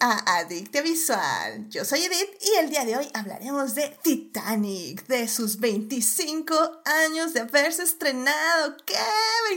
[0.00, 1.68] a Adictia Visual.
[1.68, 7.34] Yo soy Edith y el día de hoy hablaremos de Titanic, de sus 25 años
[7.34, 8.76] de haberse estrenado.
[8.86, 8.94] ¿Qué?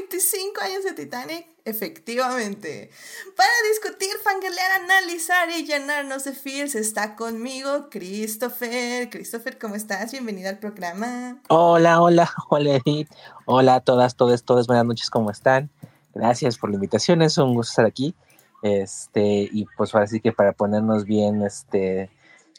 [0.10, 1.48] ¿25 años de Titanic?
[1.64, 2.90] Efectivamente.
[3.38, 9.10] Para discutir, fangirlear, analizar y llenarnos de feels está conmigo Christopher.
[9.10, 10.12] Christopher, ¿cómo estás?
[10.12, 11.38] Bienvenido al programa.
[11.48, 13.10] Hola, hola, hola Edith.
[13.46, 14.68] Hola a todas, todas, todas.
[14.68, 15.70] Buenas noches, ¿cómo están?
[16.14, 18.14] Gracias por la invitación, es un gusto estar aquí.
[18.64, 22.10] Este, y pues ahora sí que para ponernos bien, este,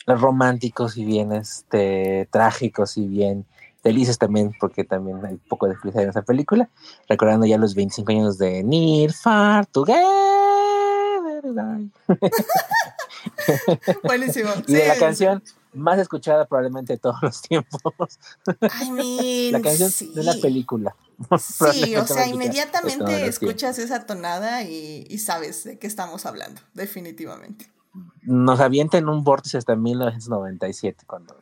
[0.06, 3.46] románticos y bien, este, trágicos y bien
[3.82, 6.70] felices también, porque también hay un poco de felicidad en esa película,
[7.08, 10.04] recordando ya los 25 años de Near Far Together.
[14.02, 14.50] Buenísimo.
[14.66, 15.42] y de la canción
[15.74, 17.80] más escuchada probablemente de todos los tiempos.
[18.82, 20.12] I mean, la canción sí.
[20.14, 20.94] de una película.
[21.38, 27.70] Sí, o sea, inmediatamente escuchas esa tonada y, y, sabes de qué estamos hablando, definitivamente.
[28.22, 31.36] Nos avienta en un vórtice hasta 1997, cuando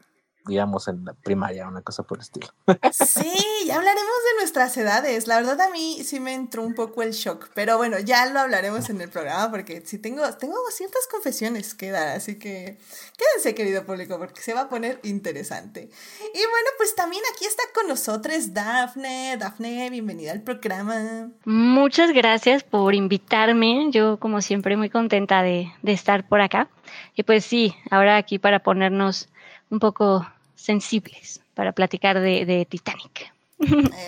[0.46, 2.48] digamos, en la primaria, una cosa por el estilo.
[2.92, 3.32] Sí,
[3.66, 5.26] ya hablaremos de nuestras edades.
[5.26, 8.40] La verdad a mí sí me entró un poco el shock, pero bueno, ya lo
[8.40, 12.78] hablaremos en el programa porque sí tengo, tengo ciertas confesiones que dar, así que
[13.16, 15.90] quédense querido público porque se va a poner interesante.
[16.34, 19.36] Y bueno, pues también aquí está con nosotros Dafne.
[19.38, 21.30] Dafne, bienvenida al programa.
[21.44, 23.88] Muchas gracias por invitarme.
[23.90, 26.68] Yo como siempre muy contenta de, de estar por acá.
[27.14, 29.28] Y pues sí, ahora aquí para ponernos
[29.72, 33.32] un poco sensibles para platicar de, de Titanic.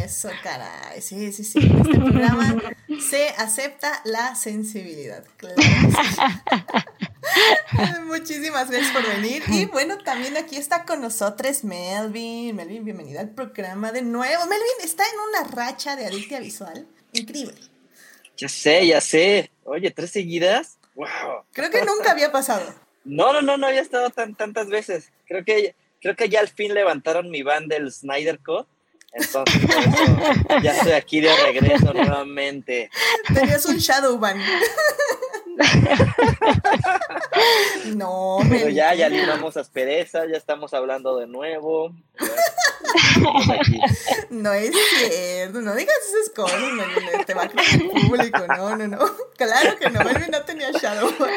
[0.01, 1.01] Eso, caray.
[1.01, 1.59] Sí, sí, sí.
[1.59, 2.55] En este programa
[3.11, 5.25] se acepta la sensibilidad.
[5.37, 5.57] Claro
[8.07, 9.43] Muchísimas gracias por venir.
[9.49, 12.55] Y bueno, también aquí está con nosotros Melvin.
[12.55, 14.47] Melvin, bienvenida al programa de nuevo.
[14.47, 16.87] Melvin está en una racha de adictia visual.
[17.13, 17.55] Increíble.
[18.37, 19.51] Ya sé, ya sé.
[19.65, 20.77] Oye, tres seguidas.
[20.95, 21.45] ¡Wow!
[21.53, 22.84] Creo que nunca había pasado.
[23.05, 25.13] No, no, no, no había estado tan, tantas veces.
[25.27, 28.67] Creo que, creo que ya al fin levantaron mi van del Snyder Cut.
[29.13, 29.61] Entonces,
[30.63, 32.91] ya estoy aquí de regreso nuevamente.
[33.33, 34.37] Tenías un Shadow Ban.
[37.95, 41.95] no, pero ya, ya libramos aspereza, ya estamos hablando de nuevo.
[44.31, 46.61] No es cierto, no digas esas cosas,
[47.25, 48.99] te va a creer el público, no, no, no.
[49.37, 51.31] Claro que no, Melvin no tenía Shadow Ban.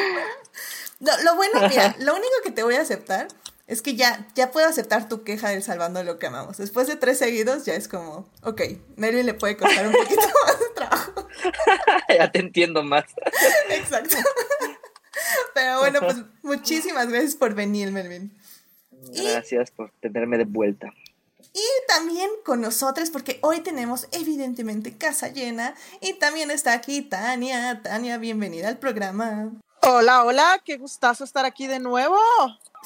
[1.00, 3.28] No, lo bueno, mira, lo único que te voy a aceptar
[3.68, 6.58] es que ya, ya puedo aceptar tu queja del salvando lo que amamos.
[6.58, 8.62] Después de tres seguidos ya es como, ok,
[8.96, 11.28] Melvin le puede costar un poquito más de trabajo.
[12.09, 13.06] ya te entiendo más.
[13.69, 14.16] Exacto.
[15.53, 18.31] Pero bueno, pues muchísimas gracias por venir, Melvin.
[19.12, 20.94] Gracias por tenerme de vuelta.
[21.53, 25.75] Y también con nosotros, porque hoy tenemos evidentemente casa llena.
[26.02, 27.81] Y también está aquí Tania.
[27.81, 29.52] Tania, bienvenida al programa.
[29.81, 32.17] Hola, hola, qué gustazo estar aquí de nuevo.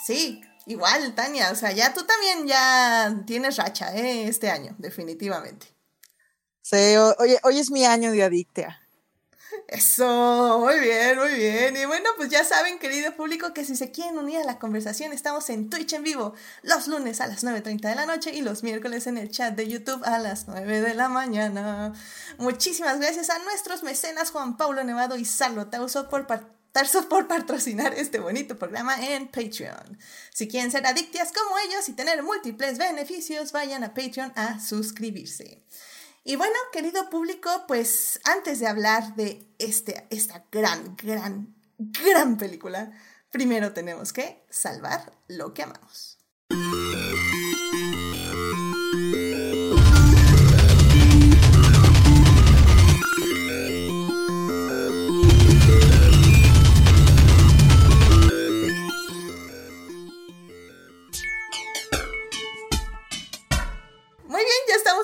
[0.06, 4.28] Sí, igual, Tania, o sea, ya tú también ya tienes racha, ¿eh?
[4.28, 5.68] Este año, definitivamente.
[6.62, 8.82] Sí, oye, hoy es mi año de adictia.
[9.68, 11.76] Eso, muy bien, muy bien.
[11.76, 15.14] Y bueno, pues ya saben, querido público, que si se quieren unir a la conversación,
[15.14, 18.64] estamos en Twitch en vivo los lunes a las 9.30 de la noche y los
[18.64, 21.94] miércoles en el chat de YouTube a las 9 de la mañana.
[22.38, 27.28] Muchísimas gracias a nuestros mecenas Juan Pablo Nevado y Sarlo Tauso por participar Tarso por
[27.28, 30.00] patrocinar este bonito programa en Patreon.
[30.34, 35.64] Si quieren ser adictias como ellos y tener múltiples beneficios, vayan a Patreon a suscribirse.
[36.24, 42.92] Y bueno, querido público, pues antes de hablar de este, esta gran, gran, gran película,
[43.32, 46.20] primero tenemos que salvar lo que amamos.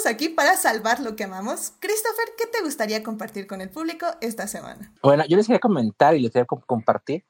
[0.07, 1.73] Aquí para salvar lo que amamos.
[1.79, 4.91] Christopher, ¿qué te gustaría compartir con el público esta semana?
[5.03, 7.23] Bueno, yo les quería comentar y les quería compartir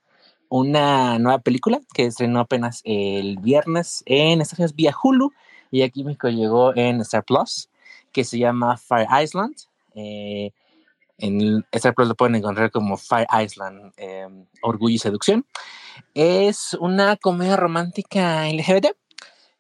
[0.50, 5.32] una nueva película que estrenó apenas el viernes en Estados Unidos vía Hulu
[5.72, 7.70] y aquí México llegó en Star Plus,
[8.12, 9.56] que se llama Fire Island.
[9.96, 10.52] Eh,
[11.18, 14.28] en Star Plus lo pueden encontrar como Fire Island, eh,
[14.62, 15.46] Orgullo y Seducción.
[16.14, 18.96] Es una comedia romántica LGBT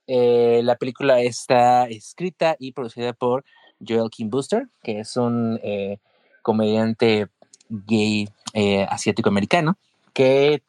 [0.08, 3.44] eh, la película está escrita y producida por
[3.86, 6.00] Joel Kim Booster, que es un eh,
[6.42, 7.28] comediante
[7.70, 9.78] gay eh, asiático-americano
[10.14, 10.64] que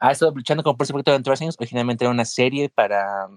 [0.00, 1.56] ha estado luchando como por ese proyecto durante varios años.
[1.58, 3.28] Originalmente era una serie para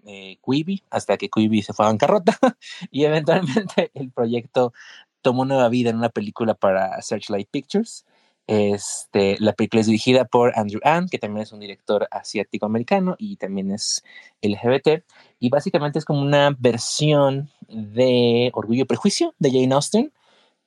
[0.43, 2.37] Quibi, hasta que Quibi se fue a bancarrota
[2.91, 4.73] y eventualmente el proyecto
[5.21, 8.05] tomó nueva vida en una película para Searchlight Pictures
[8.47, 13.37] Este, la película es dirigida por Andrew Ann, que también es un director asiático-americano y
[13.37, 14.03] también es
[14.41, 15.03] LGBT.
[15.39, 20.13] Y básicamente es como una versión de Orgullo y Prejuicio de Jane Austen,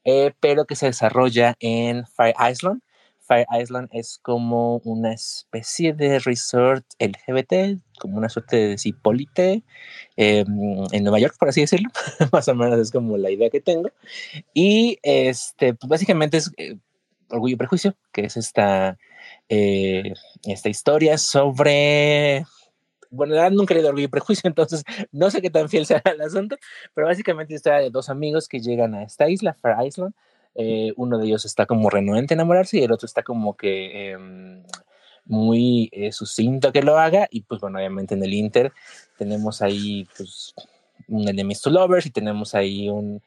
[0.04, 2.82] eh, pero que se desarrolla en Fire Island.
[3.20, 9.62] Fire Island es como una especie de resort LGBT, como una suerte de cipolite
[10.16, 10.44] eh,
[10.92, 11.90] en Nueva York, por así decirlo.
[12.32, 13.90] Más o menos es como la idea que tengo.
[14.54, 16.78] Y este, pues básicamente es eh,
[17.30, 18.98] Orgullo y Prejuicio, que es esta,
[19.48, 20.14] eh,
[20.44, 22.44] esta historia sobre
[23.10, 26.02] bueno, la nunca he leído Orgullo y Prejuicio, entonces no sé qué tan fiel sea
[26.04, 26.56] el asunto,
[26.94, 30.14] pero básicamente está de dos amigos que llegan a esta isla, Fair Island.
[30.54, 34.12] Eh, uno de ellos está como renuente a enamorarse y el otro está como que
[34.12, 34.19] eh,
[35.24, 37.28] muy eh, sucinto que lo haga.
[37.31, 38.72] Y pues bueno, obviamente en el Inter
[39.16, 40.54] tenemos ahí pues
[41.06, 43.22] un enemies to lovers y tenemos ahí un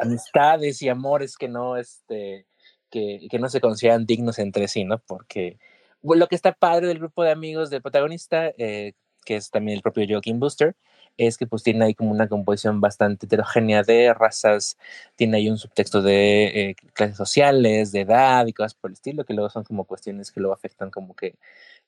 [0.00, 2.46] amistades y amores que no este
[2.90, 4.98] que, que no se consideran dignos entre sí, ¿no?
[4.98, 5.58] Porque
[6.02, 8.92] lo que está padre del grupo de amigos del protagonista, eh,
[9.24, 10.76] que es también el propio Joaquin Booster,
[11.16, 14.76] es que pues tiene ahí como una composición bastante heterogénea de razas,
[15.16, 19.24] tiene ahí un subtexto de eh, clases sociales, de edad y cosas por el estilo,
[19.24, 21.36] que luego son como cuestiones que luego afectan como que,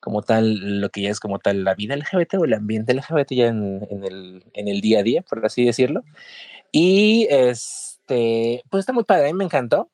[0.00, 3.32] como tal, lo que ya es como tal la vida LGBT o el ambiente LGBT
[3.32, 6.04] ya en, en, el, en el día a día, por así decirlo.
[6.72, 9.90] Y es este, pues está muy padre, a mí me encantó.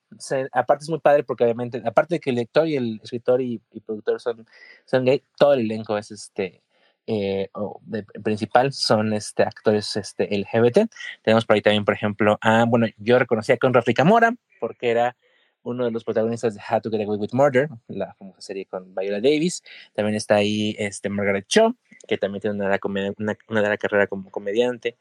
[0.52, 3.60] aparte es muy padre porque obviamente, aparte de que el lector y el escritor y,
[3.84, 4.46] productor son,
[4.84, 6.62] son gay, todo el elenco es este,
[7.06, 7.49] eh,
[7.83, 10.91] de, principal son este, actores este, LGBT.
[11.23, 15.17] Tenemos por ahí también, por ejemplo, a, bueno, yo reconocía a Conrad Ricamora porque era
[15.62, 18.95] uno de los protagonistas de How to Get Away with Murder, la famosa serie con
[18.95, 19.62] Viola Davis.
[19.95, 21.75] También está ahí este, Margaret Cho,
[22.06, 22.79] que también tiene una,
[23.19, 24.97] una, una carrera como comediante.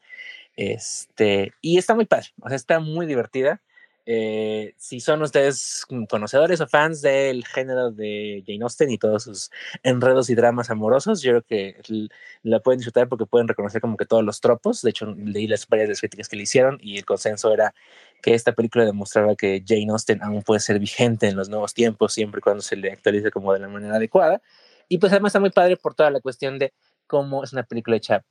[0.56, 3.60] Este, y está muy padre, o sea, está muy divertida.
[4.06, 9.50] Eh, si son ustedes conocedores o fans del género de Jane Austen y todos sus
[9.82, 12.08] enredos y dramas amorosos, yo creo que
[12.42, 14.82] la pueden disfrutar porque pueden reconocer como que todos los tropos.
[14.82, 17.74] De hecho, leí las varias críticas que le hicieron y el consenso era
[18.20, 22.12] que esta película demostraba que Jane Austen aún puede ser vigente en los nuevos tiempos
[22.12, 24.42] siempre y cuando se le actualice como de la manera adecuada.
[24.88, 26.72] Y pues además está muy padre por toda la cuestión de
[27.06, 28.22] cómo es una película hecha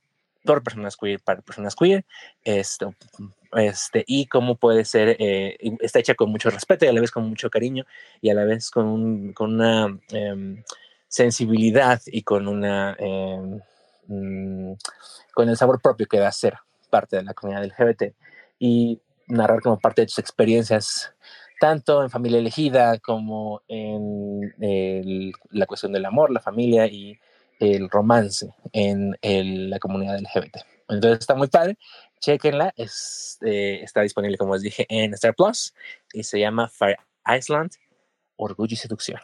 [0.44, 2.04] por personas queer para personas queer,
[2.44, 2.94] esto,
[3.56, 7.10] este, y cómo puede ser, eh, está hecha con mucho respeto y a la vez
[7.10, 7.84] con mucho cariño
[8.20, 10.62] y a la vez con, un, con una eh,
[11.08, 13.60] sensibilidad y con una, eh,
[14.06, 16.58] con el sabor propio que da ser
[16.90, 18.14] parte de la comunidad LGBT
[18.58, 21.12] y narrar como parte de tus experiencias
[21.60, 24.54] tanto en familia elegida como en
[25.50, 27.18] la cuestión del amor, la familia y
[27.60, 30.73] el romance en el, la comunidad LGBT.
[30.88, 31.78] Entonces está muy padre,
[32.20, 35.74] chequenla, es, eh, está disponible como les dije en Star Plus
[36.12, 37.72] y se llama Fire Island,
[38.36, 39.20] Orgullo y Seducción.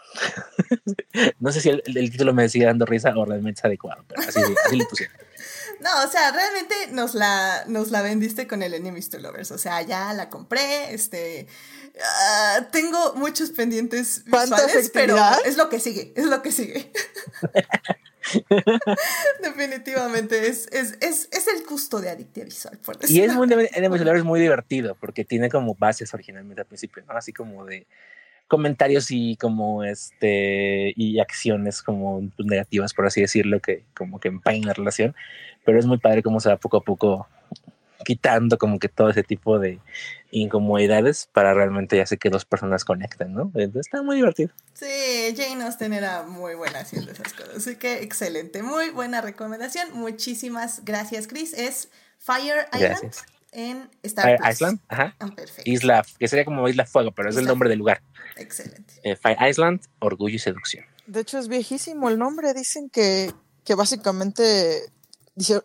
[1.40, 4.22] no sé si el, el, título me sigue dando risa o realmente es adecuado, pero
[4.22, 5.16] así, así le pusieron.
[5.80, 9.50] No, o sea, realmente nos la, nos la vendiste con el Enemies to Lovers.
[9.50, 11.46] O sea, ya la compré, este...
[11.94, 16.92] Uh, tengo muchos pendientes visuales, pero es lo que sigue, es lo que sigue.
[19.42, 22.78] Definitivamente es, es, es, es, el gusto de Adictia Visual.
[22.84, 27.14] Por y es muy, es muy divertido porque tiene como bases originalmente al principio, ¿no?
[27.14, 27.86] Así como de
[28.50, 34.66] comentarios y como este y acciones como negativas por así decirlo que como que empañan
[34.66, 35.14] la relación
[35.64, 37.28] pero es muy padre cómo se va poco a poco
[38.04, 39.78] quitando como que todo ese tipo de
[40.30, 43.50] incomodidades para realmente ya sé que dos personas conecten, ¿no?
[43.54, 44.50] Entonces está muy divertido.
[44.75, 49.88] Sí, Jane Austen era muy buena haciendo esas cosas, así que excelente, muy buena recomendación.
[49.95, 51.52] Muchísimas gracias, Chris.
[51.52, 53.14] Es Fire Island
[53.52, 55.16] en Star Fire Island, ajá.
[55.19, 55.71] Ah, perfecto.
[55.71, 58.02] Isla, que sería como Isla Fuego, pero es el nombre del lugar.
[58.37, 58.95] Excelente.
[59.02, 60.85] Eh, Fire Island, Orgullo y Seducción.
[61.07, 63.33] De hecho es viejísimo el nombre, dicen que,
[63.64, 64.92] que básicamente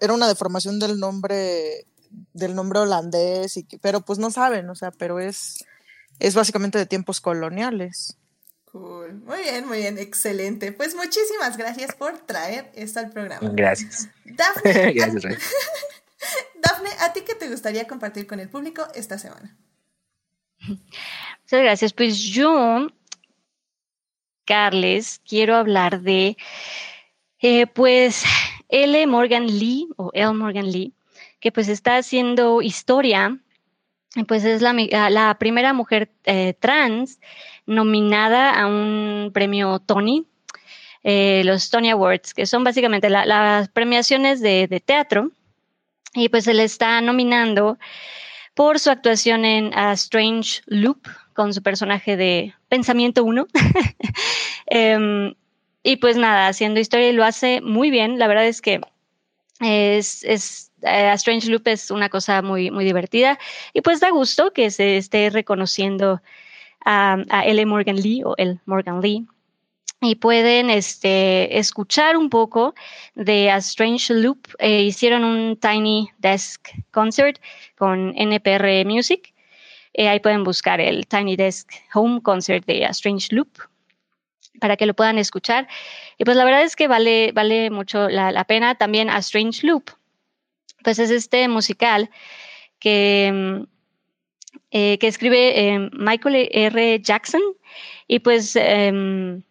[0.01, 1.85] era una deformación del nombre
[2.33, 5.65] del nombre holandés, y pero pues no saben, o sea, pero es,
[6.19, 8.17] es básicamente de tiempos coloniales.
[8.71, 9.13] Cool.
[9.25, 10.73] Muy bien, muy bien, excelente.
[10.73, 13.49] Pues muchísimas gracias por traer esto al programa.
[13.53, 14.09] Gracias.
[14.25, 15.29] Dafne, gracias, a...
[16.61, 19.55] Dafne, ¿a ti qué te gustaría compartir con el público esta semana?
[20.67, 21.93] Muchas gracias.
[21.93, 22.87] Pues yo,
[24.45, 26.35] Carles, quiero hablar de,
[27.39, 28.23] eh, pues,
[28.69, 29.07] L.
[29.07, 30.33] Morgan Lee, o L.
[30.33, 30.93] Morgan Lee,
[31.45, 33.37] que pues está haciendo historia,
[34.27, 34.73] pues es la,
[35.11, 37.19] la primera mujer eh, trans
[37.67, 40.25] nominada a un premio Tony,
[41.03, 45.29] eh, los Tony Awards, que son básicamente las premiaciones de, de, teatro,
[46.15, 47.77] y pues se le está nominando
[48.55, 53.45] por su actuación en A Strange Loop, con su personaje de Pensamiento 1.
[54.65, 55.35] Em,
[55.83, 58.17] y pues nada, haciendo historia y lo hace muy bien.
[58.17, 58.81] La verdad es que
[59.59, 63.37] es, es eh, Strange Loop es una cosa muy, muy divertida
[63.73, 66.21] y pues da gusto que se esté reconociendo
[66.85, 67.65] a, a L.
[67.65, 69.25] Morgan Lee o el Morgan Lee
[70.01, 72.75] y pueden este, escuchar un poco
[73.15, 74.47] de A Strange Loop.
[74.59, 77.39] Eh, hicieron un Tiny Desk Concert
[77.77, 79.33] con NPR Music.
[79.93, 83.49] Eh, ahí pueden buscar el Tiny Desk Home Concert de A Strange Loop
[84.59, 85.67] para que lo puedan escuchar.
[86.17, 88.75] Y pues la verdad es que vale, vale mucho la, pena.
[88.75, 89.89] También A Strange Loop,
[90.85, 92.09] pues es este musical
[92.79, 93.63] que, mm,
[94.71, 97.01] eh, que escribe Michael R.
[97.01, 97.41] Jackson.
[98.07, 99.41] Y pues em,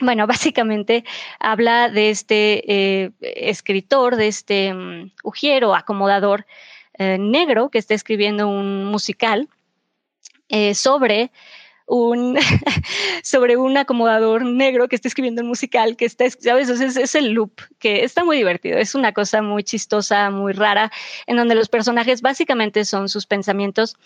[0.00, 1.04] bueno, básicamente
[1.38, 6.46] habla de este eh, escritor, de este um, ujiero, acomodador
[6.98, 9.48] eh, negro que está escribiendo un musical
[10.48, 11.30] eh, sobre
[11.86, 12.36] un
[13.22, 16.68] sobre un acomodador negro que está escribiendo un musical que está, ¿sabes?
[16.68, 18.78] Es, es, el loop, que está muy divertido.
[18.78, 20.90] Es una cosa muy chistosa, muy rara,
[21.26, 23.96] en donde los personajes básicamente son sus pensamientos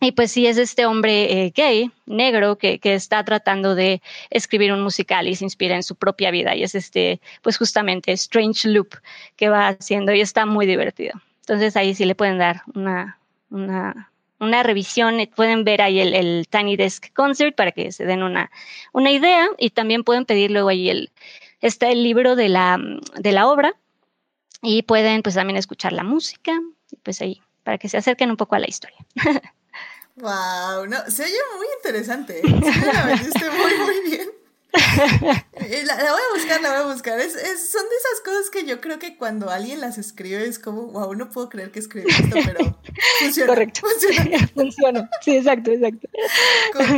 [0.00, 4.72] y pues sí, es este hombre eh, gay, negro, que, que, está tratando de escribir
[4.72, 6.54] un musical y se inspira en su propia vida.
[6.54, 8.96] Y es este, pues justamente Strange Loop
[9.36, 11.20] que va haciendo y está muy divertido.
[11.40, 13.18] Entonces ahí sí le pueden dar una,
[13.50, 18.22] una, una revisión, eh, pueden ver ahí el, Tiny Desk Concert para que se den
[18.22, 18.50] una,
[18.92, 21.10] una idea y también pueden pedir luego ahí el,
[21.60, 22.78] está el libro de la,
[23.16, 23.74] de la obra
[24.62, 26.52] y pueden pues también escuchar la música,
[27.02, 28.98] pues ahí, para que se acerquen un poco a la historia.
[30.18, 32.38] Wow, no, se oye muy interesante.
[32.38, 32.42] ¿eh?
[32.48, 34.28] Muy, muy bien.
[35.86, 37.18] La, la, voy a buscar, la voy a buscar.
[37.18, 40.58] Es, es, son de esas cosas que yo creo que cuando alguien las escribe es
[40.58, 42.78] como, wow, no puedo creer que escribí esto, pero
[43.20, 43.48] funciona.
[43.48, 43.80] Correcto.
[43.80, 44.48] Funciona.
[44.54, 45.10] funciona.
[45.22, 46.08] Sí, exacto, exacto.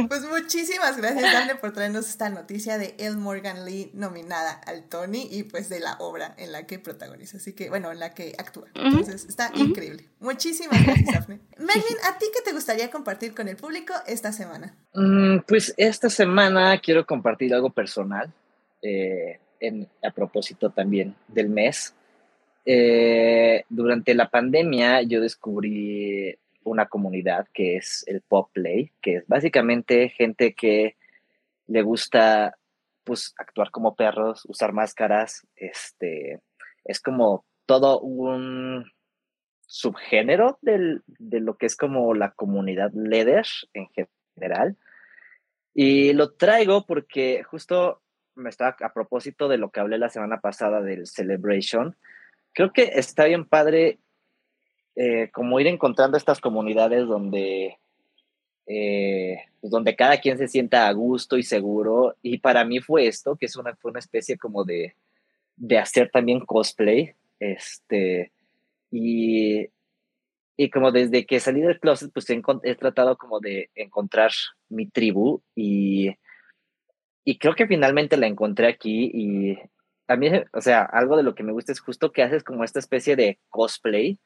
[0.08, 5.28] Pues muchísimas gracias, Dafne, por traernos esta noticia de El Morgan Lee nominada al Tony
[5.30, 7.38] y pues de la obra en la que protagoniza.
[7.38, 8.68] Así que, bueno, en la que actúa.
[8.74, 9.68] Entonces, está uh -huh.
[9.68, 10.08] increíble.
[10.20, 11.40] Muchísimas gracias, Dafne.
[11.58, 14.74] Melvin, ¿a ti qué te gustaría compartir con el público esta semana?
[14.94, 18.32] Mm, pues esta semana quiero compartir algo personal,
[18.82, 19.38] eh,
[20.02, 21.94] a propósito también del mes.
[22.64, 29.26] Eh, durante la pandemia yo descubrí una comunidad que es el Pop Play, que es
[29.26, 30.96] básicamente gente que
[31.66, 32.56] le gusta
[33.04, 36.40] pues actuar como perros, usar máscaras, este,
[36.84, 38.84] es como todo un
[39.66, 43.88] subgénero del, de lo que es como la comunidad leather en
[44.34, 44.76] general.
[45.80, 48.02] Y lo traigo porque justo
[48.34, 51.94] me está a propósito de lo que hablé la semana pasada del Celebration.
[52.52, 54.00] Creo que está bien padre
[54.96, 57.78] eh, como ir encontrando estas comunidades donde,
[58.66, 62.16] eh, pues donde cada quien se sienta a gusto y seguro.
[62.22, 64.96] Y para mí fue esto, que es una, fue una especie como de,
[65.54, 67.14] de hacer también cosplay.
[67.38, 68.32] Este,
[68.90, 69.68] y,
[70.60, 74.32] y como desde que salí del closet, pues he, tratado como de encontrar
[74.68, 76.16] mi tribu y,
[77.24, 79.56] y creo que finalmente la encontré aquí y
[80.08, 82.64] a mí, o sea, algo de lo que me gusta es justo que haces como
[82.64, 84.18] esta especie de cosplay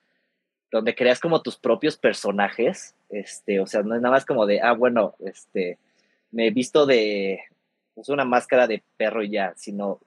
[0.70, 4.62] donde creas como tus propios personajes, este, o sea, no es nada más como de,
[4.62, 5.78] ah, bueno, este,
[6.30, 7.40] me he visto de,
[7.92, 10.00] pues una máscara de perro y ya, sino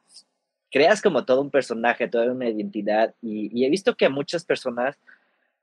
[0.71, 4.43] creas como todo un personaje, toda una identidad y, y he visto que a muchas
[4.43, 4.97] personas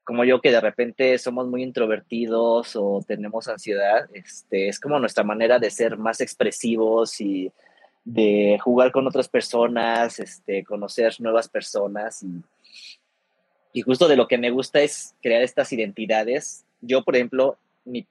[0.05, 5.25] como yo que de repente somos muy introvertidos o tenemos ansiedad, este, es como nuestra
[5.25, 7.53] manera de ser más expresivos y
[8.05, 12.43] de jugar con otras personas, este, conocer nuevas personas y,
[13.73, 16.65] y justo de lo que me gusta es crear estas identidades.
[16.81, 18.07] Yo, por ejemplo, mi,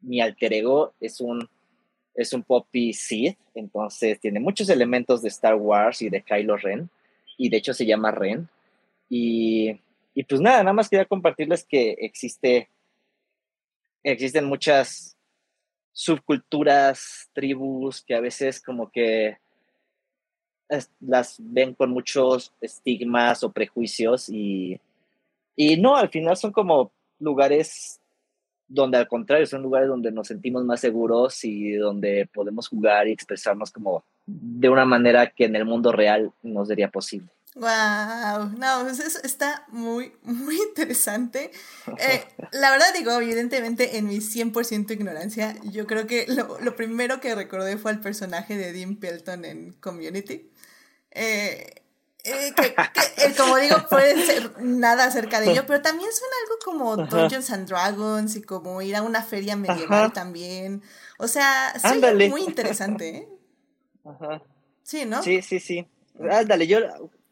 [0.00, 1.48] mi alter ego es un,
[2.14, 6.88] es un Poppy Sith, entonces tiene muchos elementos de Star Wars y de Kylo Ren,
[7.36, 8.48] y de hecho se llama Ren.
[9.08, 9.78] Y
[10.16, 12.70] y pues nada, nada más quería compartirles que existe,
[14.02, 15.14] existen muchas
[15.92, 19.36] subculturas, tribus que a veces como que
[21.00, 24.80] las ven con muchos estigmas o prejuicios y,
[25.54, 28.00] y no, al final son como lugares
[28.66, 33.12] donde al contrario son lugares donde nos sentimos más seguros y donde podemos jugar y
[33.12, 37.28] expresarnos como de una manera que en el mundo real no sería posible.
[37.56, 41.50] Wow, no, pues eso está muy, muy interesante.
[41.98, 47.20] Eh, la verdad digo, evidentemente en mi 100% ignorancia, yo creo que lo, lo, primero
[47.20, 50.50] que recordé fue el personaje de Dean Pelton en Community.
[51.12, 51.82] Eh,
[52.24, 56.56] Eh, que, que, como digo, puede ser nada acerca de ello, pero también suena algo
[56.64, 60.12] como Dungeons and Dragons y como ir a una feria medieval Ajá.
[60.12, 60.82] también.
[61.18, 62.28] O sea, sí, Ándale.
[62.28, 63.28] muy interesante, ¿eh?
[64.04, 64.42] Ajá.
[64.82, 65.22] Sí, ¿no?
[65.22, 65.86] Sí, sí, sí.
[66.28, 66.80] Ándale, yo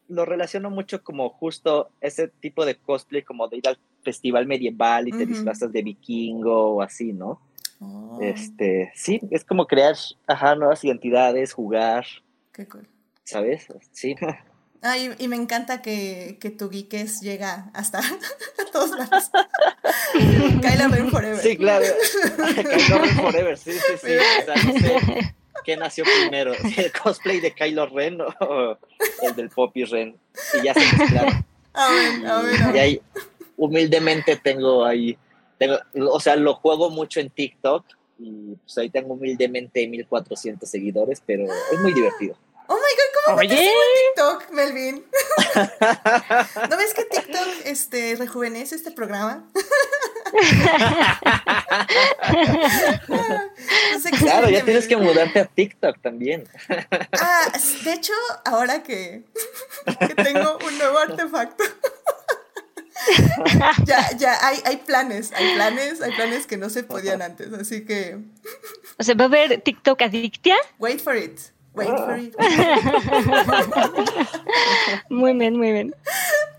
[0.07, 5.07] lo relaciono mucho como justo ese tipo de cosplay, como de ir al festival medieval
[5.07, 7.41] y te disfrazas de vikingo o así, ¿no?
[7.79, 9.95] Oh, Este, sí, es como crear,
[10.27, 12.05] ajá, nuevas identidades, jugar,
[12.53, 12.87] qué cool.
[13.23, 13.67] ¿sabes?
[13.91, 14.15] Sí.
[14.87, 19.31] Ah, y, y me encanta que, que tu geekes llega hasta a todos lados.
[20.13, 21.39] Kylo Ren Forever.
[21.39, 21.85] Sí, claro.
[22.53, 24.11] Kylo Ren Forever, sí, sí, sí.
[24.15, 28.77] O sea, no sé qué nació primero, el cosplay de Kylo Ren o
[29.21, 30.17] el del Poppy Ren.
[30.59, 31.45] Y ya se mezclaron.
[31.77, 33.01] A ver, a ver, a Y ahí,
[33.57, 35.17] humildemente tengo ahí,
[35.57, 35.77] tengo,
[36.09, 37.85] o sea, lo juego mucho en TikTok
[38.17, 42.37] y pues ahí tengo humildemente 1400 seguidores, pero es muy divertido.
[42.67, 43.67] Oh my god, ¿cómo Oye.
[43.67, 43.73] en
[44.15, 45.05] TikTok, Melvin?
[46.69, 49.45] ¿No ves que TikTok este, rejuvenece este programa?
[54.01, 56.47] Qué Claro, ya tienes que mudarte a TikTok también.
[57.13, 57.51] Ah,
[57.83, 58.13] de hecho,
[58.45, 59.23] ahora que,
[59.99, 61.63] que tengo un nuevo artefacto.
[63.85, 67.85] ya, ya, hay, hay planes, hay planes, hay planes que no se podían antes, así
[67.85, 68.17] que
[68.97, 70.55] O sea, va a haber TikTok adictia.
[70.79, 71.39] wait for it,
[71.75, 72.35] wait for it.
[75.09, 75.95] Muy bien, muy bien.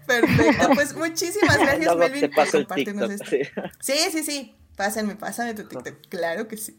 [0.06, 3.32] Perfecto, pues muchísimas gracias, Luego Melvin, te por paso el compartirnos TikTok.
[3.32, 3.61] esto.
[3.80, 3.92] sí.
[3.99, 4.52] Sí, sí, sí.
[4.76, 6.06] Pásame, pásame tu TikTok.
[6.08, 6.78] Claro que sí.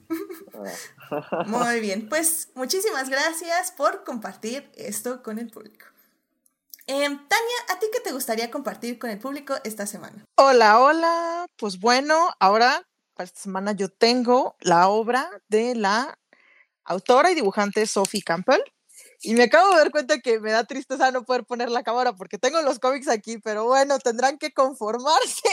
[1.47, 2.07] Muy bien.
[2.07, 5.87] Pues muchísimas gracias por compartir esto con el público.
[6.85, 10.23] Em, Tania, ¿a ti qué te gustaría compartir con el público esta semana?
[10.35, 11.47] Hola, hola.
[11.57, 16.17] Pues bueno, ahora para esta semana yo tengo la obra de la
[16.87, 18.61] autora y dibujante Sophie Campbell.
[19.21, 22.13] Y me acabo de dar cuenta que me da tristeza no poder poner la cámara
[22.13, 25.49] porque tengo los cómics aquí, pero bueno, tendrán que conformarse.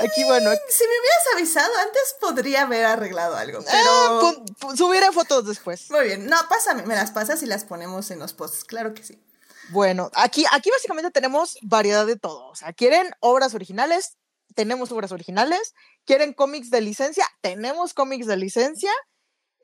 [0.00, 3.60] Aquí, bueno, Si me hubieras avisado antes, podría haber arreglado algo.
[3.64, 3.90] Pero.
[3.90, 5.88] ah, pu- pu- subiré fotos después.
[5.90, 6.26] Muy bien.
[6.26, 8.64] No, pásame, me las pasas y las ponemos en los posts.
[8.64, 9.22] Claro que sí.
[9.70, 12.46] Bueno, aquí, aquí básicamente tenemos variedad de todo.
[12.48, 14.16] O sea, ¿quieren obras originales?
[14.56, 15.74] Tenemos obras originales.
[16.04, 17.26] ¿Quieren cómics de licencia?
[17.40, 18.90] Tenemos cómics de licencia.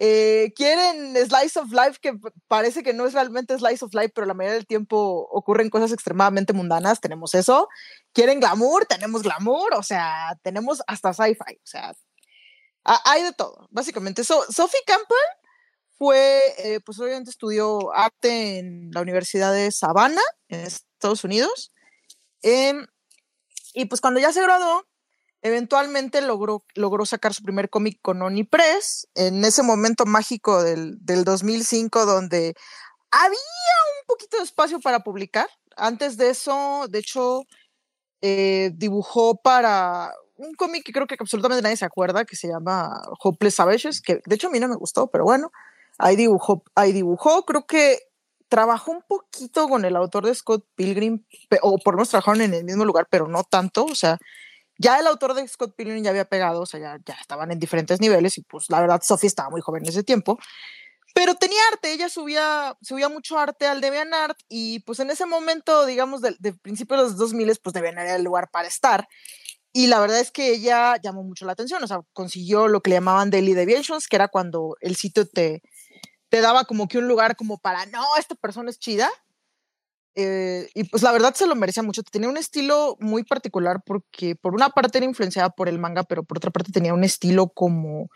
[0.00, 1.98] Eh, ¿Quieren Slice of Life?
[2.02, 2.14] Que
[2.48, 5.92] parece que no es realmente Slice of Life, pero la mayoría del tiempo ocurren cosas
[5.92, 7.00] extremadamente mundanas.
[7.00, 7.68] Tenemos eso.
[8.12, 8.86] ¿Quieren glamour?
[8.86, 9.74] Tenemos glamour.
[9.74, 11.54] O sea, tenemos hasta sci-fi.
[11.56, 11.92] O sea,
[12.84, 13.68] ha- hay de todo.
[13.70, 15.16] Básicamente, so, Sophie Campbell
[15.96, 21.72] fue, eh, pues obviamente estudió arte en la Universidad de Savannah, en Estados Unidos.
[22.42, 22.86] Em,
[23.74, 24.84] y pues cuando ya se graduó,
[25.44, 30.96] eventualmente logró, logró sacar su primer cómic con Oni Press, en ese momento mágico del,
[31.04, 32.54] del 2005, donde
[33.10, 33.28] había
[34.00, 35.46] un poquito de espacio para publicar.
[35.76, 37.44] Antes de eso, de hecho,
[38.22, 43.02] eh, dibujó para un cómic que creo que absolutamente nadie se acuerda, que se llama
[43.22, 45.52] Hopeless Savages, que de hecho a mí no me gustó, pero bueno,
[45.98, 47.98] ahí dibujó, ahí dibujó, creo que
[48.48, 51.22] trabajó un poquito con el autor de Scott Pilgrim,
[51.60, 54.16] o por lo menos trabajaron en el mismo lugar, pero no tanto, o sea,
[54.78, 57.58] ya el autor de Scott Pilgrim ya había pegado, o sea, ya, ya estaban en
[57.58, 60.38] diferentes niveles y pues la verdad Sophie estaba muy joven en ese tiempo,
[61.14, 65.86] pero tenía arte, ella subía, subía mucho arte al DeviantArt y pues en ese momento,
[65.86, 69.06] digamos, del de principios de los 2000, pues DeviantArt era el lugar para estar.
[69.72, 72.90] Y la verdad es que ella llamó mucho la atención, o sea, consiguió lo que
[72.90, 75.62] le llamaban Daily Deviations, que era cuando el sitio te,
[76.28, 79.08] te daba como que un lugar como para, no, esta persona es chida.
[80.16, 82.02] Eh, y pues la verdad se lo merecía mucho.
[82.04, 86.22] Tenía un estilo muy particular porque por una parte era influenciada por el manga, pero
[86.24, 88.08] por otra parte tenía un estilo como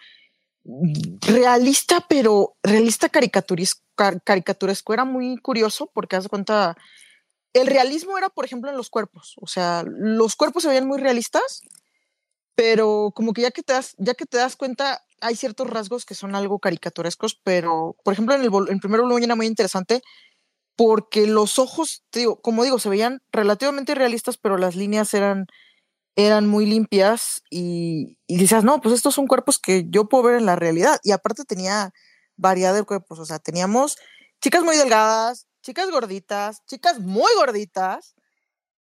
[1.26, 4.92] realista, pero realista caricaturesco, car- caricaturesco.
[4.92, 6.76] Era muy curioso porque haz cuenta,
[7.54, 9.34] el realismo era, por ejemplo, en los cuerpos.
[9.40, 11.62] O sea, los cuerpos se veían muy realistas,
[12.54, 16.04] pero como que ya que te das, ya que te das cuenta, hay ciertos rasgos
[16.04, 20.02] que son algo caricaturescos, pero por ejemplo, en el, el primer volumen era muy interesante
[20.78, 25.46] porque los ojos, digo, como digo, se veían relativamente realistas, pero las líneas eran,
[26.16, 30.36] eran muy limpias y, y decías, no, pues estos son cuerpos que yo puedo ver
[30.36, 31.00] en la realidad.
[31.04, 31.92] Y aparte tenía
[32.36, 33.96] variedad de cuerpos, o sea, teníamos
[34.42, 38.14] chicas muy delgadas, chicas gorditas, chicas muy gorditas.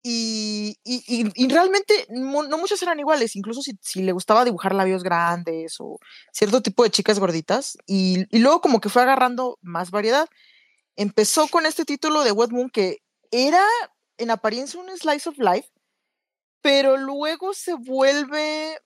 [0.01, 4.73] Y, y, y- y realmente no muchas eran iguales, incluso si, si le gustaba dibujar
[4.73, 5.99] labios grandes o
[6.31, 7.77] cierto tipo de chicas gorditas.
[7.85, 10.27] Y luego como que fue agarrando más variedad.
[10.99, 12.97] Empezó con este título de Wet Moon que
[13.31, 13.63] era
[14.17, 15.69] en apariencia un slice of life,
[16.61, 18.77] pero luego se vuelve,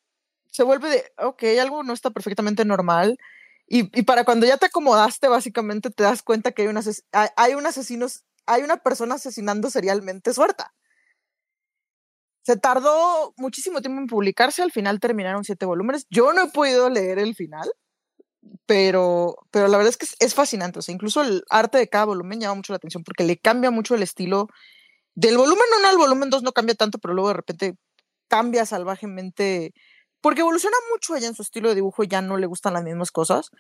[0.52, 3.18] se vuelve de, ok, algo no está perfectamente normal.
[3.66, 7.04] Y, y para cuando ya te acomodaste, básicamente te das cuenta que hay un, ases-
[7.12, 8.06] hay un asesino
[8.46, 10.72] hay una persona asesinando serialmente suelta.
[12.46, 16.06] Se tardó muchísimo tiempo en publicarse, al final terminaron siete volúmenes.
[16.12, 17.72] Yo no he podido leer el final,
[18.66, 20.80] pero, pero la verdad es que es, fascinante.
[20.80, 23.72] O sea, incluso el arte de cada volumen llama mucho la atención porque le cambia
[23.72, 24.48] mucho el estilo.
[25.16, 27.76] Del volumen 1 al volumen 2 no cambia tanto, pero luego de repente
[28.28, 29.74] cambia salvajemente
[30.22, 33.12] porque evoluciona mucho allá en su estilo de dibujo, ya no le gustan las mismas
[33.12, 33.52] cosas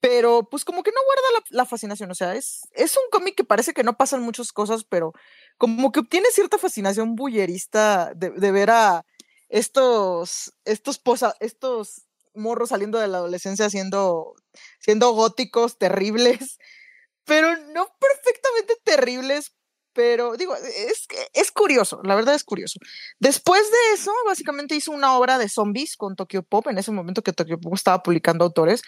[0.00, 3.44] pero pues como que no guarda la, fascinación, o sea, es, es un cómic que
[3.44, 5.12] parece que no pasan muchas cosas, pero
[5.56, 9.04] como que obtiene cierta fascinación bullerista de, de ver a
[9.48, 12.07] estos, estos, posa, estos
[12.38, 14.34] morros saliendo de la adolescencia siendo,
[14.80, 16.58] siendo góticos, terribles,
[17.24, 19.52] pero no perfectamente terribles,
[19.92, 22.78] pero digo, es, es curioso, la verdad es curioso.
[23.18, 27.22] Después de eso, básicamente hizo una obra de zombies con Tokyo Pop, en ese momento
[27.22, 28.82] que Tokyo Pop estaba publicando autores,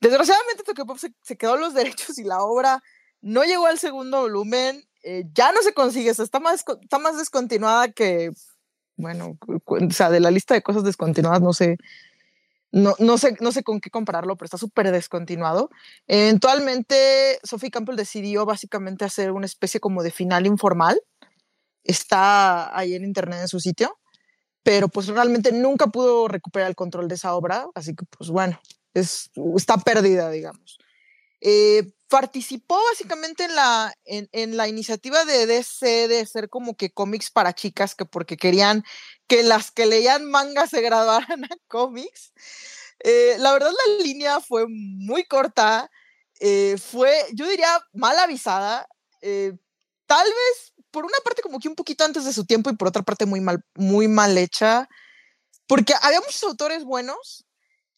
[0.00, 2.82] Desgraciadamente Tokyo Pop se, se, quedó los derechos y la obra
[3.20, 7.90] no llegó al segundo volumen, eh, ya no se consigue, está, más, está más descontinuada
[7.90, 8.30] que,
[8.96, 11.78] bueno, o sea, de la lista de cosas descontinuadas no sé,
[12.70, 15.70] no, no sé, no sé con qué compararlo, pero está súper descontinuado.
[16.06, 21.00] Eventualmente, Sophie Campbell decidió básicamente hacer una especie como de final informal.
[21.84, 23.98] Está ahí en internet en su sitio,
[24.62, 28.60] pero pues realmente nunca pudo recuperar el control de esa obra, así que pues bueno,
[28.94, 30.78] está perdida, digamos.
[31.40, 37.30] Eh, participó básicamente en la, en, la iniciativa de DC de ser como que cómics
[37.30, 38.84] para chicas, que porque querían
[39.26, 42.32] que las que leían manga se graduaran a cómics.
[43.00, 45.90] Eh, la verdad la línea fue muy corta,
[46.40, 48.88] eh, fue, yo diría, mal avisada,
[50.06, 52.88] tal vez por una parte como que un poquito antes de su tiempo y por
[52.88, 54.88] otra parte muy mal, muy mal hecha,
[55.66, 57.46] porque había muchos autores buenos,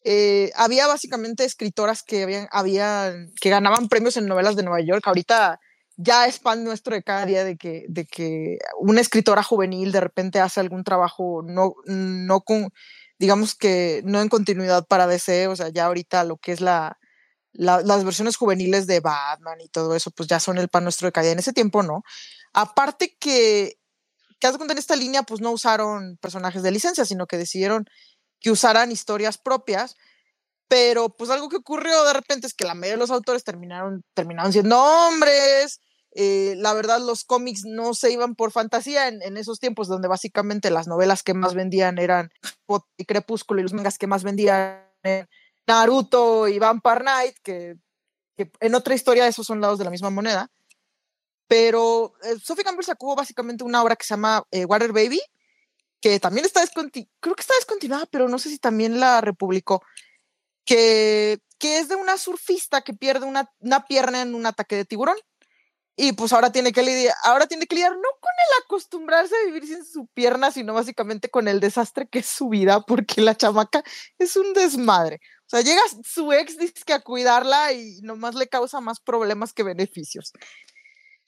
[0.03, 5.07] eh, había básicamente escritoras que, habían, había, que ganaban premios en novelas de Nueva York.
[5.07, 5.59] Ahorita
[5.97, 9.99] ya es pan nuestro de cada día de que, de que una escritora juvenil de
[9.99, 12.69] repente hace algún trabajo no, no con,
[13.19, 16.97] digamos que no en continuidad para DC, o sea, ya ahorita lo que es la,
[17.53, 21.11] las versiones juveniles de Batman y todo eso, pues ya son el pan nuestro de
[21.11, 21.33] cada día.
[21.33, 22.03] En ese tiempo no.
[22.53, 23.77] Aparte que,
[24.39, 27.85] que haz cuenta en esta línea, pues no usaron personajes de licencia, sino que decidieron
[28.41, 29.95] que usaran historias propias,
[30.67, 34.03] pero pues algo que ocurrió de repente es que la mayoría de los autores terminaron,
[34.13, 35.79] terminaron siendo hombres,
[36.13, 40.69] eh, la verdad los cómics no se iban por fantasía en, esos tiempos donde básicamente
[40.69, 42.31] las novelas que más vendían eran
[42.97, 45.29] y Crepúsculo y los mangas que más vendían eran
[45.67, 47.77] Naruto y Vampire Knight, que,
[48.37, 50.49] en otra historia esos son lados de la misma moneda.
[51.47, 55.21] Pero eh, Sophie Campbell sacó básicamente una obra que se llama eh, Water Baby,
[56.01, 59.83] que también está descontinuada, creo que está descontinuada, pero no sé si también la republicó,
[60.65, 64.85] que, que es de una surfista que pierde una, una pierna en un ataque de
[64.85, 65.17] tiburón.
[65.97, 69.45] Y pues ahora tiene que lidiar, ahora tiene que lidiar no con el acostumbrarse a
[69.45, 73.35] vivir sin su pierna, sino básicamente con el desastre que es su vida, porque la
[73.35, 73.83] chamaca
[74.17, 75.19] es un desmadre.
[75.45, 79.63] O sea, llega su ex dice a cuidarla y nomás le causa más problemas que
[79.63, 80.31] beneficios.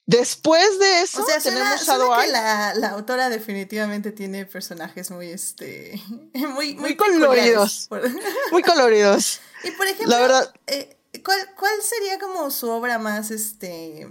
[0.05, 2.31] Después de eso, tenemos Shadow Eye.
[2.31, 6.01] La, la, autora definitivamente tiene personajes muy, este,
[6.33, 7.87] muy, muy, coloridos.
[8.51, 9.39] muy coloridos.
[9.63, 14.09] Y por ejemplo, la verdad, eh, ¿cuál, ¿cuál, sería como su obra más, este,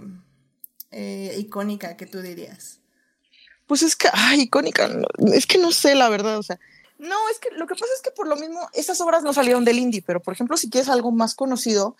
[0.89, 2.79] eh, icónica que tú dirías?
[3.67, 4.89] Pues es que, ay, icónica,
[5.31, 6.59] es que no sé, la verdad, o sea,
[6.97, 9.65] no, es que lo que pasa es que por lo mismo, esas obras no salieron
[9.65, 11.97] del indie, pero por ejemplo, si quieres algo más conocido,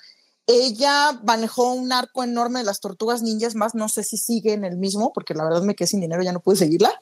[0.47, 4.65] ella manejó un arco enorme de las tortugas ninjas, más no sé si sigue en
[4.65, 7.01] el mismo, porque la verdad me quedé sin dinero, ya no pude seguirla.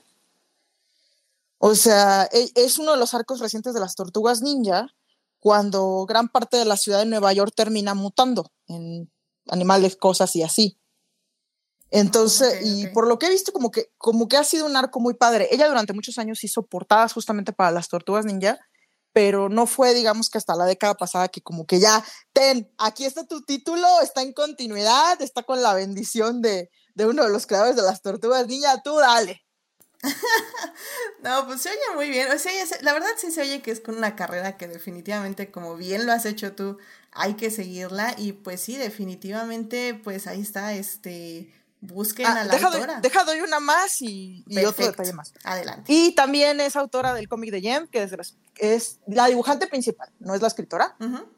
[1.57, 4.87] O sea, e, es uno de los arcos recientes de las tortugas ninja,
[5.39, 9.11] cuando gran parte de la ciudad de Nueva York termina mutando en
[9.47, 10.77] animales, cosas y así.
[11.89, 14.99] Entonces, y por lo que he visto, como que, como que ha sido un arco
[14.99, 15.49] muy padre.
[15.51, 18.59] Ella durante muchos años hizo portadas justamente para las tortugas ninja
[19.13, 23.05] pero no fue, digamos, que hasta la década pasada que como que ya, ten, aquí
[23.05, 27.47] está tu título, está en continuidad, está con la bendición de, de uno de los
[27.47, 29.43] creadores de las tortugas, niña, tú dale.
[31.23, 32.31] no, pues se oye muy bien.
[32.31, 35.75] O sea, la verdad sí se oye que es con una carrera que definitivamente, como
[35.75, 36.77] bien lo has hecho tú,
[37.11, 38.15] hay que seguirla.
[38.17, 42.93] Y pues sí, definitivamente, pues ahí está, este, Busquen ah, a la deja autora.
[42.93, 45.33] Doy, deja doy una más y, otro detalle más.
[45.43, 45.91] Adelante.
[45.91, 48.13] Y también es autora del cómic de Jem, que es,
[48.57, 50.95] es, la dibujante principal, no es la escritora.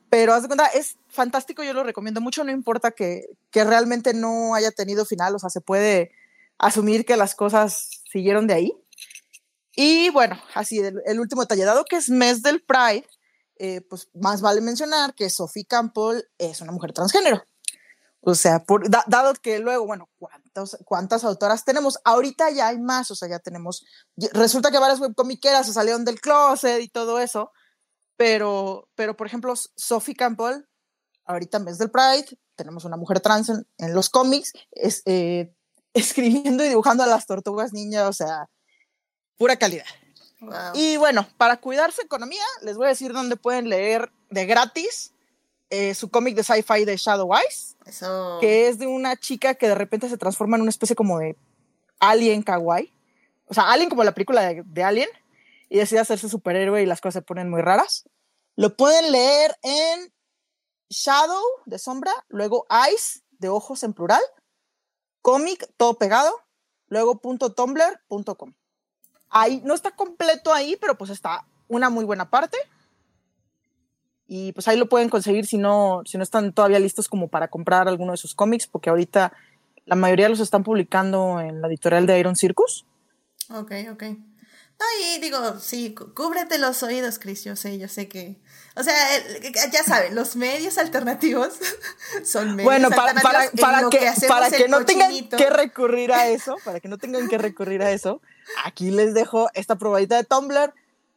[0.10, 4.13] Pero haz de cuenta, es fantástico, yo lo recomiendo mucho, no importa que, que realmente
[4.13, 6.12] no haya tenido final, o sea, se puede
[6.58, 8.73] asumir que las cosas siguieron de ahí.
[9.75, 13.08] Y bueno, así, el, último detalle, dado que es mes del Pride,
[13.58, 17.43] eh, pues más vale mencionar que Sophie Campbell es una mujer transgénero.
[18.25, 21.99] O sea, por, dado que luego, bueno, cuántos, cuántas autoras tenemos.
[22.05, 23.86] Ahorita ya hay más, o sea, ya tenemos,
[24.31, 27.51] resulta que varias webcomiqueras se salieron del closet y todo eso,
[28.15, 30.63] pero, pero por ejemplo, Sophie Campbell,
[31.25, 35.53] ahorita en vez del Pride, tenemos una mujer trans en, los cómics, es, eh,
[35.93, 38.49] escribiendo y dibujando a las tortugas niñas, o sea,
[39.38, 39.86] pura calidad.
[40.73, 45.12] Y bueno, para cuidar su economía, les voy a decir dónde pueden leer de gratis
[45.73, 47.75] eh, su cómic de sci-fi de Shadow Eyes,
[48.39, 51.36] que es de una chica que de repente se transforma en una especie como de
[51.99, 52.93] alien kawaii.
[53.47, 55.09] O sea, alien como la película de, de Alien,
[55.69, 58.07] y decide hacerse superhéroe y las cosas se ponen muy raras.
[58.55, 60.13] Lo pueden leer en
[60.89, 64.21] Shadow de sombra, luego Eyes de ojos en plural,
[65.23, 66.39] cómic todo pegado,
[66.88, 68.53] luego .tumblr.com.
[69.29, 72.59] Ahí no está completo ahí, pero pues está una muy buena parte.
[74.35, 77.49] Y pues ahí lo pueden conseguir si no, si no están todavía listos como para
[77.49, 79.31] comprar alguno de sus cómics, porque ahorita
[79.85, 82.83] la mayoría los están publicando en la editorial de Iron Circus.
[83.51, 84.03] Ok, ok.
[84.03, 88.41] No, y digo, sí, cúbrete los oídos, Chris, yo sé, yo sé que...
[88.75, 88.95] O sea,
[89.71, 91.53] ya saben, los medios alternativos
[92.25, 96.57] son medios bueno, para, para, para que, para que no tengan que recurrir a eso,
[96.65, 98.19] para que no tengan que recurrir a eso,
[98.65, 100.73] aquí les dejo esta probadita de Tumblr.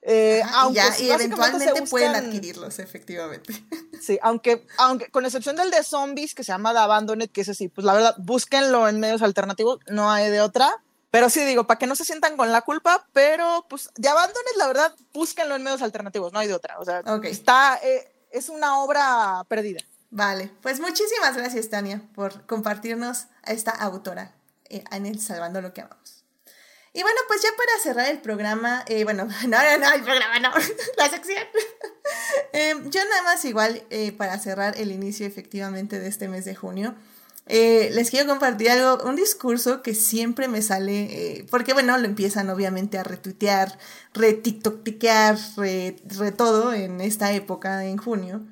[0.08, 3.52] Eh, aunque y eventualmente pueden adquirirlos, efectivamente.
[4.00, 7.48] Sí, aunque, aunque con excepción del de zombies que se llama The Abandoned, que es
[7.48, 10.70] así, pues la verdad, búsquenlo en medios alternativos, no hay de otra.
[11.10, 14.52] Pero sí digo, para que no se sientan con la culpa, pero pues de abandones,
[14.58, 16.78] la verdad, búsquenlo en medios alternativos, no hay de otra.
[16.78, 19.80] O sea, está, eh, es una obra perdida.
[20.10, 24.34] Vale, pues muchísimas gracias, Tania, por compartirnos a esta autora
[24.68, 26.15] eh, en el Salvando lo que amamos.
[26.96, 30.40] Y bueno, pues ya para cerrar el programa, eh, bueno, no, no, no, el programa
[30.40, 30.50] no,
[30.96, 31.44] la sección.
[32.90, 33.82] yo nada más igual
[34.16, 36.96] para cerrar el inicio efectivamente de este mes de junio.
[37.48, 41.02] Eh, les quiero compartir algo, un discurso que siempre me sale,
[41.38, 43.78] eh, porque bueno, lo empiezan obviamente a retuitear,
[44.14, 48.42] retiktokear, re, re todo en esta época, en junio.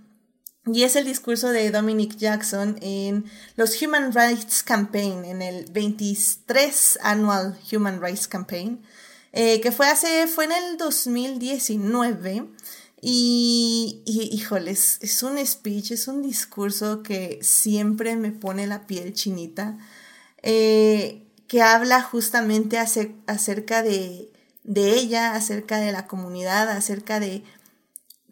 [0.67, 6.99] Y es el discurso de Dominic Jackson en los Human Rights Campaign, en el 23
[7.03, 8.83] Annual Human Rights Campaign,
[9.33, 12.47] eh, que fue hace, fue en el 2019.
[13.07, 19.77] Y, híjoles, es un speech, es un discurso que siempre me pone la piel chinita,
[20.43, 24.33] eh, que habla justamente acerca de,
[24.65, 27.45] ella, acerca de la comunidad, acerca de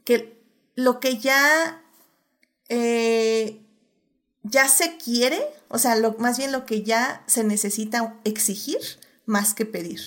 [0.04, 0.40] que
[0.74, 1.81] lo que ya,
[2.74, 3.60] eh,
[4.42, 8.78] ya se quiere, o sea, más bien lo que ya se necesita exigir
[9.26, 10.00] más que pedir.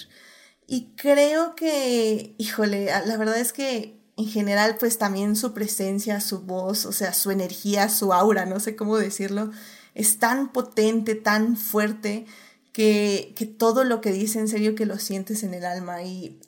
[0.68, 6.42] Y creo que, híjole, la verdad es que en general, pues también su presencia, su
[6.42, 9.52] voz, o sea, su energía, su aura, no sé cómo decirlo,
[9.94, 12.26] es tan potente, tan fuerte,
[12.76, 16.04] que, que todo lo que dice, en serio que lo sientes en el alma.
[16.04, 16.42] Y,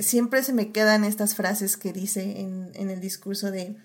[0.00, 3.76] siempre se me quedan estas frases que dice en, el discurso de,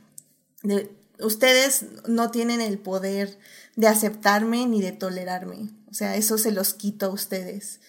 [1.21, 3.37] ustedes no tienen el poder
[3.75, 5.69] de aceptarme ni de tolerarme.
[5.89, 7.79] O sea, eso se los quito a ustedes.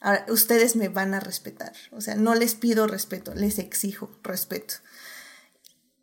[0.00, 1.72] Ahora, ustedes me van a respetar.
[1.92, 4.74] O sea, no les pido respeto, les exijo respeto.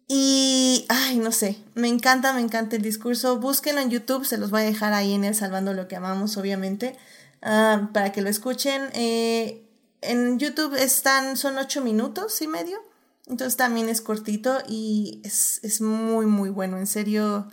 [0.08, 3.40] Y, ay, no sé, me encanta, me encanta el discurso.
[3.40, 6.38] Búsquenlo en YouTube, se los voy a dejar ahí en el Salvando lo que amamos,
[6.38, 6.96] obviamente,
[7.42, 8.84] ah, para que lo escuchen.
[8.94, 9.66] Eh,
[10.02, 12.78] en YouTube están, son ocho minutos y medio,
[13.28, 16.78] entonces también es cortito y es, muy, muy bueno.
[16.78, 17.52] En serio,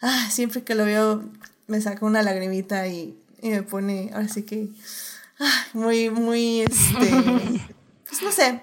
[0.00, 1.24] ah, siempre que lo veo
[1.66, 4.70] me saca una lagrimita y, y me pone, ahora sí que,
[5.38, 7.10] ah, muy, muy, este,
[8.08, 8.62] pues no sé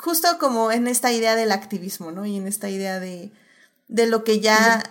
[0.00, 2.24] justo como en esta idea del activismo, ¿no?
[2.24, 3.30] Y en esta idea de,
[3.88, 4.82] de lo que ya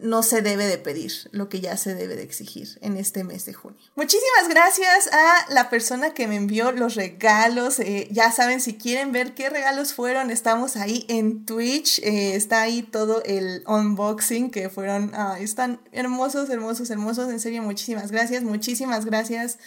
[0.00, 3.44] no se debe de pedir, lo que ya se debe de exigir en este mes
[3.44, 3.78] de junio.
[3.96, 7.78] Muchísimas gracias a la persona que me envió los regalos.
[7.80, 11.98] Eh, ya saben, si quieren ver qué regalos fueron, estamos ahí en Twitch.
[12.00, 17.28] Eh, está ahí todo el unboxing que fueron, están hermosos, hermosos, hermosos.
[17.30, 19.58] En serio, muchísimas gracias, muchísimas gracias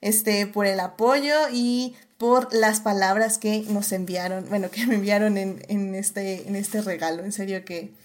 [0.00, 5.36] este, por el apoyo y por las palabras que nos enviaron, bueno, que me enviaron
[5.36, 7.24] en, este, en este regalo.
[7.24, 8.03] En serio que ah,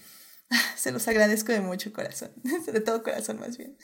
[0.75, 2.31] se los agradezco de mucho corazón,
[2.65, 3.77] de todo corazón más bien.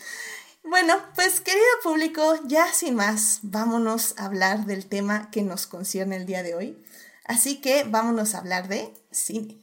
[0.64, 6.16] Bueno, pues querido público, ya sin más, vámonos a hablar del tema que nos concierne
[6.16, 6.84] el día de hoy.
[7.24, 9.62] Así que vámonos a hablar de cine.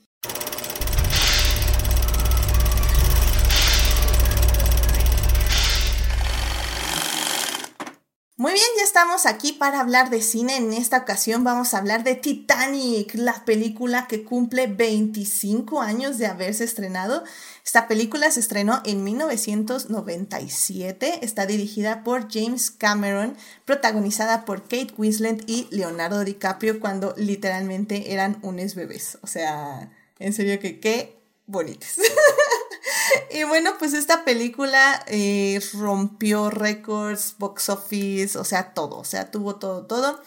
[8.36, 10.56] Muy bien, ya estamos aquí para hablar de cine.
[10.56, 16.24] En esta ocasión vamos a hablar de Titanic, la película que cumple 25 años de
[16.26, 17.24] haberse estrenado.
[17.62, 21.18] Esta película se estrenó en 1997.
[21.22, 28.38] Está dirigida por James Cameron, protagonizada por Kate Winslet y Leonardo DiCaprio cuando literalmente eran
[28.40, 29.18] unos bebés.
[29.20, 31.96] O sea, en serio que qué bonitos.
[33.30, 39.30] y bueno, pues esta película eh, rompió récords, box office, o sea, todo, o sea,
[39.30, 40.20] tuvo todo, todo.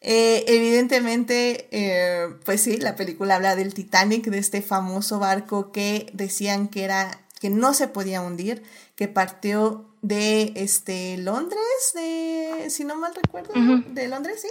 [0.00, 6.10] Eh, evidentemente, eh, pues sí, la película habla del Titanic, de este famoso barco que
[6.12, 8.62] decían que era que no se podía hundir,
[8.96, 11.60] que partió de este Londres,
[11.94, 13.52] de si no mal recuerdo,
[13.88, 14.48] de Londres, sí,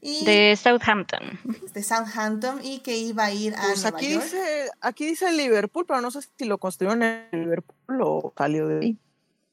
[0.00, 1.38] de Southampton.
[1.72, 6.00] De Southampton y que iba a ir a pues aquí Dice, aquí dice Liverpool, pero
[6.00, 8.98] no sé si lo construyeron en Liverpool o salió de ahí.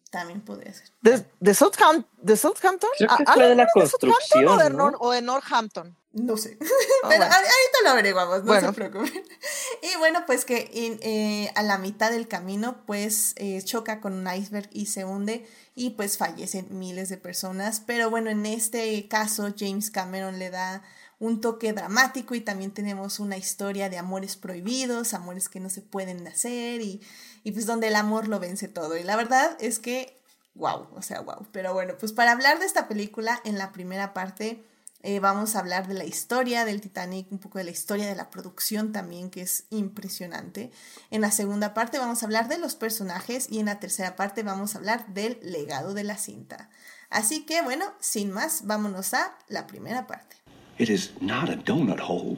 [0.10, 0.88] También podría ser.
[1.02, 2.08] ¿De, de, Southampton?
[2.22, 2.90] ¿De Southampton?
[2.98, 4.94] Creo que fue de la construcción, o, de ¿no?
[5.00, 5.98] o de Northampton?
[6.14, 6.58] No sé.
[6.62, 6.66] Oh,
[7.10, 7.26] Pero bueno.
[7.26, 8.68] ahorita lo averiguamos, no bueno.
[8.70, 9.24] se preocupen.
[9.82, 14.14] Y bueno, pues que in, eh, a la mitad del camino, pues eh, choca con
[14.14, 15.46] un iceberg y se hunde
[15.78, 17.84] y pues fallecen miles de personas.
[17.86, 20.82] Pero bueno, en este caso, James Cameron le da
[21.20, 25.84] un toque dramático y también tenemos una historia de amores prohibidos, amores que no se
[25.84, 27.00] pueden hacer y,
[27.44, 28.98] y pues donde el amor lo vence todo.
[28.98, 30.20] Y la verdad es que,
[30.56, 31.46] wow, o sea, wow.
[31.52, 34.66] Pero bueno, pues para hablar de esta película, en la primera parte
[35.04, 38.16] eh, vamos a hablar de la historia del Titanic, un poco de la historia de
[38.16, 40.72] la producción también, que es impresionante.
[41.12, 44.44] En la segunda parte vamos a hablar de los personajes y en la tercera parte
[44.44, 46.70] vamos a hablar del legado de la cinta.
[47.10, 50.36] Así que bueno, sin más, vámonos a la primera parte.
[50.80, 52.38] It is not a donut hole,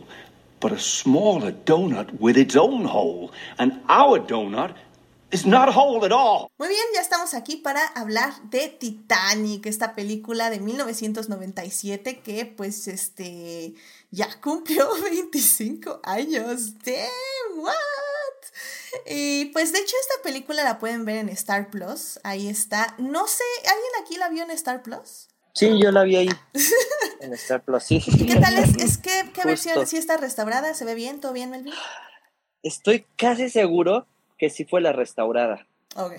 [0.61, 3.31] but a smaller donut with its own hole.
[3.57, 4.75] And our donut
[5.31, 6.49] It's not whole at all.
[6.57, 12.87] Muy bien, ya estamos aquí para hablar de Titanic, esta película de 1997 que pues
[12.87, 13.75] este
[14.09, 16.79] ya cumplió 25 años.
[16.79, 17.73] Damn, what?
[19.05, 22.95] Y pues de hecho esta película la pueden ver en Star Plus, ahí está.
[22.97, 25.27] No sé, ¿alguien aquí la vio en Star Plus?
[25.53, 26.29] Sí, yo la vi ahí.
[27.21, 28.01] en Star Plus, sí.
[28.01, 28.77] ¿Qué tal es?
[28.77, 29.85] es que, ¿Qué versión?
[29.85, 30.73] ¿Sí está restaurada?
[30.73, 31.19] ¿Se ve bien?
[31.19, 31.73] ¿Todo bien, Melvin?
[32.63, 34.07] Estoy casi seguro
[34.39, 35.67] que sí fue la restaurada.
[35.95, 36.13] Ok,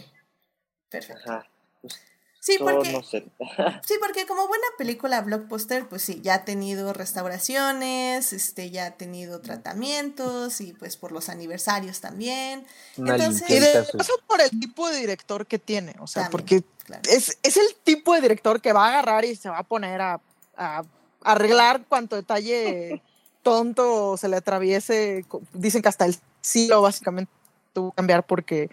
[0.91, 1.23] perfecto.
[1.25, 1.49] Ajá.
[1.81, 1.99] Pues,
[2.39, 3.25] sí, porque, no sé.
[3.87, 8.91] sí, porque como buena película blockbuster, pues sí, ya ha tenido restauraciones, este, ya ha
[8.93, 12.67] tenido tratamientos y pues por los aniversarios también.
[12.99, 16.31] Una Entonces, Y de eso por el tipo de director que tiene, o sea, También,
[16.31, 17.03] porque claro.
[17.09, 20.03] es, es el tipo de director que va a agarrar y se va a poner
[20.03, 20.21] a,
[20.57, 20.83] a
[21.23, 23.03] arreglar cuanto detalle
[23.43, 25.25] tonto se le atraviese.
[25.55, 27.40] Dicen que hasta el cielo básicamente
[27.73, 28.71] tuvo que cambiar porque,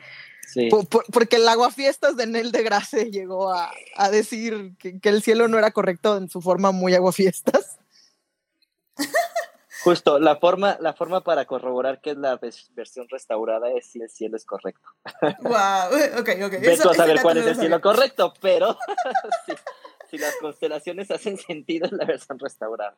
[0.48, 0.70] Sí.
[0.70, 5.10] po- por- porque el aguafiestas de Nel de Grace llegó a, a decir que, que
[5.10, 7.78] el cielo no era correcto en su forma muy aguafiestas.
[9.84, 12.40] Justo, la forma, la forma para corroborar que es la
[12.76, 14.90] versión restaurada es si el cielo es correcto.
[15.42, 16.54] wow, ok, ok.
[16.62, 18.76] Eso- a saber cuál es el cielo correcto, pero
[20.18, 22.98] las constelaciones hacen sentido es la versión restaurada.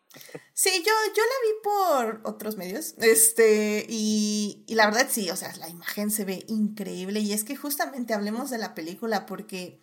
[0.53, 5.35] Sí, yo, yo la vi por otros medios, este, y, y la verdad sí, o
[5.35, 9.79] sea, la imagen se ve increíble y es que justamente hablemos de la película porque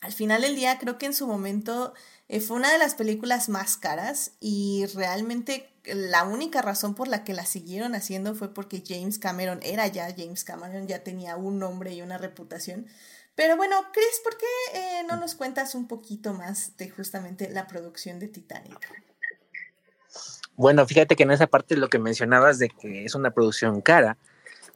[0.00, 1.94] al final del día creo que en su momento
[2.28, 7.24] eh, fue una de las películas más caras y realmente la única razón por la
[7.24, 11.58] que la siguieron haciendo fue porque James Cameron era ya James Cameron, ya tenía un
[11.58, 12.86] nombre y una reputación.
[13.34, 17.66] Pero bueno, Chris, ¿por qué eh, no nos cuentas un poquito más de justamente la
[17.66, 18.78] producción de Titanic?
[20.54, 24.18] Bueno, fíjate que en esa parte lo que mencionabas de que es una producción cara,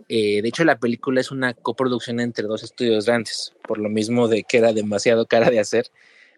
[0.09, 4.27] eh, de hecho la película es una coproducción entre dos estudios grandes, por lo mismo
[4.27, 5.91] de que era demasiado cara de hacer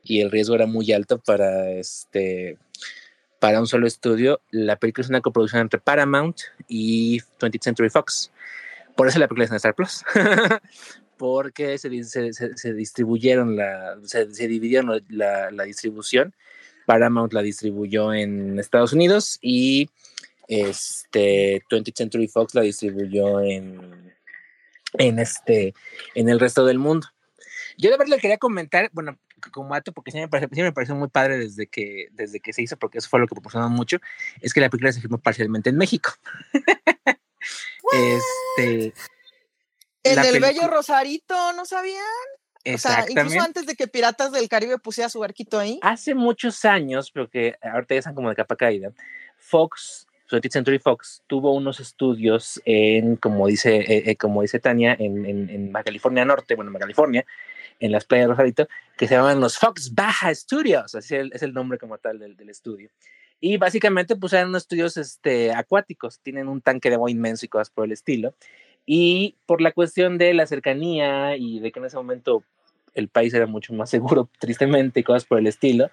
[0.03, 2.59] y el riesgo era muy alto para este
[3.39, 4.41] para un solo estudio.
[4.51, 8.33] La película es una coproducción entre Paramount y 20th Century Fox.
[8.97, 10.05] Por eso la película es en Star Plus.
[11.19, 16.35] Porque se, se- distribuyeron la, se, se dividieron la, la distribución.
[16.87, 19.91] Paramount la distribuyó en Estados Unidos y
[20.49, 24.15] este 20th Century Fox la distribuyó en,
[24.95, 25.75] en este
[26.15, 27.07] en el resto del mundo.
[27.77, 29.19] Yo de verdad le quería comentar, bueno,
[29.53, 32.53] como dato, porque sí me, parece, sí me pareció muy padre desde que, desde que
[32.53, 33.99] se hizo, porque eso fue lo que proporcionó mucho,
[34.41, 36.11] es que la película se filmó parcialmente en México.
[38.59, 38.93] este,
[40.11, 42.03] El La del película- bello Rosarito, ¿no sabían?
[42.75, 45.79] O sea, incluso antes de que Piratas del Caribe pusiera su barquito ahí.
[45.83, 48.91] Hace muchos años, pero que ahorita ya están como de capa caída,
[49.39, 54.95] Fox, 20th Century Fox, tuvo unos estudios en, como dice, eh, eh, como dice Tania,
[54.99, 57.25] en, en, en California Norte, bueno, en California,
[57.81, 61.33] en las playas de Rosarito, que se llaman los Fox Baja Studios, así es el,
[61.33, 62.91] es el nombre como tal del, del, estudio.
[63.41, 67.49] Y básicamente pues eran unos estudios este, acuáticos, tienen un tanque de agua inmenso y
[67.49, 68.35] cosas por el estilo.
[68.91, 72.43] Y por la cuestión de la cercanía y de que en ese momento
[72.95, 75.91] el país era mucho más seguro, tristemente, y cosas por el estilo,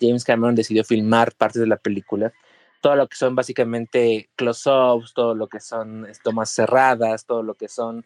[0.00, 2.32] James Cameron decidió filmar partes de la película.
[2.80, 7.66] Todo lo que son básicamente close-ups, todo lo que son tomas cerradas, todo lo que
[7.66, 8.04] son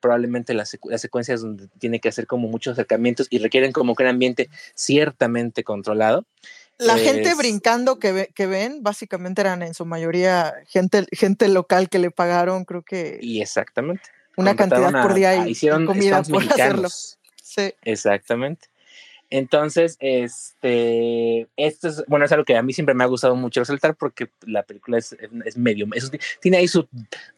[0.00, 3.94] probablemente las, secu las, secuencias donde tiene que hacer como muchos acercamientos y requieren como
[3.94, 6.24] que un ambiente ciertamente controlado.
[6.78, 7.02] La es...
[7.02, 11.98] gente brincando que, ve, que, ven, básicamente eran en su mayoría gente, gente local que
[11.98, 13.18] le pagaron, creo que.
[13.20, 14.02] Y exactamente.
[14.36, 16.56] Una cantidad a, por día y, a, hicieron y comida por mexicanos.
[16.56, 16.88] hacerlo.
[17.42, 17.74] Sí.
[17.82, 18.68] Exactamente.
[19.30, 23.60] Entonces, este, esto es, bueno, es algo que a mí siempre me ha gustado mucho
[23.60, 26.10] resaltar porque la película es, es medio, es,
[26.40, 26.88] tiene ahí su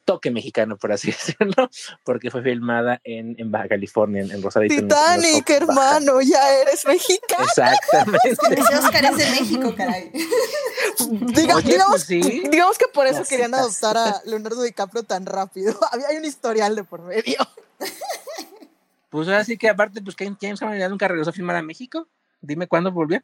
[0.04, 1.70] toque mexicano, por así decirlo,
[2.04, 4.74] porque fue filmada en, en Baja California, en, en Rosarito.
[4.74, 6.26] Titanic, en hermano, Baja.
[6.26, 7.44] ya eres mexicano.
[7.44, 8.36] Exactamente.
[8.50, 10.10] Ese Oscar es de México, caray.
[11.34, 12.42] Diga, Oye, digamos, pues sí.
[12.50, 15.78] digamos que por eso Ya querían ya adoptar a Leonardo DiCaprio tan rápido.
[15.92, 17.36] Había hay un historial de por medio.
[19.08, 21.62] Pues ahora sí que aparte, pues que James Cameron ya nunca regresó a filmar a
[21.62, 22.08] México.
[22.40, 23.22] Dime cuándo volvió.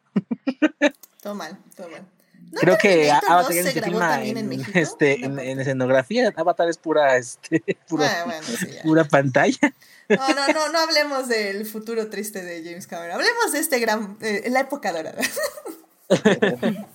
[1.23, 2.05] Todo mal, todo mal.
[2.51, 4.71] ¿No Creo que Avatar 2 ya se se grabó filma también en, en México?
[4.79, 6.33] este, No, en, en escenografía.
[6.37, 8.83] Avatar es pura, este, pura, Ah, bueno, sí, ya.
[8.83, 9.75] pura pantalla.
[10.09, 13.15] No, no, no, no hablemos del futuro triste de James Cameron.
[13.17, 15.23] Hablemos de este gran, eh, la época dorada.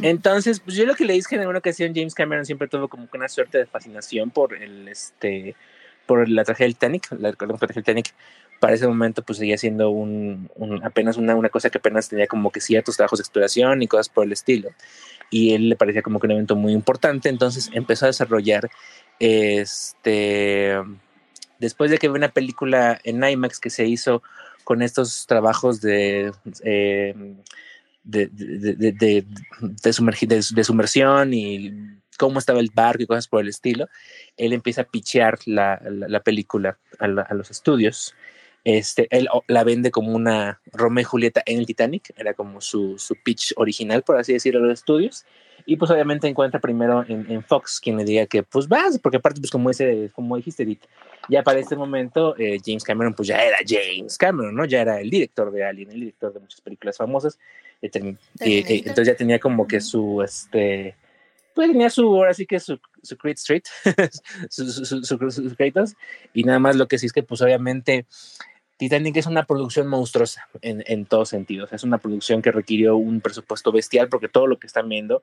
[0.00, 3.08] Entonces, pues yo lo que es que en alguna ocasión James Cameron siempre tuvo como
[3.12, 5.54] una suerte de fascinación por el este
[6.06, 8.14] por la tragedia del Titanic, la, la tragedia del Titanic,
[8.60, 12.26] para ese momento pues seguía siendo un, un apenas una, una, cosa que apenas tenía
[12.26, 14.70] como que ciertos trabajos de exploración y cosas por el estilo.
[15.30, 18.70] Y él le parecía como que un evento muy importante, entonces empezó a desarrollar
[19.18, 20.76] este
[21.58, 24.22] después de que ve una película en IMAX que se hizo
[24.64, 26.32] con estos trabajos de
[26.62, 27.14] eh,
[28.02, 29.24] de, de, de, de,
[29.76, 33.88] de sumersión y cómo estaba el barco y cosas por el estilo,
[34.36, 38.14] él empieza a pichear la, la, la película a, la, a, los estudios.
[38.62, 42.98] Este, él la vende como una Romeo y Julieta en el Titanic, era como su,
[42.98, 45.24] su pitch original, por así decirlo, a los estudios.
[45.64, 49.16] Y pues obviamente encuentra primero en, en, Fox quien le diga que pues vas, porque
[49.16, 50.84] aparte pues como, ese, como dijiste, Edith,
[51.30, 54.66] ya para este momento eh, James Cameron pues ya era James Cameron, ¿no?
[54.66, 57.38] Ya era el director de Alien, el director de muchas películas famosas.
[57.80, 57.90] Eh,
[58.40, 60.96] eh, entonces ya tenía como que su, este,
[61.54, 63.64] pues tenía su, ahora sí que su, su Creed Street,
[64.50, 65.94] sus su, su, su, créditos,
[66.32, 68.06] y nada más lo que sí es que pues obviamente
[68.80, 71.70] Titanic es una producción monstruosa en, en, todos sentidos.
[71.70, 75.22] Es una producción que requirió un presupuesto bestial porque todo lo que están viendo,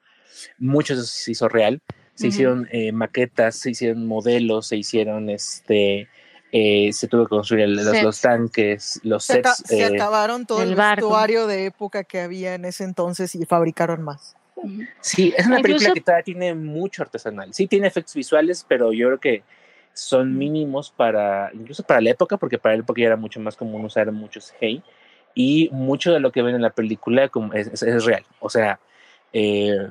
[0.59, 1.81] mucho se hizo real.
[2.13, 2.29] Se uh -huh.
[2.29, 6.07] hicieron eh, maquetas, se hicieron modelos, se hicieron este.
[6.51, 9.47] Eh, se tuvo que construir los, los, tanques, los se sets.
[9.47, 13.33] Aca se eh, acabaron todo el, el vestuario de época que había en ese entonces
[13.33, 14.35] y fabricaron más.
[15.01, 17.53] Sí, es una película que todavía tiene mucho artesanal.
[17.53, 19.43] Sí, tiene efectos visuales, pero yo creo que
[19.93, 23.55] son mínimos para, incluso para la época, porque para la época ya era mucho más
[23.55, 24.83] común usar muchos hey,
[25.33, 28.23] y mucho de lo que ven en la película como es, es, es real.
[28.39, 28.79] O sea,
[29.33, 29.87] eh,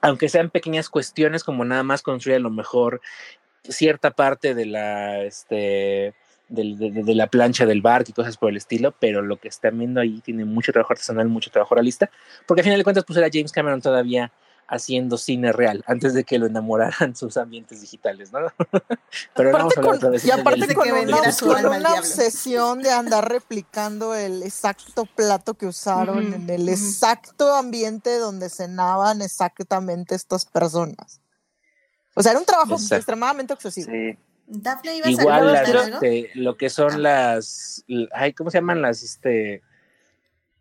[0.00, 3.00] aunque sean pequeñas cuestiones, como nada más construir a lo mejor
[3.62, 6.14] cierta parte de la, este,
[6.48, 9.48] de, de, de, la plancha del barco y cosas por el estilo, pero lo que
[9.48, 12.10] están viendo ahí tiene mucho trabajo artesanal, mucho trabajo realista,
[12.46, 14.32] porque al final de cuentas pues era James Cameron todavía
[14.72, 18.40] haciendo cine real antes de que lo enamoraran sus ambientes digitales, ¿no?
[19.34, 20.24] Pero aparte vamos a hablar otra vez.
[20.24, 25.66] Y aparte de con, una, con una obsesión de andar replicando el exacto plato que
[25.66, 31.20] usaron en el exacto ambiente donde cenaban exactamente estas personas.
[32.14, 32.96] O sea, era un trabajo Exacto.
[32.96, 33.90] extremadamente obsesivo.
[33.90, 34.18] Sí.
[34.46, 36.98] Daphne iba Igual a las, este, lo que son ah.
[36.98, 39.62] las, ay, ¿cómo se llaman las, este,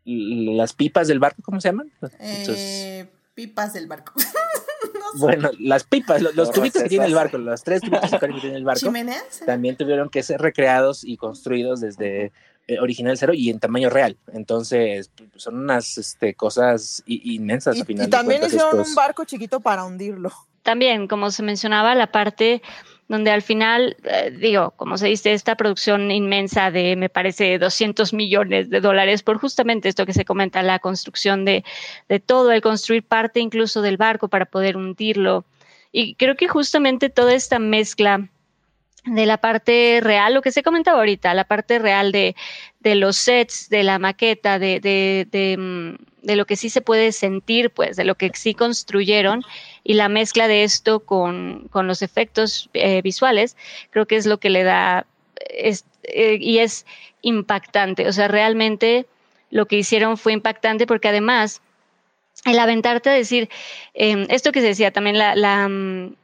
[0.06, 1.42] las pipas del barco?
[1.44, 1.92] ¿Cómo se llaman?
[2.20, 4.14] Eh, pipas del barco.
[4.94, 5.18] no sé.
[5.20, 8.56] Bueno, las pipas, los, los tubitos que tiene el barco, los tres tubitos que tiene
[8.56, 9.42] el barco, ¿Chimeneas?
[9.46, 12.32] también tuvieron que ser recreados y construidos desde
[12.68, 14.18] eh, original cero y en tamaño real.
[14.34, 17.76] Entonces, son unas este, cosas inmensas.
[17.76, 18.90] Y, al final y también cuentas, hicieron estos...
[18.90, 20.32] un barco chiquito para hundirlo.
[20.64, 22.62] También, como se mencionaba, la parte
[23.12, 28.14] donde al final, eh, digo, como se dice, esta producción inmensa de, me parece, 200
[28.14, 31.66] millones de dólares por justamente esto que se comenta, la construcción de,
[32.08, 35.44] de todo, el construir parte incluso del barco para poder hundirlo.
[35.92, 38.30] Y creo que justamente toda esta mezcla
[39.04, 42.38] de la parte real, lo que se comentaba ahorita, la parte real de,
[42.80, 47.12] de los sets, de la maqueta, de, de, de, de, lo que sí se puede
[47.12, 49.44] sentir, pues, de lo que sí construyeron
[49.84, 53.58] y la mezcla de esto con, con los efectos eh, visuales,
[53.90, 55.06] creo que es lo que le da
[55.50, 56.86] es, eh, y es
[57.22, 58.08] impactante.
[58.08, 59.06] O sea, realmente
[59.50, 61.62] lo que hicieron fue impactante porque además
[62.46, 63.50] el aventarte a decir,
[63.94, 66.16] em, esto que se decía también, la, mm,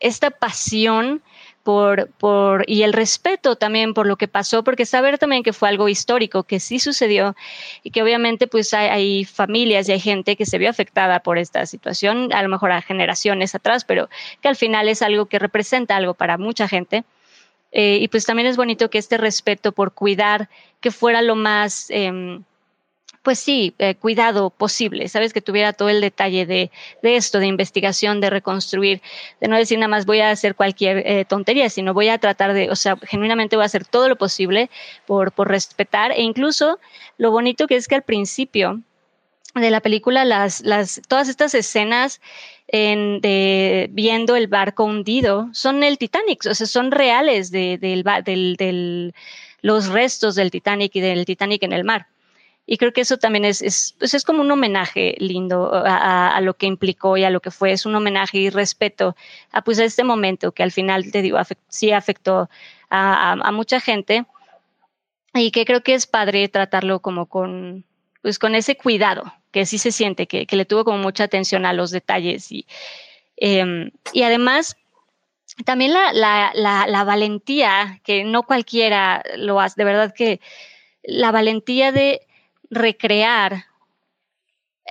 [0.00, 1.22] esta pasión
[1.62, 5.68] por, por, y el respeto también por lo que pasó, porque saber también que fue
[5.68, 7.36] algo histórico, que sí sucedió
[7.82, 11.66] y que obviamente pues hay, familias y hay gente que se vio afectada por esta
[11.66, 14.08] situación, a lo mejor a generaciones atrás, pero
[14.40, 17.04] que al final es algo que representa algo para mucha gente.
[17.72, 20.48] Eh, y pues también es bonito que este respeto por cuidar
[20.80, 21.86] que fuera lo más...
[21.90, 22.40] Eh,
[23.22, 26.70] pues sí, eh, cuidado posible, sabes, que tuviera todo el detalle de,
[27.02, 29.02] esto, de investigación, de reconstruir,
[29.40, 32.54] de no decir nada más voy a hacer cualquier eh, tontería, sino voy a tratar
[32.54, 34.70] de, o sea, genuinamente voy a hacer todo lo posible
[35.06, 36.78] por, respetar e incluso
[37.18, 38.80] lo bonito que es que al principio
[39.54, 42.20] de la película, las, las, todas estas escenas
[42.68, 49.12] en, de viendo el barco hundido son el Titanic, o sea, son reales de,
[49.62, 52.06] los restos del Titanic y del Titanic en el mar.
[52.66, 56.40] Y creo que eso también es, es, pues es como un homenaje lindo a, a,
[56.40, 57.72] lo que implicó y a lo que fue.
[57.72, 59.16] Es un homenaje y respeto
[59.50, 62.48] a, pues, a este momento que al final, te digo, afect, sí afectó
[62.88, 64.24] a, a, a, mucha gente
[65.34, 67.84] y que creo que es padre tratarlo como con,
[68.22, 71.66] pues, con ese cuidado que sí se siente, que, que le tuvo como mucha atención
[71.66, 72.52] a los detalles.
[72.52, 72.66] Y,
[73.36, 74.76] eh, y además,
[75.64, 80.40] también la, la, la, la valentía, que no cualquiera lo hace, de verdad que
[81.02, 82.20] la valentía de
[82.70, 83.64] recrear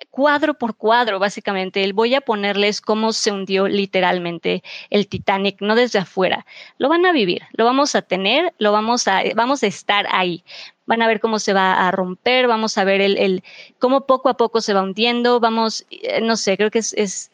[0.09, 1.91] cuadro por cuadro, básicamente.
[1.93, 6.45] Voy a ponerles cómo se hundió literalmente el Titanic, no desde afuera.
[6.77, 10.43] Lo van a vivir, lo vamos a tener, lo vamos a, vamos a estar ahí.
[10.85, 13.43] Van a ver cómo se va a romper, vamos a ver el, el
[13.77, 15.85] cómo poco a poco se va hundiendo, vamos,
[16.23, 17.31] no sé, creo que es, es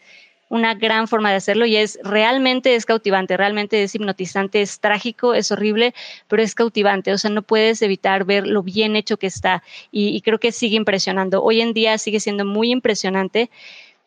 [0.56, 5.34] una gran forma de hacerlo y es realmente es cautivante, realmente es hipnotizante, es trágico,
[5.34, 5.94] es horrible,
[6.28, 10.22] pero es cautivante, o sea, no puedes evitar ver lo bien hecho que está y,
[10.22, 11.44] creo que sigue impresionando.
[11.44, 13.50] Hoy en día sigue siendo muy impresionante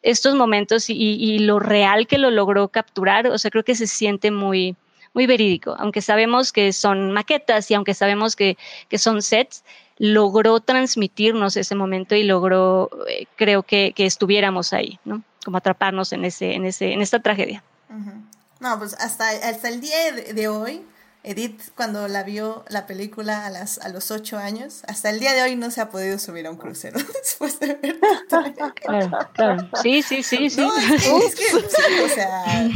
[0.03, 3.87] estos momentos y, y, lo real que lo logró capturar, o sea, creo que se
[3.87, 4.77] siente muy,
[5.15, 8.57] muy verídico, aunque sabemos que son maquetas y aunque sabemos que,
[8.89, 9.65] que son sets,
[9.99, 15.23] logró transmitirnos ese momento y logró, eh, creo que, que estuviéramos ahí, ¿no?
[15.45, 17.63] Como atraparnos en ese, en ese, en esta tragedia.
[17.91, 18.23] Uh -huh.
[18.61, 20.85] No, pues hasta, hasta el día de, de, hoy,
[21.23, 25.33] Edith, cuando la vio la película a las, a los ocho años, hasta el día
[25.33, 29.69] de hoy no se ha podido subir a un crucero después de ver claro, claro.
[29.83, 30.61] Sí, sí, sí, sí.
[30.61, 32.69] No, es que, es que sí, o sea, a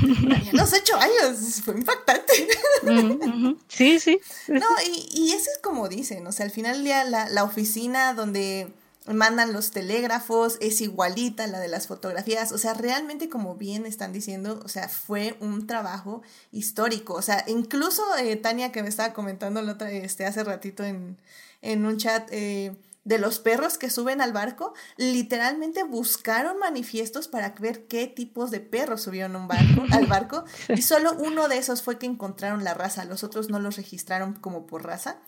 [0.53, 2.49] los ocho años, fue impactante.
[2.83, 3.59] Uh -huh.
[3.69, 4.21] Sí, sí.
[4.49, 7.43] No, y, y eso es como dicen, o sea, al final del día la, la
[7.43, 8.73] oficina donde
[9.07, 14.13] mandan los telégrafos, es igualita la de las fotografías, o sea, realmente como bien están
[14.13, 16.23] diciendo, o sea, fue un trabajo
[16.53, 20.85] histórico, o sea, incluso eh, Tania que me estaba comentando el otro, este, hace ratito
[20.85, 21.19] en,
[21.63, 27.51] en un chat eh, de los perros que suben al barco, literalmente buscaron manifiestos para
[27.59, 31.83] ver qué tipos de perros subieron un barco, al barco, y solo uno de esos
[31.83, 35.19] fue que encontraron la raza, los otros no los registraron como por raza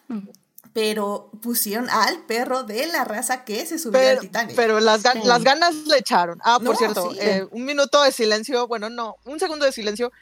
[0.75, 4.57] pero pusieron al perro de la raza que se subió pero, al Titanic.
[4.57, 5.09] Pero las, sí.
[5.25, 6.41] las ganas le echaron.
[6.45, 7.18] Ah, por no, cierto, sí.
[7.20, 10.12] eh, un minuto de silencio, bueno, no, un segundo de silencio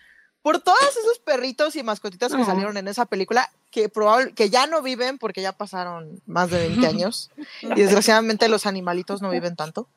[0.43, 2.47] por todos esos perritos y mascotitas que uh -huh.
[2.47, 6.69] salieron en esa película, que probable, que ya no viven porque ya pasaron más de
[6.69, 7.31] 20 años,
[7.63, 9.89] y desgraciadamente los animalitos no viven tanto.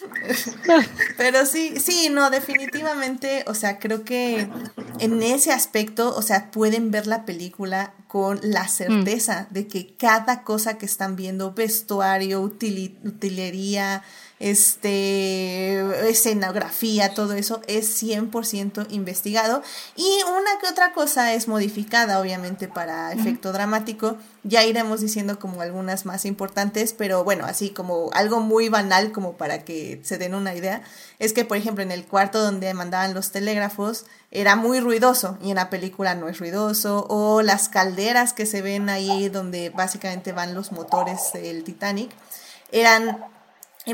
[1.16, 4.48] Pero sí, sí, no, definitivamente, o sea, creo que
[4.98, 9.54] en ese aspecto, o sea, pueden ver la película con la certeza mm.
[9.54, 14.02] de que cada cosa que están viendo, vestuario, util utilería,
[14.40, 19.62] este, escenografía, todo eso es 100% investigado
[19.96, 23.54] y una que otra cosa es modificada obviamente para efecto uh -huh.
[23.54, 29.12] dramático, ya iremos diciendo como algunas más importantes, pero bueno, así como algo muy banal
[29.12, 30.82] como para que se den una idea,
[31.18, 35.50] es que por ejemplo en el cuarto donde mandaban los telégrafos era muy ruidoso y
[35.50, 40.32] en la película no es ruidoso, o las calderas que se ven ahí donde básicamente
[40.32, 42.10] van los motores del Titanic,
[42.70, 43.18] eran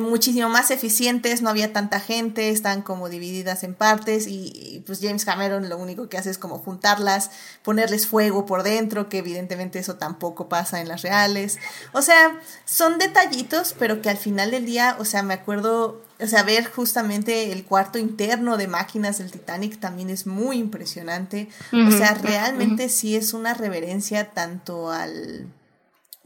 [0.00, 5.00] muchísimo más eficientes, no había tanta gente, están como divididas en partes y, y, pues
[5.00, 7.30] James Cameron lo único que hace es como juntarlas,
[7.62, 11.58] ponerles fuego por dentro, que evidentemente eso tampoco pasa en las reales.
[11.92, 16.26] O sea, son detallitos, pero que al final del día, o sea, me acuerdo, o
[16.26, 21.48] sea, ver justamente el cuarto interno de máquinas del Titanic también es muy impresionante.
[21.72, 21.88] Uh -huh.
[21.88, 22.92] O sea, realmente uh -huh.
[22.92, 25.46] sí es una reverencia tanto al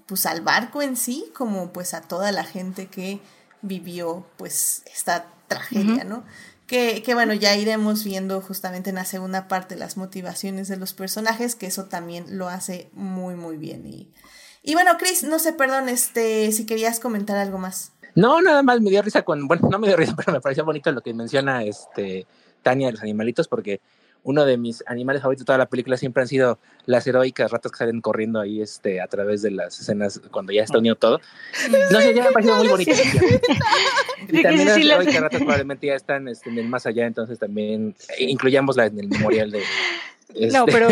[0.06, 3.20] pues al barco en sí como pues a toda la gente que
[3.62, 6.06] vivió pues esta tragedia, uh -huh.
[6.06, 6.24] ¿no?
[6.66, 10.92] Que, que bueno, ya iremos viendo justamente en la segunda parte las motivaciones de los
[10.92, 13.86] personajes, que eso también lo hace muy, muy bien.
[13.86, 14.12] Y,
[14.62, 17.92] y bueno, Chris, no sé, perdón, este, si querías comentar algo más.
[18.14, 20.64] No, nada más me dio risa con, bueno, no me dio risa, pero me pareció
[20.64, 22.26] bonito lo que menciona este
[22.62, 23.80] Tania de los animalitos, porque
[24.22, 27.72] uno de mis animales favoritos de toda la película siempre han sido las heroicas ratas
[27.72, 31.20] que salen corriendo ahí este, a través de las escenas cuando ya está unido todo.
[31.90, 32.90] No sé, ya me ha parecido muy bonito.
[34.28, 37.94] y también las heroicas ratas probablemente ya están este, en el más allá, entonces también
[38.18, 39.62] incluyámosla en el memorial de,
[40.34, 40.88] no, este, pero,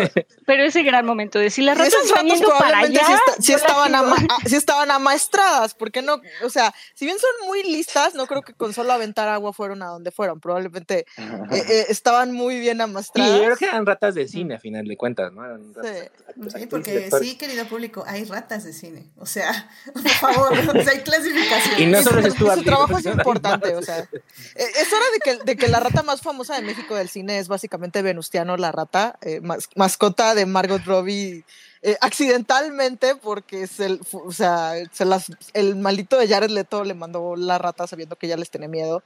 [0.47, 3.03] pero ese gran momento de si las ratas están yendo para allá.
[3.39, 8.27] Sí, estaban ama, estaban amaestradas, porque no, o sea, si bien son muy listas, no
[8.27, 10.41] creo que con solo aventar agua fueron a donde fueron.
[10.41, 13.31] Probablemente eh, eh, estaban muy bien amaestradas.
[13.33, 15.43] Sí, yo creo que eran ratas de cine, a final de cuentas, ¿no?
[15.83, 16.67] sí.
[16.67, 19.11] porque sí, querido público, hay ratas de cine.
[19.19, 21.83] O sea, por favor, hay clasificación.
[21.83, 23.99] Y no solo es Su trabajo es importante, o sea.
[23.99, 27.39] Eh, es hora de que, de que la rata más famosa de México del cine
[27.39, 29.41] es básicamente Venustiano, la rata eh,
[29.75, 31.45] mascota de Margot Robbie
[31.83, 35.05] eh, accidentalmente porque es el, o sea, se
[35.53, 39.03] el maldito de Jared Leto le mandó la rata sabiendo que ella les tenía miedo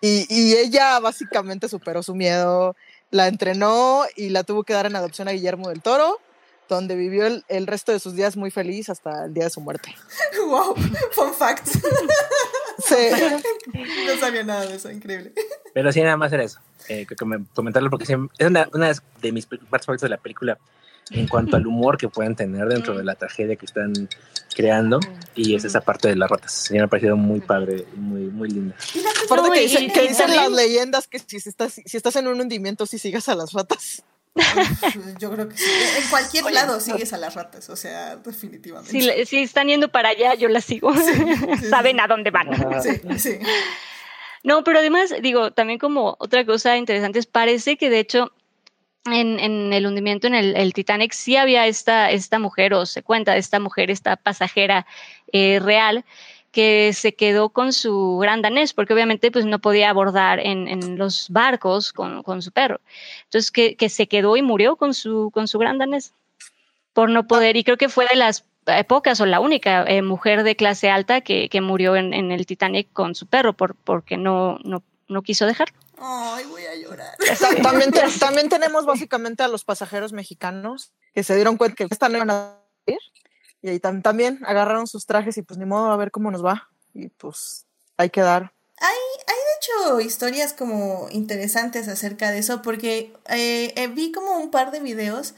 [0.00, 2.74] y, y ella básicamente superó su miedo,
[3.10, 6.18] la entrenó y la tuvo que dar en adopción a Guillermo del Toro
[6.70, 9.60] donde vivió el, el, resto de sus días muy feliz hasta el día de su
[9.60, 9.94] muerte.
[10.46, 10.74] ¡Wow!
[11.12, 11.68] Fun fact.
[12.84, 12.94] Sí.
[14.06, 15.32] No sabía nada de eso, increíble.
[15.72, 16.60] Pero sí, nada más era eso.
[16.88, 17.06] Eh,
[17.54, 20.58] comentarlo porque es una, una, de mis partes favoritas de la película
[21.10, 24.08] en cuanto al humor que pueden tener dentro de la tragedia que están
[24.54, 25.00] creando
[25.34, 26.52] y es esa parte de las ratas.
[26.52, 28.76] Se me ha parecido muy padre, muy, muy linda.
[29.24, 32.86] Aparte que, dicen, que dicen las leyendas que si estás, si estás en un hundimiento,
[32.86, 34.02] si sigas a las ratas.
[35.18, 35.70] Yo creo que sí.
[35.98, 38.90] En cualquier lado sigues a las ratas, o sea, definitivamente.
[38.90, 40.92] Si, si están yendo para allá, yo las sigo.
[41.70, 42.48] Saben a dónde van.
[42.82, 43.38] Sí, sí.
[44.42, 48.32] No, pero además, digo, también como otra cosa interesante es, parece que de hecho
[49.06, 53.02] en, en, el hundimiento en el, el, Titanic sí había esta, esta mujer, o se
[53.02, 54.86] cuenta, esta mujer, esta pasajera
[55.32, 56.04] eh, real,
[56.50, 60.98] que se quedó con su gran danés, porque obviamente pues, no podía abordar en, en
[60.98, 62.80] los barcos con, con, su perro.
[63.24, 66.12] Entonces, que, que, se quedó y murió con su, con su gran danés
[66.92, 68.44] por no poder, y creo que fue de las
[68.86, 72.46] pocas o la única eh, mujer de clase alta que, que murió en, en, el
[72.46, 75.76] Titanic con su perro por, porque no, no, no quiso dejarlo.
[75.98, 77.14] Ay, voy a llorar.
[77.62, 82.16] También, también tenemos básicamente a los pasajeros mexicanos que se dieron cuenta que esta no
[82.16, 82.98] iban a ir
[83.62, 86.68] y ahí también agarraron sus trajes y pues ni modo a ver cómo nos va
[86.94, 88.52] y pues hay que dar.
[88.78, 88.96] Hay,
[89.26, 94.50] hay de hecho historias como interesantes acerca de eso porque eh, eh, vi como un
[94.50, 95.34] par de videos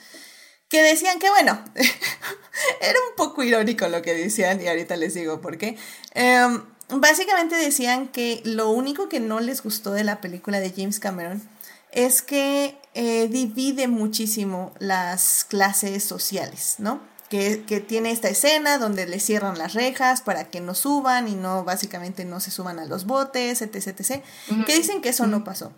[0.69, 1.63] que decían que bueno,
[2.81, 5.77] era un poco irónico lo que decían y ahorita les digo por qué.
[6.15, 6.63] Um,
[7.01, 11.43] básicamente decían que lo único que no les gustó de la película de James Cameron
[11.91, 17.01] es que eh, divide muchísimo las clases sociales, ¿no?
[17.33, 21.35] Que, que, tiene esta escena donde le cierran las rejas para que no suban y
[21.35, 24.23] no, básicamente no se suban a los botes, etc, etc.
[24.51, 24.67] Uh -huh.
[24.67, 25.73] Que dicen que eso no pasó.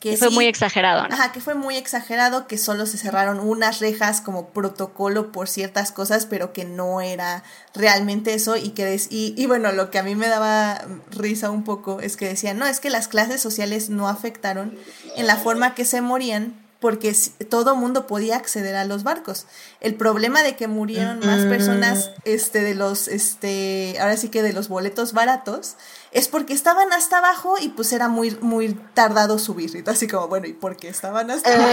[0.00, 1.06] Que fue sí, muy exagerado.
[1.06, 1.14] ¿no?
[1.14, 5.92] Ajá, que fue muy exagerado, que solo se cerraron unas rejas como protocolo por ciertas
[5.92, 9.98] cosas, pero que no era realmente eso y que des y, y bueno, lo que
[10.00, 10.80] a mí me daba
[11.10, 14.76] risa un poco es que decían, no, es que las clases sociales no afectaron
[15.16, 17.14] en la forma que se morían porque
[17.50, 19.46] todo mundo podía acceder a los barcos.
[19.80, 24.54] El problema de que murieron más personas este, de los, este, ahora sí que de
[24.54, 25.76] los boletos baratos,
[26.10, 29.70] es porque estaban hasta abajo y pues era muy, muy tardado subir.
[29.76, 31.70] Y así como, bueno, ¿y por qué estaban hasta abajo?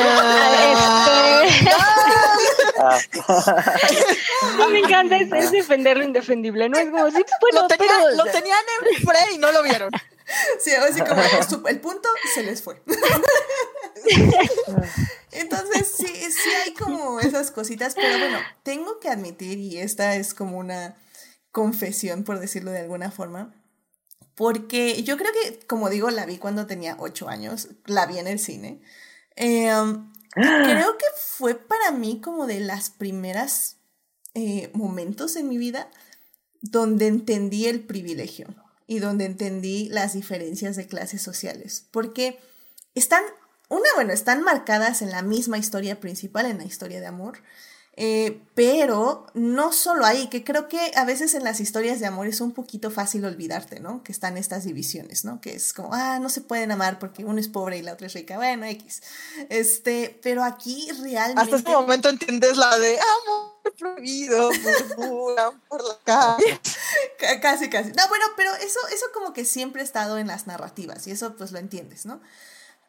[4.57, 6.77] no, me encanta, es, es, defender lo indefendible, ¿no?
[6.77, 8.15] Es como, sí, bueno, lo, tenía, pero...
[8.15, 8.59] lo tenían
[8.91, 9.89] en frame y no lo vieron.
[10.59, 11.21] Sí, así como
[11.69, 12.81] el punto se les fue.
[15.31, 20.33] Entonces, sí, sí hay como esas cositas, pero bueno, tengo que admitir, y esta es
[20.33, 20.95] como una
[21.51, 23.53] confesión, por decirlo de alguna forma,
[24.35, 28.27] porque yo creo que, como digo, la vi cuando tenía ocho años, la vi en
[28.27, 28.81] el cine.
[29.35, 29.71] Eh,
[30.33, 33.77] creo que fue para mí como de las primeras
[34.35, 35.89] eh, momentos en mi vida
[36.61, 38.47] donde entendí el privilegio
[38.85, 42.39] y donde entendí las diferencias de clases sociales, porque
[42.95, 43.23] están,
[43.69, 47.39] una, bueno, están marcadas en la misma historia principal, en la historia de amor,
[47.99, 52.27] eh, pero no solo ahí, que creo que a veces en las historias de amor
[52.27, 54.03] es un poquito fácil olvidarte, ¿no?
[54.03, 55.41] Que están estas divisiones, ¿no?
[55.41, 58.05] Que es como, ah, no se pueden amar porque uno es pobre y la otra
[58.05, 59.01] es rica, bueno, X.
[59.49, 61.41] Este, pero aquí realmente...
[61.41, 64.51] Hasta este momento entiendes la de amor prohibido,
[64.95, 66.61] por, por la calle.
[67.41, 67.91] Casi, casi.
[67.93, 71.35] No, bueno, pero eso, eso como que siempre ha estado en las narrativas y eso
[71.35, 72.21] pues lo entiendes, ¿no?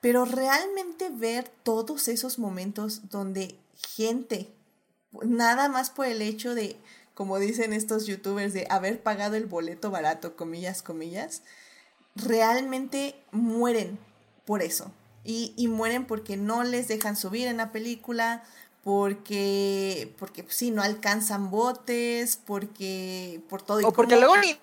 [0.00, 3.58] Pero realmente ver todos esos momentos donde
[3.96, 4.48] gente,
[5.22, 6.76] nada más por el hecho de,
[7.14, 11.42] como dicen estos youtubers, de haber pagado el boleto barato, comillas, comillas,
[12.14, 13.98] realmente mueren
[14.44, 14.90] por eso.
[15.24, 18.44] Y, y mueren porque no les dejan subir en la película,
[18.84, 24.58] porque, porque pues, sí, no alcanzan botes, porque por todo y O porque luego ni,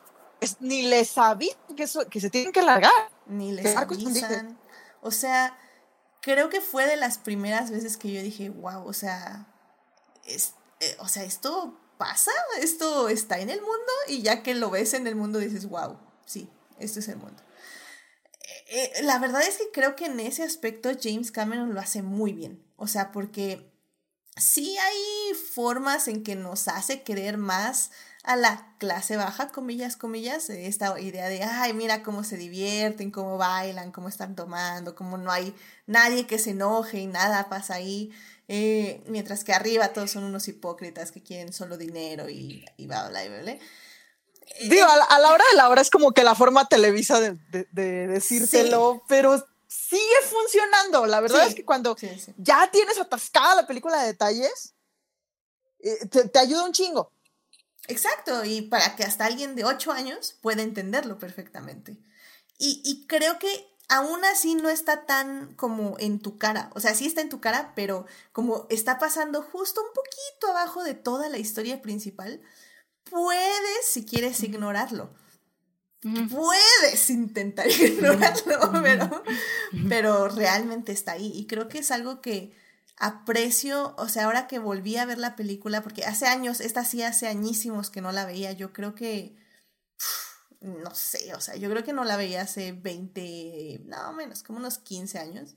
[0.62, 2.92] ni les avisan que, eso- que se tienen que largar.
[3.28, 4.58] ni les avisan.
[5.06, 5.56] O sea,
[6.20, 9.46] creo que fue de las primeras veces que yo dije, wow, o sea,
[10.26, 14.72] es, eh, o sea, esto pasa, esto está en el mundo y ya que lo
[14.72, 16.50] ves en el mundo dices, wow, sí,
[16.80, 17.44] esto es el mundo.
[18.68, 22.02] Eh, eh, la verdad es que creo que en ese aspecto James Cameron lo hace
[22.02, 22.66] muy bien.
[22.76, 23.72] O sea, porque
[24.38, 27.92] sí hay formas en que nos hace querer más
[28.28, 33.12] a la clase baja, comillas, comillas, eh, esta idea de, ay, mira cómo se divierten,
[33.12, 35.54] cómo bailan, cómo están tomando, cómo no hay
[35.86, 38.12] nadie que se enoje y nada pasa ahí,
[38.48, 43.08] eh, mientras que arriba todos son unos hipócritas que quieren solo dinero y, y bla,
[43.10, 43.58] bla, bla, bla.
[44.70, 47.20] Digo, a la, a la hora de la hora es como que la forma televisa
[47.20, 51.06] de, de- de decírtelo, pero sigue funcionando.
[51.06, 51.50] La verdad Sí.
[51.50, 52.10] es que cuando sí.
[52.38, 54.74] ya tienes atascada la película de detalles,
[55.80, 57.12] eh, te, te ayuda un chingo.
[57.88, 61.98] Exacto, y para que hasta alguien de 8 años pueda entenderlo perfectamente.
[62.58, 66.96] Y, y creo que aún así no está tan como en tu cara, o sea,
[66.96, 71.30] sí está en tu cara, pero como está pasando justo un poquito abajo de toda
[71.30, 72.42] la historia principal,
[73.04, 75.14] puedes, si quieres, ignorarlo.
[76.30, 79.24] Puedes intentar ignorarlo, pero,
[79.90, 81.32] pero realmente está ahí.
[81.34, 82.56] Y creo que es algo que
[82.98, 87.04] aprecio, o sea, ahora que volví a ver la película, porque hace años, esta sí
[87.04, 89.36] hace añísimos que no la veía, yo creo que,
[90.62, 94.60] no sé, o sea, yo creo que no la veía hace 20, no menos, como
[94.60, 95.56] unos 15 años.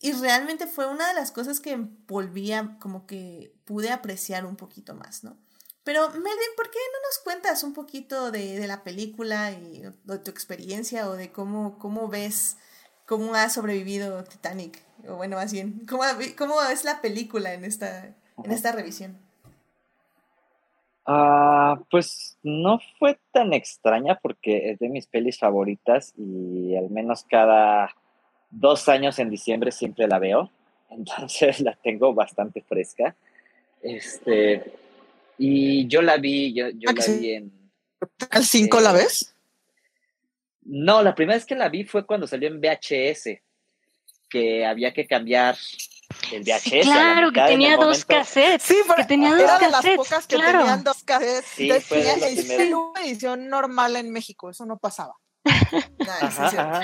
[0.00, 4.56] Y realmente fue una de las cosas que volví a, como que pude apreciar un
[4.56, 5.36] poquito más, ¿no?
[5.82, 10.18] Pero Melvin, ¿por qué no nos cuentas un poquito de, de la película y de
[10.18, 12.58] tu experiencia o de cómo, cómo ves,
[13.08, 14.82] cómo ha sobrevivido Titanic?
[15.08, 16.02] O bueno, más bien, ¿cómo,
[16.36, 19.16] cómo es la película en esta, en esta revisión?
[21.06, 27.24] Ah, pues no fue tan extraña porque es de mis pelis favoritas y al menos
[27.24, 27.96] cada
[28.50, 30.50] dos años en diciembre siempre la veo,
[30.90, 33.16] entonces la tengo bastante fresca.
[33.80, 34.74] Este,
[35.38, 37.18] y yo la vi, yo, yo Ah, la sí.
[37.20, 37.52] vi en...
[38.30, 39.34] ¿Al 5 la Eh, ves?
[40.70, 43.40] No, la primera vez que la vi fue cuando salió en VHS,
[44.28, 45.56] que había que cambiar
[46.30, 46.60] el VHS.
[46.62, 48.06] Sí, claro, que tenía dos momento.
[48.06, 48.62] cassettes.
[48.62, 50.58] Sí, pero que tenía dos era de las cassettes, pocas que claro.
[50.58, 51.46] tenían dos cassettes.
[51.46, 52.44] Sí, primeras.
[52.56, 55.14] film edición normal en México, eso no pasaba.
[56.20, 56.82] Ajá, ajá.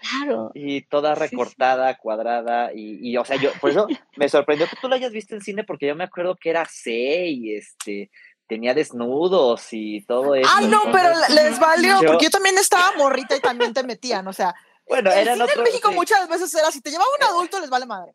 [0.00, 0.50] Claro.
[0.54, 1.30] Y toda Sí, sí.
[1.30, 5.12] recortada, cuadrada, y, y, o sea, yo, por eso me sorprendió que tú la hayas
[5.12, 8.10] visto en cine, porque yo me acuerdo que era C y este,
[8.46, 10.48] tenía desnudos y todo eso.
[10.52, 14.26] Ah, no, pero les valió, yo- porque yo también estaba morrita y también te metían,
[14.28, 14.54] o sea,
[14.86, 15.62] bueno, el eran cine en.
[15.62, 15.94] México sí.
[15.94, 18.12] muchas veces era, si te llevaba un adulto les vale madre.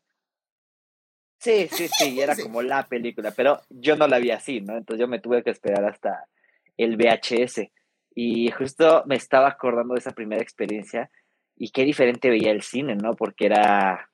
[1.38, 2.42] Sí, sí, sí, era Sí.
[2.42, 4.76] como la película, pero yo no la vi así, ¿no?
[4.76, 6.26] Entonces yo me tuve que esperar hasta
[6.76, 7.70] el VHS.
[8.14, 11.10] Y justo me estaba acordando de esa primera experiencia
[11.56, 13.14] y qué diferente veía el cine, ¿no?
[13.14, 14.09] Porque era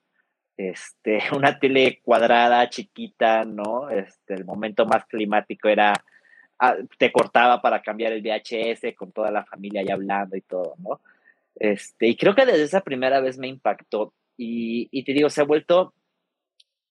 [0.57, 3.89] este, una tele cuadrada, chiquita, ¿no?
[3.89, 5.93] Este, el momento más climático era,
[6.59, 10.75] ah, te cortaba para cambiar el VHS con toda la familia ahí hablando y todo,
[10.79, 10.99] ¿no?
[11.55, 14.13] Este, y creo que desde esa primera vez me impactó.
[14.37, 15.93] Y, y te digo, se ha vuelto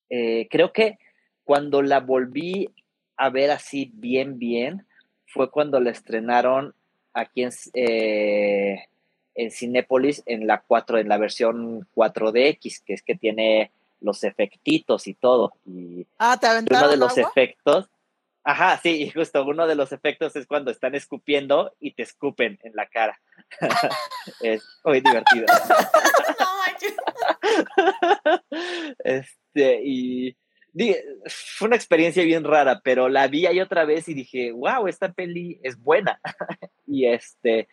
[0.09, 0.99] eh, creo que
[1.45, 2.69] cuando la volví
[3.17, 4.87] a ver así bien, bien,
[5.27, 6.75] fue cuando la estrenaron
[7.13, 8.85] aquí en, eh,
[9.37, 13.71] en Cinépolis en la 4, en la versión 4DX, que es que tiene
[14.01, 15.55] los efectitos y todo.
[15.67, 17.31] Y Ah, te uno de los agua.
[17.31, 17.89] efectos,
[18.45, 22.59] ajá, sí, y justo uno de los efectos es cuando están escupiendo y te escupen
[22.63, 23.21] en la cara.
[24.43, 25.47] es muy divertido.
[29.05, 30.37] Este, y
[31.27, 35.13] fue una experiencia bien rara, pero la vi ahí otra vez y dije, wow, esta
[35.13, 36.21] peli es buena.
[36.87, 37.69] y este,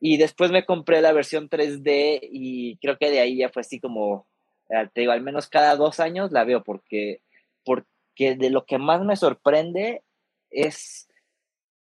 [0.00, 3.80] y después me compré la versión 3D y creo que de ahí ya fue así
[3.80, 4.26] como,
[4.68, 7.20] eh, te digo, al menos cada dos años la veo porque,
[7.64, 10.02] porque de lo que más me sorprende
[10.50, 11.08] es,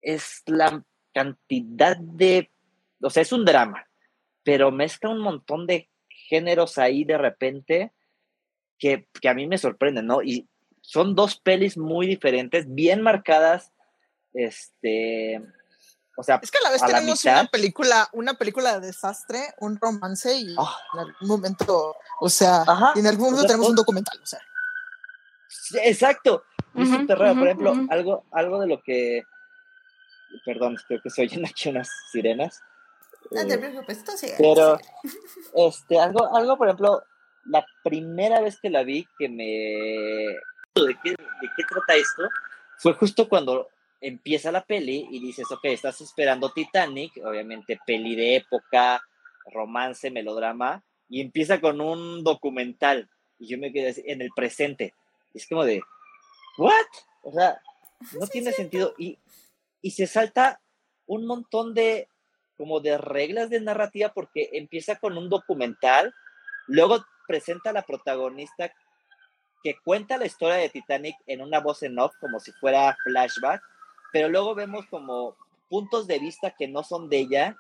[0.02, 0.84] es la
[1.14, 2.50] cantidad de,
[3.00, 3.88] o sea, es un drama,
[4.42, 7.92] pero mezcla un montón de géneros ahí de repente
[8.78, 10.22] que, que a mí me sorprenden, ¿no?
[10.22, 10.48] Y
[10.80, 13.72] son dos pelis muy diferentes, bien marcadas
[14.32, 15.42] este,
[16.16, 17.40] o sea, Es que a la vez a la tenemos mitad.
[17.40, 20.76] una película, una película de desastre, un romance y Ah.
[20.94, 22.92] en algún momento, o sea, Ajá.
[22.96, 24.40] y en algún momento tenemos un documental, o sea.
[25.48, 26.44] Sí, Exacto.
[26.74, 27.34] Súper raro.
[27.34, 29.22] Por ejemplo, algo, algo de lo que.
[30.44, 32.62] Perdón, creo que se oyen aquí unas sirenas.
[33.30, 34.34] No te Eh, preocupes, sigue.
[34.38, 34.78] pero,
[35.54, 37.02] este, algo, algo, por ejemplo,
[37.46, 39.44] la primera vez que la vi que me.
[40.86, 42.22] ¿De qué, de qué trata esto?
[42.78, 43.68] Fue justo cuando
[44.01, 49.03] empieza la peli y dices, ok, estás esperando Titanic, obviamente peli de época,
[49.53, 53.11] romance, melodrama, y empieza con un documental.
[53.38, 54.94] Y yo me quedé así, en el presente.
[55.34, 55.82] Y es como de,
[56.59, 56.86] ¿what?
[57.22, 57.61] O sea,
[58.18, 58.94] no Sí, tiene sentido.
[58.98, 59.18] Y,
[59.82, 60.61] y se salta
[61.07, 62.09] un montón de,
[62.57, 66.14] como de reglas de narrativa porque empieza con un documental,
[66.66, 68.72] luego presenta a la protagonista
[69.62, 73.62] que cuenta la historia de Titanic en una voz en off, como si fuera flashback,
[74.12, 75.36] pero luego vemos como
[75.68, 77.56] puntos de vista que no son de ella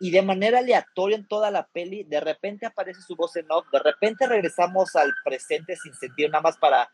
[0.00, 3.66] y de manera aleatoria en toda la peli, de repente aparece su voz en off,
[3.72, 6.90] de repente regresamos al presente sin sentido, nada más para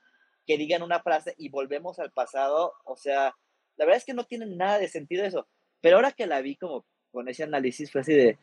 [0.46, 3.34] que digan una frase y volvemos al pasado, o sea,
[3.76, 5.46] la verdad es que no tiene nada de sentido eso,
[5.80, 8.38] pero ahora que la vi como con ese análisis fue así de,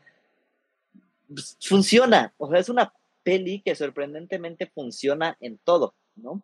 [1.27, 2.93] pues, funciona, o sea, es una
[3.23, 6.43] peli que sorprendentemente funciona en todo, ¿no?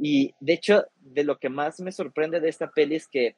[0.00, 3.36] Y de hecho, de lo que más me sorprende de esta peli es que,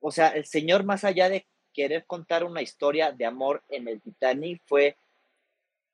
[0.00, 4.00] o sea, el señor más allá de querer contar una historia de amor en el
[4.00, 4.96] Titanic fue,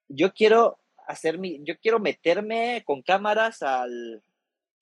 [0.09, 4.23] yo quiero hacer mi, yo quiero meterme con cámaras al,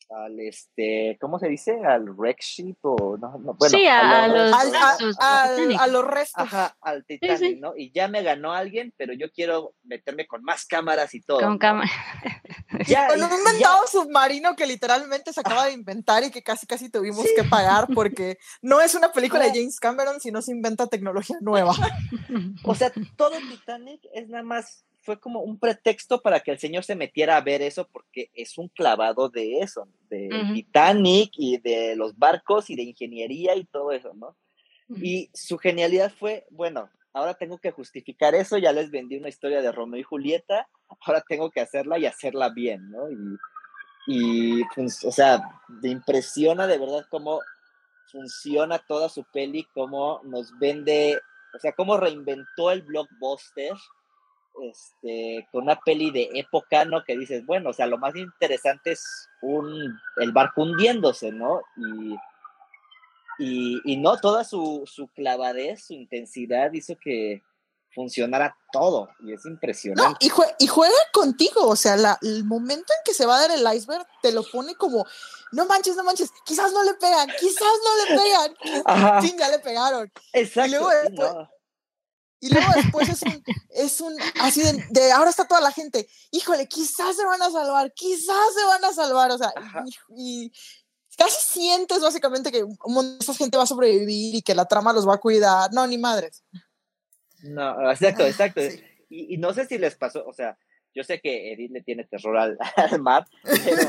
[0.08, 1.78] al este, ¿cómo se dice?
[1.84, 6.04] Al wreck ship o no, no, bueno, Sí, a- a los- Al- a, al- los
[6.06, 6.42] restos.
[6.44, 7.56] Ajá, al Titanic, sí.
[7.60, 7.74] ¿no?
[7.76, 11.40] Y ya me ganó alguien, pero yo quiero meterme con más cámaras y todo.
[11.40, 11.58] Con ¿no?
[11.58, 11.90] cámara.
[12.86, 16.66] Ya, Con un ya- inventado submarino que literalmente se acaba de inventar y que casi
[16.66, 19.50] casi tuvimos que pagar porque no es una película de.
[19.50, 21.74] James Cameron, sino se inventa tecnología nueva.
[22.64, 26.84] O sea, todo Titanic es nada más, fue como un pretexto para que el señor
[26.84, 30.28] se metiera a ver eso, porque es un clavado de eso, de.
[30.54, 34.36] Titanic y de los barcos y de ingeniería y todo eso, ¿no?
[34.88, 39.62] Y su genialidad fue, bueno, ahora tengo que justificar eso, ya les vendí una historia
[39.62, 40.68] de Romeo y Julieta,
[41.06, 43.08] ahora tengo que hacerla y hacerla bien, ¿no?
[43.08, 43.38] Y,
[44.08, 47.40] y pues, o sea, me impresiona de verdad cómo
[48.10, 51.20] funciona toda su peli, cómo nos vende,
[51.54, 53.72] o sea, cómo reinventó el blockbuster,
[54.70, 57.02] este, con una peli de época, ¿no?
[57.04, 59.02] Que dices, bueno, o sea, lo más interesante es
[59.42, 61.62] un, el barco hundiéndose, ¿no?
[61.76, 62.16] Y,
[63.38, 67.42] y, y no, toda su, su clavadez, su intensidad hizo que
[67.92, 70.24] funcionara todo, y es No, impresionante.
[70.24, 73.40] y, jue- y juega contigo, o sea, la- el momento en que se va a
[73.48, 75.04] dar el iceberg te lo pone como,
[75.50, 79.48] no manches, no manches, quizás no le pegan, quizás no le pegan, Ajá, fin, ya
[79.48, 80.12] le pegaron.
[80.32, 80.70] exacto.
[80.70, 81.50] luego sí, después- no.
[82.40, 86.08] Y luego después es un, es un, así de, de ahora está toda la gente,
[86.30, 89.52] híjole, quizás se van a salvar, quizás se van a salvar, o sea,
[90.16, 90.52] y, y
[91.18, 94.64] casi sientes básicamente que un montón de esa gente va a sobrevivir y que la
[94.64, 96.42] trama los va a cuidar, no, ni madres.
[97.42, 98.60] No, exacto, Ah, exacto.
[98.62, 98.82] sí.
[99.10, 100.56] Y, y no sé si les pasó, o sea,
[100.94, 103.82] yo sé que Edith le tiene terror al, al mar, pero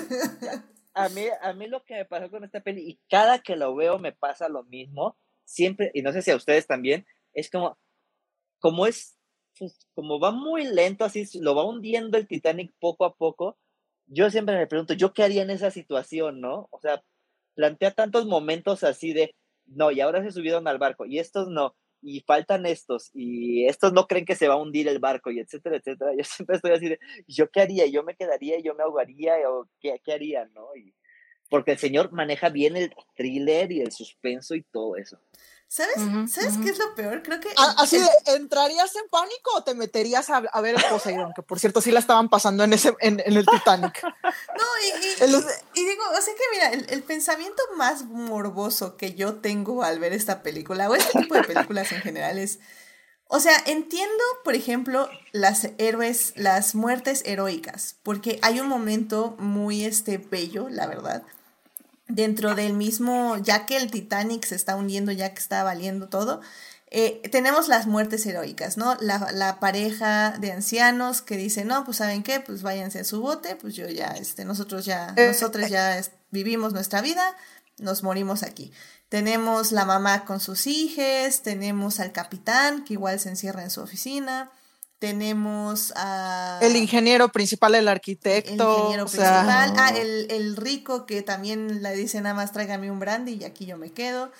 [0.94, 3.74] a mí, a mí lo que me pasó con esta peli, y cada que lo
[3.76, 7.78] veo me pasa lo mismo, siempre, y no sé si a ustedes también, es como,
[8.62, 9.18] como es,
[9.60, 13.58] pues, como va muy lento, así lo va hundiendo el Titanic poco a poco,
[14.08, 16.70] yo siempre me pregunto, ¿yo qué haría en esa situación, no?
[16.72, 17.04] O sea,
[17.56, 19.36] plantea tantos momentos así de,
[19.66, 23.94] no, y ahora se subieron al barco, y estos no, y faltan estos, y estos
[23.94, 26.12] no creen que se va a hundir el barco, y etcétera, etcétera.
[26.18, 27.86] Yo siempre estoy así de, ¿yo qué haría?
[27.88, 28.60] ¿Yo me quedaría?
[28.60, 29.36] ¿Yo me ahogaría?
[29.50, 30.46] ¿O qué, qué haría?
[30.54, 30.76] ¿No?
[30.76, 30.94] Y,
[31.50, 35.20] porque el señor maneja bien el thriller y el suspenso y todo eso.
[35.72, 35.96] ¿Sabes?
[36.30, 37.24] ¿Sabes qué es lo peor?
[37.24, 37.48] Creo que.
[37.78, 41.32] Así de, ¿entrarías en pánico o te meterías a, a ver el Poseidón?
[41.34, 44.04] Que por cierto sí la estaban pasando en, ese, en, en el Titanic.
[44.58, 44.66] No,
[45.74, 50.00] y digo, o sea que mira, el, el pensamiento más morboso que yo tengo al
[50.00, 52.60] ver esta película, o este tipo de películas en general, es.
[53.28, 59.86] O sea, entiendo, por ejemplo, las héroes, las muertes heroicas, porque hay un momento muy
[59.86, 61.24] este bello, la verdad,
[62.16, 66.42] dentro del mismo, ya que el Titanic se está hundiendo, ya que está valiendo todo,
[66.94, 68.98] eh, tenemos las muertes heroicas, ¿no?
[69.00, 73.22] La, la pareja de ancianos que dice, no, pues saben qué, pues váyanse en su
[73.22, 77.36] bote, pues yo ya, este, nosotros ya, Eh, nosotros ya es- vivimos nuestra vida,
[77.78, 78.72] nos morimos aquí.
[79.10, 83.82] Tenemos la mamá con sus hijos, tenemos al capitán que igual se encierra en su
[83.82, 84.52] oficina,
[85.02, 86.60] tenemos a...
[86.62, 88.52] El ingeniero principal, el arquitecto.
[88.52, 89.74] El ingeniero o sea, principal.
[89.80, 93.66] Ah, el, el rico que también le dice nada más tráigame un brandy y aquí
[93.66, 94.32] yo me quedo.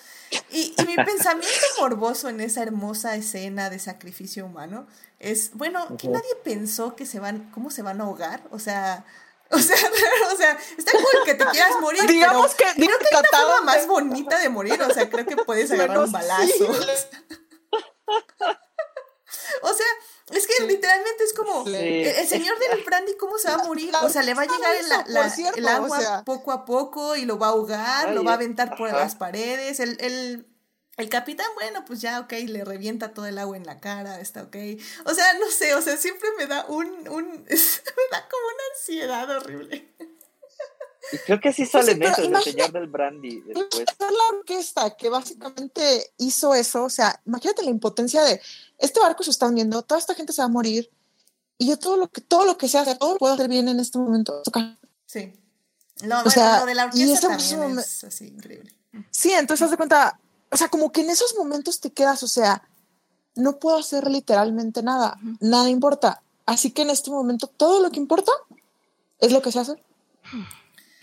[0.52, 4.86] Y, y mi pensamiento morboso en esa hermosa escena de sacrificio humano
[5.18, 9.04] es, bueno, que nadie pensó que se van, cómo se van a ahogar, o sea,
[9.50, 9.76] o sea,
[10.32, 13.22] o sea, está cool que te quieras morir, Digamos pero que creo que hay una
[13.22, 16.12] trataron forma de- más bonita de morir, o sea, creo que puedes agarrar Menos un
[16.12, 16.54] balazo.
[16.54, 16.66] sí.
[19.64, 19.86] O sea,
[20.30, 21.76] es que literalmente es como Sí.
[21.76, 24.76] el, señor del brandy cómo se va a morir, o sea, le va a llegar
[24.76, 26.24] el, Eso, la- por cierto, el agua o sea.
[26.24, 28.90] poco a poco y lo va a ahogar, Ay, lo va a eh, aventar por
[28.90, 29.00] ajá.
[29.00, 30.48] las paredes, el, el,
[30.98, 34.44] el capitán, bueno, pues ya, ok, le revienta todo el agua en la cara, está
[34.44, 34.56] ok.
[35.06, 38.64] O sea, no sé, o sea, siempre me da un, un me da como una
[38.76, 39.94] ansiedad horrible.
[41.12, 43.86] Y creo que sí sale sí, en pero eso, el señor del brandy después.
[44.00, 48.42] La orquesta que básicamente hizo eso, o sea, imagínate la impotencia de
[48.78, 50.90] este barco se está hundiendo, toda esta gente se va a morir
[51.58, 53.48] y yo todo lo que todo lo que sé hacer, todo lo que puedo hacer
[53.50, 54.42] bien en este momento.
[55.06, 55.34] Sí.
[56.04, 58.74] Lo, O bueno, sea, lo de la y orquesta ese también momen- es así, increíble.
[59.12, 62.28] Sí, entonces haz de cuenta, o sea, como que en esos momentos te quedas, o
[62.28, 62.64] sea,
[63.36, 66.22] no puedo hacer literalmente nada, nada importa.
[66.46, 68.32] Así que en este momento todo lo que importa
[69.20, 69.82] es lo que sé hacer.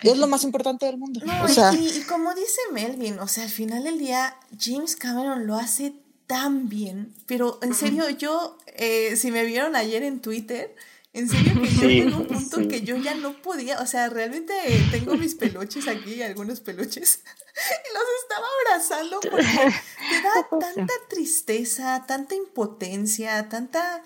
[0.03, 1.21] Y es lo más importante del mundo.
[1.25, 4.37] No, o y- sea, y, y como dice Melvin, o sea, al final del día,
[4.59, 5.93] James Cameron lo hace
[6.27, 10.77] tan bien, pero en serio, yo, eh, si me vieron ayer en Twitter,
[11.15, 12.69] en serio que yo Sí, a un punto sí.
[12.69, 14.53] que yo ya no podía, o sea, realmente
[14.91, 17.23] tengo mis peluches aquí, algunos peluches,
[17.57, 19.43] y los estaba abrazando porque
[20.11, 24.03] te da tanta tristeza, tanta impotencia, tanta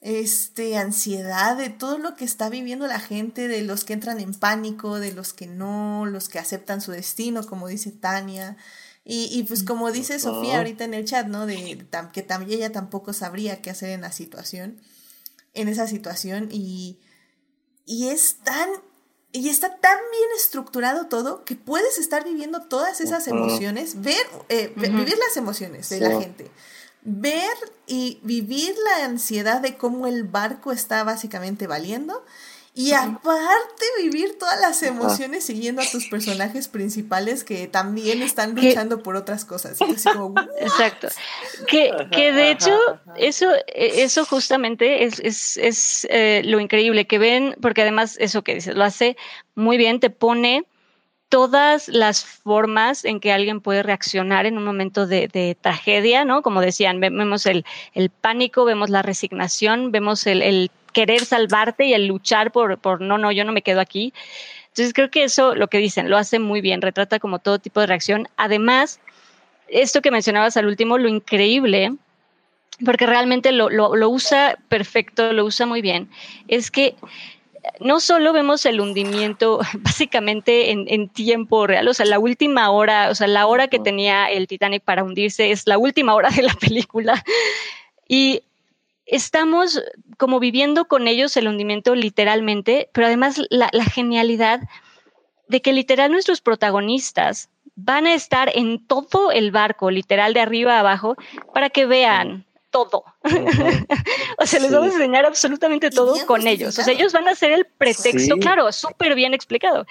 [0.00, 4.32] este ansiedad de todo lo que está viviendo la gente, de los que entran en
[4.34, 8.56] pánico, de los que no, los que aceptan su destino, como dice Tania.
[9.04, 11.44] Y, y pues como dice Sofía ahorita en el chat, ¿no?
[11.46, 11.56] De
[11.90, 14.80] tam- que también ella tampoco sabría qué hacer en la situación,
[15.52, 16.48] en esa situación.
[16.50, 16.98] Y,
[17.84, 18.68] y es tan,
[19.32, 24.72] y está tan bien estructurado todo que puedes estar viviendo todas esas emociones, ver, eh,
[24.76, 26.02] vivir las emociones de Sí.
[26.04, 26.50] la gente,
[27.02, 27.54] ver
[27.86, 32.24] y vivir la ansiedad de cómo el barco está básicamente valiendo.
[32.72, 38.68] Y aparte vivir todas las emociones siguiendo a tus personajes principales que también están Que-
[38.68, 39.78] luchando por otras cosas.
[39.80, 41.08] Y así como, Exacto.
[41.66, 42.78] Que, que de hecho,
[43.16, 48.42] eso, eh, eso justamente es, es, es eh, lo increíble que ven, porque además eso
[48.42, 49.16] que dices, lo hace
[49.56, 50.64] muy bien, te pone
[51.30, 56.42] todas las formas en que alguien puede reaccionar en un momento de, tragedia, ¿no?
[56.42, 57.64] Como decían, ve- vemos el,
[57.94, 63.16] el pánico, vemos la resignación, vemos el, querer salvarte y el luchar por, por, no,
[63.16, 64.12] no, yo no me quedo aquí.
[64.68, 67.80] Entonces creo que eso, lo que dicen, lo hace muy bien, retrata como todo tipo
[67.80, 68.26] de reacción.
[68.36, 69.00] Además,
[69.68, 71.94] esto que mencionabas al último, lo increíble,
[72.84, 76.10] porque realmente lo, lo usa perfecto, lo usa muy bien,
[76.48, 76.96] es que
[77.80, 83.10] no solo vemos el hundimiento básicamente en, en, tiempo real, o sea, la última hora,
[83.10, 86.42] o sea, la hora que tenía el Titanic para hundirse es la última hora de
[86.42, 87.22] la película.
[88.12, 88.42] Y
[89.06, 89.80] estamos
[90.18, 94.62] como viviendo con ellos el hundimiento literalmente, pero además la, la genialidad
[95.46, 100.76] de que literal nuestros protagonistas van a estar en todo el barco, literal de arriba
[100.76, 101.16] a abajo,
[101.54, 103.04] para que vean todo.
[103.22, 103.86] Uh -huh.
[104.38, 104.74] o sea, les sí.
[104.74, 106.78] vamos a enseñar absolutamente todo con ellos.
[106.78, 108.40] O sea, ellos van a ser el pretexto, sí.
[108.40, 109.86] claro, súper bien explicado.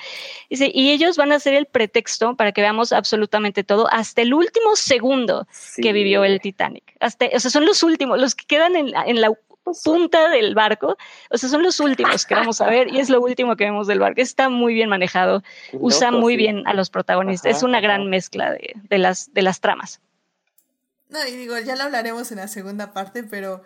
[0.50, 4.34] Dice, y ellos van a ser el pretexto para que veamos absolutamente todo hasta el
[4.34, 5.82] último segundo sí.
[5.82, 6.84] que vivió el Titanic.
[7.00, 9.32] Hasta, o sea, son los últimos, los que quedan en, en la
[9.84, 10.98] punta del barco,
[11.30, 13.88] o sea, son los últimos que vamos a ver y es lo último que vemos
[13.88, 14.22] del barco.
[14.22, 16.38] Está muy bien manejado, Loco, usa muy sí.
[16.38, 17.88] bien a los protagonistas, ajá, es una ajá.
[17.88, 20.02] gran mezcla de, de, las, de las tramas.
[21.10, 23.64] No, y digo, ya lo hablaremos en la segunda parte, pero,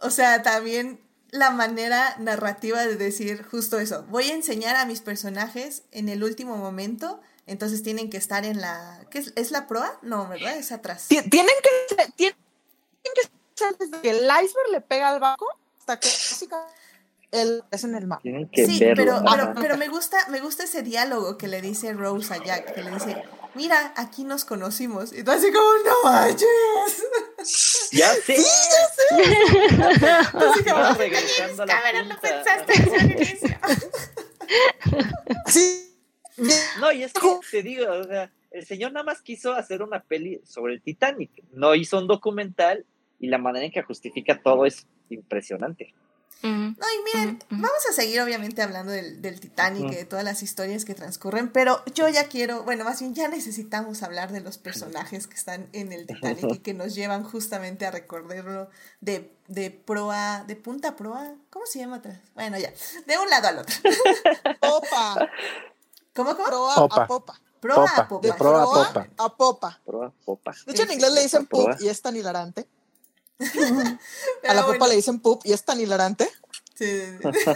[0.00, 5.00] o sea, también la manera narrativa de decir justo eso, voy a enseñar a mis
[5.00, 9.66] personajes en el último momento, entonces tienen que estar en la, ¿qué es, ¿es la
[9.66, 9.98] proa?
[10.02, 10.56] No, ¿verdad?
[10.56, 11.08] Es atrás.
[11.08, 12.36] Tienen que, tienen
[13.02, 15.46] que ser desde que el iceberg le pega al barco
[15.78, 16.08] hasta que
[17.34, 18.20] el, es en el mar.
[18.22, 18.94] Tienen que sí, verlo.
[18.96, 22.74] pero, pero, pero, me gusta, me gusta ese diálogo que le dice Rose a Jack,
[22.74, 23.22] que le dice,
[23.54, 25.12] mira, aquí nos conocimos.
[25.12, 26.48] Y tú así como, no manches.
[27.92, 28.36] Ya sé.
[28.36, 29.76] Sí, ya sé.
[30.16, 33.58] así como, no, regresando a la Cameron, no pensaste eso al inicio.
[35.46, 35.90] sí.
[36.80, 37.20] No, y es que
[37.50, 41.30] te digo, o sea, el señor nada más quiso hacer una peli sobre el Titanic.
[41.52, 42.84] No hizo un documental
[43.20, 45.94] y la manera en que justifica todo es impresionante.
[46.44, 50.42] No, y miren, vamos a seguir obviamente hablando del, del Titanic y de todas las
[50.42, 54.58] historias que transcurren, pero yo ya quiero, bueno, más bien ya necesitamos hablar de los
[54.58, 58.68] personajes que están en el Titanic y que nos llevan justamente a recordarlo
[59.00, 62.18] de, de proa, de punta a proa, ¿cómo se llama atrás?
[62.34, 62.70] Bueno, ya,
[63.06, 63.74] de un lado al otro.
[64.60, 65.30] Popa.
[66.14, 66.46] ¿Cómo, cómo?
[66.46, 67.02] Proa Popa.
[67.02, 67.40] a popa.
[67.60, 69.08] Proa a Popa, de proa a Proa popa.
[69.16, 69.80] a popa.
[69.86, 70.54] Proa, popa.
[70.66, 72.68] De hecho, en inglés le dicen poop y es tan hilarante.
[74.48, 74.88] A la popa bueno.
[74.88, 76.30] le dicen poop y es tan hilarante.
[76.74, 77.50] Sí, sí, sí.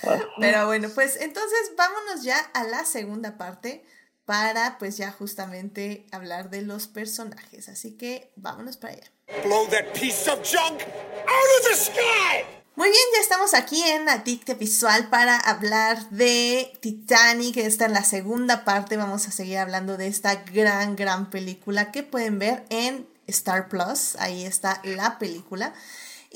[0.40, 3.84] Pero bueno, pues entonces vámonos ya a la segunda parte
[4.24, 7.68] para pues ya justamente hablar de los personajes.
[7.68, 9.10] Así que vámonos para allá.
[9.44, 12.56] Blow that piece of junk out of the sky!
[12.76, 17.56] Muy bien, ya estamos aquí en Adicte Visual para hablar de Titanic.
[17.56, 22.02] Esta en la segunda parte vamos a seguir hablando de esta gran, gran película que
[22.02, 24.16] pueden ver en Star Plus.
[24.18, 25.72] Ahí está la película.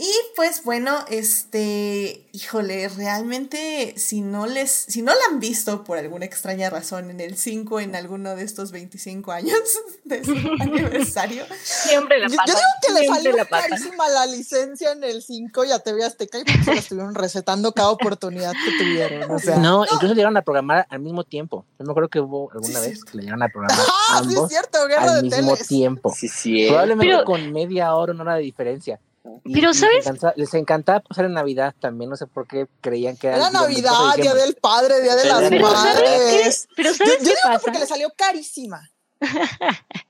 [0.03, 5.99] Y pues bueno, este, híjole, realmente si no les, si no la han visto por
[5.99, 9.59] alguna extraña razón en el 5, en alguno de estos 25 años
[10.05, 12.53] de su aniversario, Siempre la Yo, yo pata.
[12.53, 13.69] digo que le salió la pata.
[13.69, 17.15] carísima la licencia en el 5 y a TV Azteca y por eso la estuvieron
[17.15, 19.31] recetando cada oportunidad que tuvieron.
[19.31, 21.67] O sea, No, incluso llegaron a programar al mismo tiempo.
[21.79, 23.11] Yo me acuerdo que hubo alguna Sí, vez cierto.
[23.11, 23.77] que le llegaron a programar
[24.11, 24.87] ¡Ah, sí es ambos cierto!
[24.87, 25.69] Guerra al de mismo teles.
[25.69, 26.15] tiempo.
[26.17, 26.67] Sí, sí.
[26.69, 28.99] Probablemente Pero- con media hora, una hora de diferencia.
[29.45, 29.97] Y- Pero, ¿sabes?
[29.97, 32.09] Les encantaba, les encantaba pasar en Navidad también.
[32.11, 35.01] No sé por qué creían que Era digo, el 24 de Navidad, Día del Padre,
[35.03, 36.69] Día de Pero las ¿sabes Madres.
[36.77, 37.59] Pero Yo, ¿sabes yo qué digo pasa?
[37.61, 38.91] porque le salió carísima.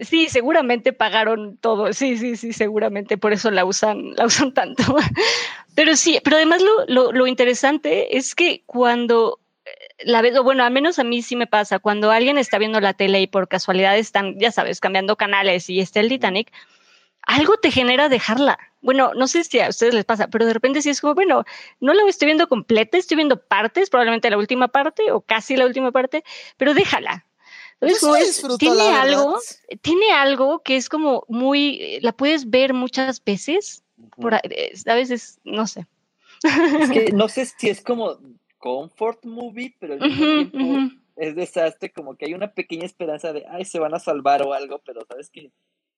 [0.00, 1.92] Sí, seguramente pagaron todo.
[1.92, 4.82] Sí, sí, sí, seguramente por eso la usan, la usan tanto.
[5.76, 9.40] Pero sí, pero además lo, lo, lo interesante es que cuando
[10.00, 12.80] la ves, o bueno, al menos a mí sí me pasa, cuando alguien está viendo
[12.80, 16.52] la tele y por casualidad están, ya sabes, cambiando canales y está el Titanic,
[17.22, 18.58] algo te genera dejarla.
[18.82, 21.44] Bueno, no sé si a ustedes les pasa, pero de repente sí es como, bueno,
[21.80, 25.64] no la estoy viendo completa, estoy viendo partes, probablemente la última parte o casi la
[25.64, 26.22] última parte,
[26.56, 27.24] pero déjala.
[27.80, 29.38] Entonces, Yo sí como la es- disfruto, tiene algo,
[29.80, 33.82] tiene algo que es como muy, la puedes ver muchas veces,
[34.16, 35.86] por, eh, a veces, no sé.
[36.42, 38.18] Es que no sé si es como
[38.64, 43.44] comfort movie, pero al mismo tiempo es desastre, como que hay una pequeña esperanza de,
[43.50, 45.52] ay, se van a salvar o algo, pero sabes que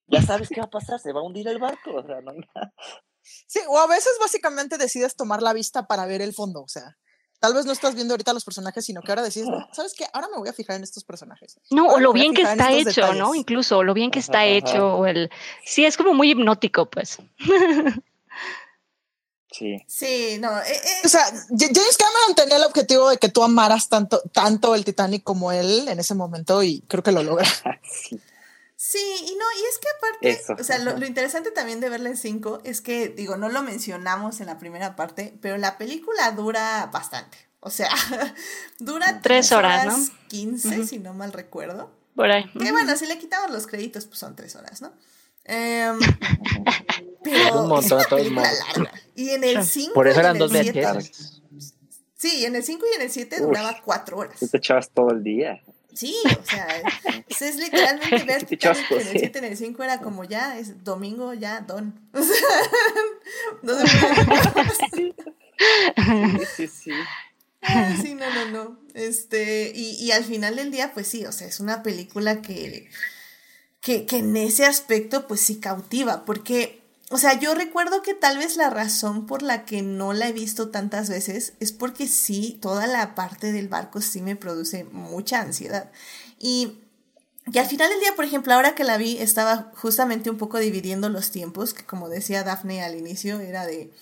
[0.09, 2.33] ya sabes qué va a pasar, se va a hundir el barco, o sea, no
[2.33, 2.75] hay nada.
[3.23, 6.63] Sí, o a veces básicamente decides tomar la vista para ver el fondo.
[6.63, 6.97] O sea,
[7.39, 10.05] tal vez no estás viendo ahorita los personajes, sino que ahora decides, ¿sabes qué?
[10.13, 11.61] Ahora me voy a fijar en estos personajes.
[11.71, 13.13] No, Ahora o lo bien que está hecho, ¿no?
[13.13, 13.37] detalles.
[13.37, 14.57] Incluso, o lo bien que está Ajá, ajá.
[14.57, 15.31] hecho, o el...
[15.65, 17.19] Sí, es como muy hipnótico, pues.
[19.59, 19.83] Sí.
[19.87, 23.89] sí, no, eh, eh, O sea, James Cameron tenía el objetivo de que tú amaras
[23.89, 27.47] tanto, tanto el Titanic como él en ese momento y creo que lo logra.
[27.91, 28.21] sí.
[28.79, 32.11] Sí, y no, y es que aparte, Eso, o sea, lo, interesante también de verla
[32.11, 36.31] en 5 es que, digo, no lo mencionamos en la primera parte, pero la película
[36.33, 37.39] dura bastante.
[37.61, 37.91] O sea,
[38.79, 39.97] dura Tres tres horas, ¿no?
[40.29, 40.87] 15, Ujú.
[40.87, 41.91] si no mal recuerdo.
[42.15, 42.51] Por ahí.
[42.53, 44.93] Que bueno, si le quitamos los créditos, pues son tres horas, ¿no?
[45.49, 45.99] Em,
[47.25, 48.59] pero Un montón, es una película modos.
[48.77, 48.93] larga.
[49.15, 50.81] Y en el 5 Por eso y eran en el dos 7.
[50.81, 51.43] VHS.
[52.17, 53.47] Sí, en el 5 y en el 7 Uy.
[53.47, 54.39] duraba cuatro horas.
[54.41, 55.61] Tú te echabas todo el día.
[55.95, 56.67] Sí, o sea,
[57.29, 59.19] es, es literalmente ver Titanic en el sí.
[59.21, 61.99] 7, en el 5 era como ya, es domingo, ya, don.
[62.13, 62.37] O sea,
[63.63, 63.87] no se
[64.93, 65.15] puede.
[66.39, 66.91] Sí, sí, sí.
[67.63, 68.79] Ah, Sí, no, no, no.
[68.95, 72.89] Este, y, y al final del día, pues sí, o sea, es una película que,
[73.87, 78.37] que, que en ese aspecto, pues sí cautiva, porque, o sea, yo recuerdo que tal
[78.37, 82.59] vez la razón por la que no la he visto tantas veces es porque sí,
[82.61, 85.93] toda la parte del barco sí me produce mucha ansiedad.
[86.41, 86.81] Y
[87.53, 90.59] y al final del día, por ejemplo, ahora que la vi, estaba justamente un poco
[90.59, 93.93] dividiendo los tiempos, que como decía Daphne al inicio, era de,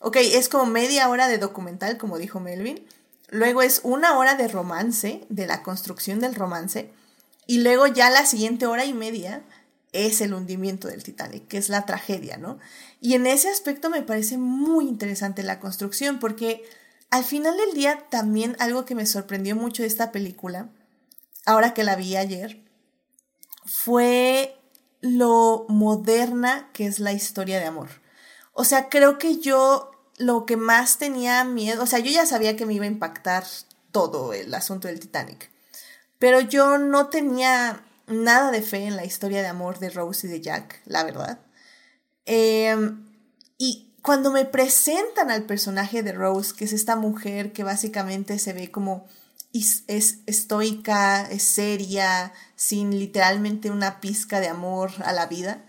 [0.00, 2.84] ok, es como media hora de documental, como dijo Melvin,
[3.28, 6.90] luego es una hora de romance, de la construcción del romance,
[7.48, 9.42] y luego ya la siguiente hora y media
[9.92, 12.58] es el hundimiento del Titanic, que es la tragedia, ¿no?
[13.00, 16.62] Y en ese aspecto me parece muy interesante la construcción, porque
[17.08, 20.68] al final del día también algo que me sorprendió mucho de esta película,
[21.46, 22.62] ahora que la vi ayer,
[23.64, 24.60] fue
[25.00, 27.88] lo moderna que es la historia de amor.
[28.52, 32.56] O sea, creo que yo lo que más tenía miedo, o sea, yo ya sabía
[32.56, 33.44] que me iba a impactar
[33.90, 35.50] todo el asunto del Titanic,
[36.18, 40.30] pero yo no tenía nada de fe en la historia de amor de Rose y
[40.30, 41.40] de Jack, la verdad.
[42.24, 43.06] Em,
[43.56, 48.52] y cuando me presentan al personaje de Rose, que es esta mujer que básicamente se
[48.52, 49.06] ve como
[49.52, 55.64] es estoica, es seria, sin literalmente una pizca de amor a la vida,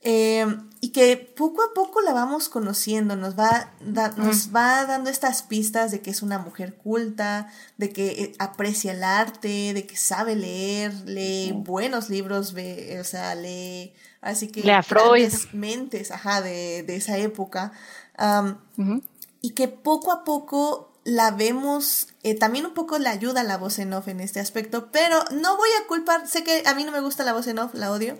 [0.00, 5.10] em, y que poco a poco la vamos conociendo, nos va, da- nos va dando
[5.10, 9.86] estas pistas de que es una mujer culta, de que eh, aprecia el arte, de
[9.86, 15.04] que sabe leer, lee buenos libros, ve, o sea, lee, así que Lee a Freud.
[15.22, 17.72] grandes mentes, ajá, de, de esa época.
[18.16, 19.02] Am, Ujú.
[19.40, 23.78] y que poco a poco la vemos, eh, también un poco le ayuda la voz
[23.78, 26.92] en off en este aspecto, pero no voy a culpar, sé que a mí no
[26.92, 28.18] me gusta la voz en off, la odio,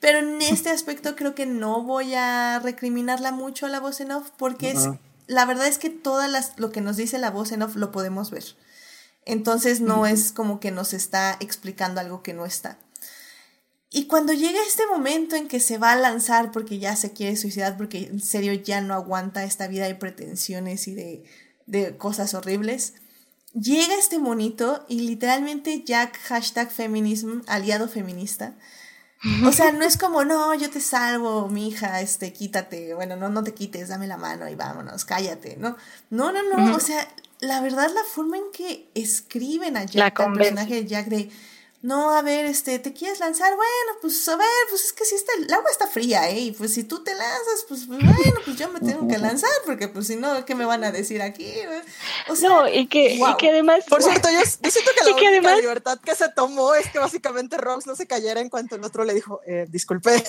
[0.00, 4.12] pero en este aspecto creo que no voy a recriminarla mucho a la voz en
[4.12, 4.88] off, porque es,
[5.26, 7.90] la verdad es que todas las, lo que nos dice la voz en off lo
[7.90, 8.44] podemos ver.
[9.24, 12.78] Entonces no es como que nos está explicando algo que no está.
[13.90, 17.36] Y cuando llega este momento en que se va a lanzar porque ya se quiere
[17.36, 21.24] suicidar, porque en serio ya no aguanta esta vida de pretensiones y de,
[21.66, 22.94] de cosas horribles,
[23.54, 28.56] llega este monito y literalmente Jack, hashtag feminism, aliado feminista.
[29.44, 33.28] O sea, no es como, no, yo te salvo, mi hija, este, quítate, bueno, no,
[33.28, 35.76] no te quites, dame la mano y vámonos, cállate, ¿no?
[36.10, 37.08] No, no, no, o sea,
[37.40, 40.54] la verdad, la forma en que escriben a Jack, convence.
[40.54, 41.30] personaje de Jack, de,
[41.80, 43.54] no, a ver, este, ¿te quieres lanzar?
[43.54, 46.40] Bueno, pues, a ver, pues es que si está, el agua está fría, ¿eh?
[46.40, 49.50] Y pues si tú te lanzas, pues, pues, bueno, pues yo me tengo que lanzar,
[49.64, 51.52] porque pues si no, ¿qué me van a decir aquí?
[52.28, 53.36] O sea, No, y que, y wow.
[53.36, 53.84] que además.
[53.88, 56.74] Por cierto, yo, yo siento que la Y que única además- libertad que se tomó
[56.74, 60.22] es que básicamente Rose no se cayera en cuanto el otro le dijo, eh, disculpe,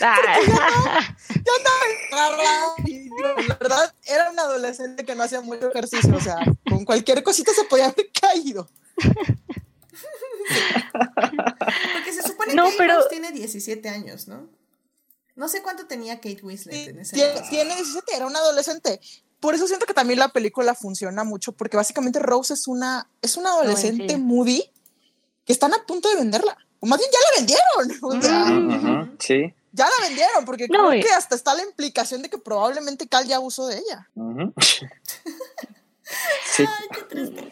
[0.00, 0.16] Ah,
[1.28, 1.78] yo andaba
[2.12, 3.16] agarrada y digo,
[3.46, 6.38] la verdad era un adolescente que no hacía mucho ejercicio, o sea,
[6.68, 8.68] con cualquier cosita se podía haber caído.
[11.92, 14.48] porque se supone No, que pero- Rose tiene 17 años, ¿no?
[15.36, 17.50] No sé cuánto tenía Kate Winslet en ese Tiene, entonces.
[17.50, 19.00] tiene 17, era un adolescente.
[19.38, 23.36] Por eso siento que también la película funciona mucho, porque básicamente Rose es una, es
[23.36, 24.20] una adolescente sí.
[24.20, 24.68] moody
[25.44, 26.56] que están a punto de venderla.
[26.80, 27.98] O más bien ya la vendieron.
[28.02, 28.44] O sea,
[29.06, 29.54] Ujú, Sí.
[29.72, 33.06] ya la vendieron, porque No, creo y- que hasta está la implicación de que probablemente
[33.06, 34.08] Cal ya abusó de ella.
[36.44, 36.64] Sí.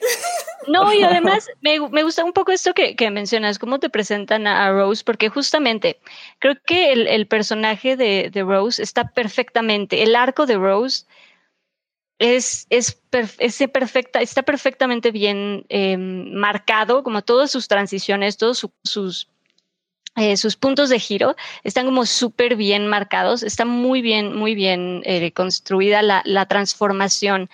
[0.69, 4.49] No, y además me, me gusta un poco esto que, que mencionas, cómo te presentan
[4.49, 6.01] a, a Rose, porque justamente
[6.41, 11.05] creo que el, el personaje de, de Rose está perfectamente, el arco de Rose
[12.19, 13.01] es, es,
[13.39, 19.29] es perfecta, está perfectamente bien eh, marcado, como todas sus transiciones, todos su- sus,
[20.17, 25.03] eh, sus puntos de giro están como súper bien marcados, está muy bien, muy bien
[25.05, 27.51] eh, construida la, la transformación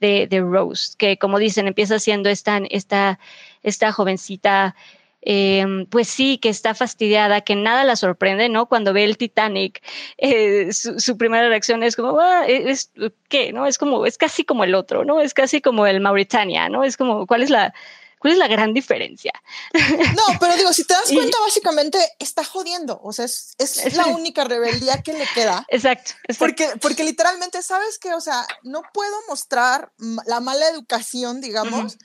[0.00, 3.18] de, Rose, que como dicen, empieza siendo esta, esta,
[3.62, 4.74] esta jovencita,
[5.22, 8.66] eh, pues sí, que está fastidiada, que nada la sorprende, ¿no?
[8.66, 9.82] Cuando ve el Titanic,
[10.16, 12.92] eh, su, primera reacción es como, ah, es,
[13.28, 13.52] ¿qué?
[13.52, 13.66] ¿No?
[13.66, 15.20] Es como, es casi como el otro, ¿no?
[15.20, 16.84] Es casi como el Mauritania, ¿no?
[16.84, 17.74] Es como, ¿cuál es la,
[18.18, 19.32] cuál es la gran diferencia?
[19.72, 23.00] No, pero digo, si te das Y- cuenta, básicamente está jodiendo.
[23.02, 25.64] O sea, es, es la única rebeldía que le queda.
[25.70, 26.38] Exacto, exacto.
[26.38, 28.14] Porque, porque literalmente, ¿sabes qué?
[28.14, 29.92] O sea, no puedo mostrar
[30.26, 31.96] la mala educación, digamos,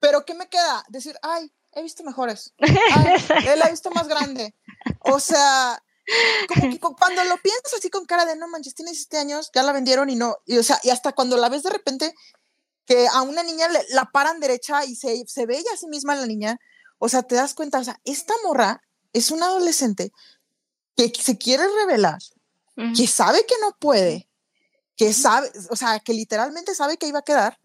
[0.00, 0.84] pero ¿qué me queda?
[0.88, 2.54] Decir, ay, he visto mejores.
[2.58, 4.54] Ay, él ha visto más grande.
[5.00, 5.82] O sea,
[6.48, 9.50] como que cu- cuando lo piensas así con cara de no manches, tiene 17 años,
[9.54, 10.36] ya la vendieron y no.
[10.46, 12.14] Y, o sea, y hasta cuando la ves de repente
[12.86, 15.86] que a una niña le- la paran derecha y se, se ve ella a sí
[15.88, 16.58] misma la niña,
[16.98, 18.80] o sea, te das cuenta, o sea, esta morra
[19.12, 20.12] es una adolescente
[20.96, 22.18] que se quiere revelar,
[22.94, 24.28] que sabe que no puede,
[24.96, 27.58] que sabe, o sea, que literalmente sabe que iba a quedar.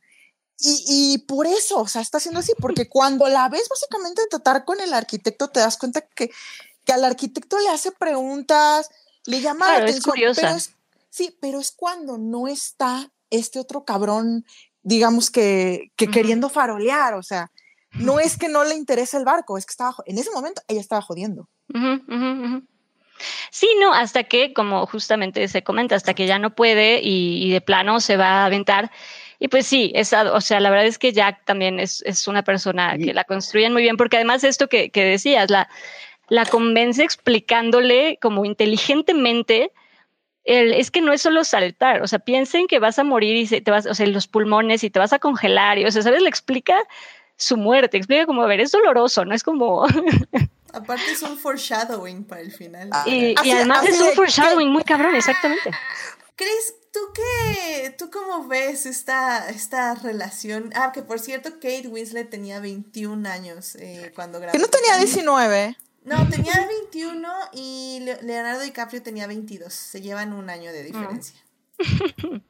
[0.64, 4.64] Y, y por eso, o sea, está haciendo así, porque cuando la ves básicamente tratar
[4.64, 6.30] con el arquitecto, te das cuenta que,
[6.86, 8.90] que al arquitecto le hace preguntas,
[9.26, 10.12] le llama Claro, la es atención.
[10.14, 10.42] curiosa.
[10.42, 10.72] Pero es,
[11.10, 14.46] sí, pero es cuando no está este otro cabrón,
[14.84, 17.52] digamos que, que queriendo farolear, o sea,
[17.92, 20.82] no es que no le interese el barco, es que estaba, en ese momento ella
[20.82, 21.48] estaba jodiendo.
[21.74, 22.64] Ujú, ujú, ujú.
[23.52, 27.52] Sí, no, hasta que, como justamente se comenta, hasta que ya no puede y, y
[27.52, 28.92] de plano se va a aventar.
[29.40, 32.44] Y pues sí, esa, o sea, la verdad es que Jack también es, es una
[32.44, 35.70] persona que la construyen muy bien, porque además esto que, que decías, la,
[36.30, 39.72] la convence explicándole como inteligentemente.
[40.44, 43.48] El- es que no es solo saltar, o sea, piensen que vas a morir y
[43.48, 46.02] se, te vas, o sea, los pulmones y te vas a congelar, y, o sea,
[46.02, 46.22] ¿sabes?
[46.22, 46.76] Le explica
[47.38, 49.86] su muerte, explica como, a ver, es doloroso, no es como,
[50.74, 52.90] Aparte es un foreshadowing para el final.
[53.06, 55.70] Y, y además es un que- foreshadowing muy cabrón, exactamente.
[56.38, 57.94] Chris, ¿tú qué?
[57.98, 60.72] ¿Tú cómo ves esta, esta relación?
[60.74, 64.54] Ah, que por cierto, Kate Winslet tenía 21 años eh, cuando grabó.
[64.54, 65.08] Que no tenía Titanic.
[65.14, 65.78] 19.
[66.04, 69.72] No, tenía 21 y Le- Leonardo DiCaprio tenía 22.
[69.74, 71.36] Se llevan un año de diferencia.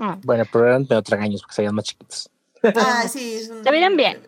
[0.00, 2.30] Ah, Bueno, pero eran de otra años porque se veían más chiquitos.
[2.76, 3.40] Ah, sí.
[3.44, 4.22] Se veían bien.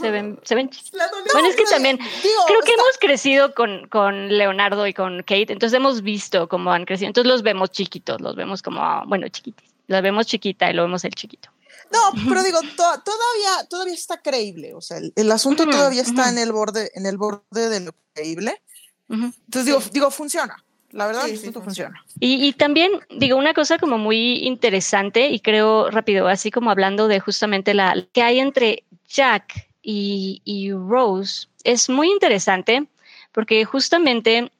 [0.00, 1.00] Se ven, se ven chiquitos.
[1.32, 5.18] Bueno, es que también Digo, creo que está- hemos crecido con, con Leonardo y con
[5.22, 7.08] Kate, entonces hemos visto cómo han crecido.
[7.08, 9.68] Entonces los vemos chiquitos, los vemos como, ah, bueno, chiquitis.
[9.88, 11.50] Los vemos chiquita y lo vemos el chiquito.
[11.92, 14.74] No, pero digo, to- todavía, todavía está creíble.
[14.74, 17.92] O sea, el, el asunto todavía está en el borde, en el borde de lo
[18.14, 18.62] creíble.
[19.08, 20.56] Entonces digo, digo, funciona.
[20.90, 21.90] La verdad, Sí, el sí, asunto funciona.
[22.02, 22.16] funciona.
[22.20, 27.08] Y, y también digo una cosa como muy interesante y creo rápido, así como hablando
[27.08, 32.86] de justamente la que hay entre Jack y, y Rose, es muy interesante
[33.32, 34.52] porque justamente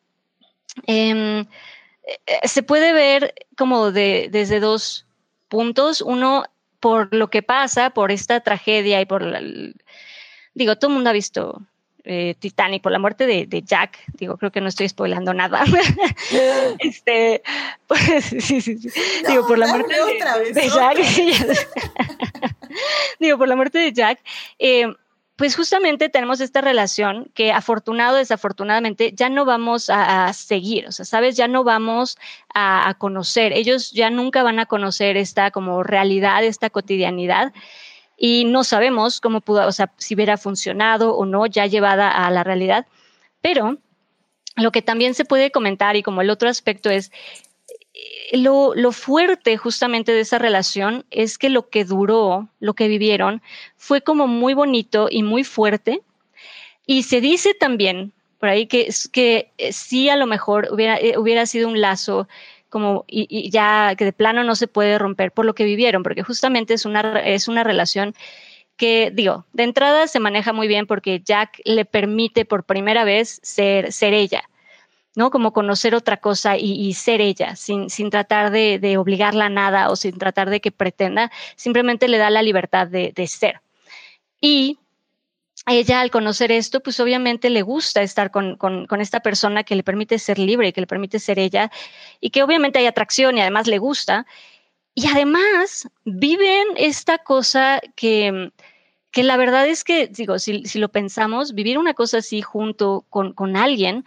[0.86, 1.40] em,
[2.26, 5.06] eh, se puede ver como de, desde dos
[5.48, 6.00] puntos.
[6.00, 6.44] Uno,
[6.84, 9.40] por lo que pasa, por esta tragedia y por la,
[10.52, 11.62] digo, todo el mundo ha visto
[12.04, 15.64] eh, Titanic, por la muerte de, de Jack, digo, creo que no estoy spoilando nada.
[16.80, 17.42] este,
[17.86, 18.90] pues, sí, sí, sí.
[19.22, 20.98] No, digo, por la muerte de, vez, Jack.
[23.18, 24.20] digo, por la muerte de Jack.
[24.58, 24.94] eh,
[25.36, 31.04] pues justamente tenemos esta relación que afortunado desafortunadamente ya no vamos a, seguir, o sea,
[31.04, 32.18] sabes, ya no vamos
[32.54, 37.52] a, a conocer, ellos ya nunca van a conocer esta como realidad, esta cotidianidad
[38.16, 42.30] y no sabemos cómo pudo, o sea, si hubiera funcionado o no ya llevada a
[42.30, 42.86] la realidad,
[43.40, 43.78] pero
[44.56, 47.10] lo que también se puede comentar y como el otro aspecto es
[48.32, 53.42] lo, lo, fuerte justamente de esa relación es que lo que duró, lo que vivieron,
[53.76, 56.02] fue como muy bonito y muy fuerte.
[56.86, 58.12] Y se dice también
[58.44, 62.28] por ahí que, que sí a lo mejor hubiera, eh, hubiera sido un lazo
[62.68, 66.22] como y, ya que de plano no se puede romper por lo que vivieron, porque
[66.22, 68.14] justamente es una, es una relación
[68.76, 73.40] que, digo, de entrada se maneja muy bien porque Jack le permite por primera vez
[73.42, 74.42] ser, ser ella.
[75.14, 75.30] ¿No?
[75.30, 79.90] Como conocer otra cosa y, ser ella, sin, sin tratar de, de, obligarla a nada
[79.90, 83.60] o sin tratar de que pretenda, simplemente le da la libertad de, de ser.
[84.40, 84.78] Y
[85.66, 89.76] ella al conocer esto, pues obviamente le gusta estar con, con, con, esta persona que
[89.76, 91.70] le permite ser libre, que le permite ser ella
[92.20, 94.26] y que obviamente hay atracción y además le gusta.
[94.94, 98.52] Y además viven esta cosa que,
[99.10, 103.06] que la verdad es que, digo, si, si lo pensamos, vivir una cosa así junto
[103.08, 104.04] con, con alguien,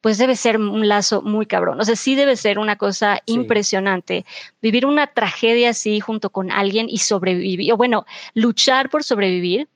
[0.00, 1.80] pues debe ser un lazo muy cabrón.
[1.80, 3.34] O sea, sí debe ser una cosa sí.
[3.34, 4.24] impresionante.
[4.62, 9.68] Vivir una tragedia así junto con alguien y sobrevivir, o bueno, luchar por sobrevivir.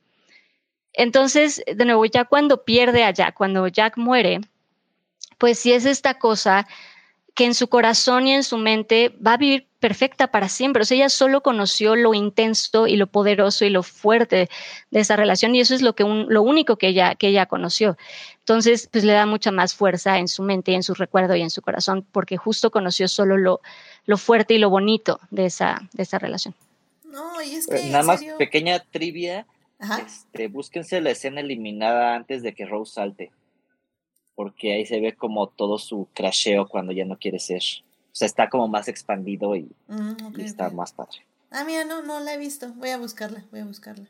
[0.93, 4.41] Entonces, de nuevo, ya cuando pierde a Jack, cuando Jack muere,
[5.37, 6.67] pues sí es esta cosa
[7.35, 10.81] que en su corazón y en su mente va a vivir perfecta para siempre.
[10.81, 14.49] O sea, ella solo conoció lo intenso y lo poderoso y lo fuerte
[14.89, 17.45] de esa relación y eso es lo, que un, lo único que ella, que ella
[17.45, 17.97] conoció.
[18.39, 21.41] Entonces, pues le da mucha más fuerza en su mente y en su recuerdo y
[21.41, 23.59] en su corazón porque justo conoció solo lo,
[24.05, 26.55] lo fuerte y lo bonito de esa, de esa relación.
[27.03, 27.83] No, y es que...
[27.89, 29.45] Nada más pequeña trivia.
[30.05, 33.31] Este, búsquense la escena eliminada antes de que Rose salte.
[34.35, 37.61] Porque ahí se ve como todo su crasheo cuando ya no quiere ser.
[38.11, 40.77] O sea, está como más expandido y, mm, okay, y está okay.
[40.77, 41.25] más padre.
[41.51, 42.71] Ah, mira, no, no la he visto.
[42.75, 44.07] Voy a buscarla, voy a buscarla.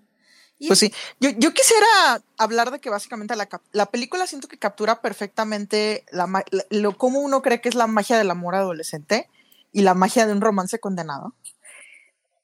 [0.57, 4.57] Y pues sí, yo, yo, quisiera hablar de que básicamente la, la película siento que
[4.57, 9.30] captura perfectamente la, la, lo cómo uno cree que es la magia del amor adolescente
[9.73, 11.35] y la magia de un romance condenado.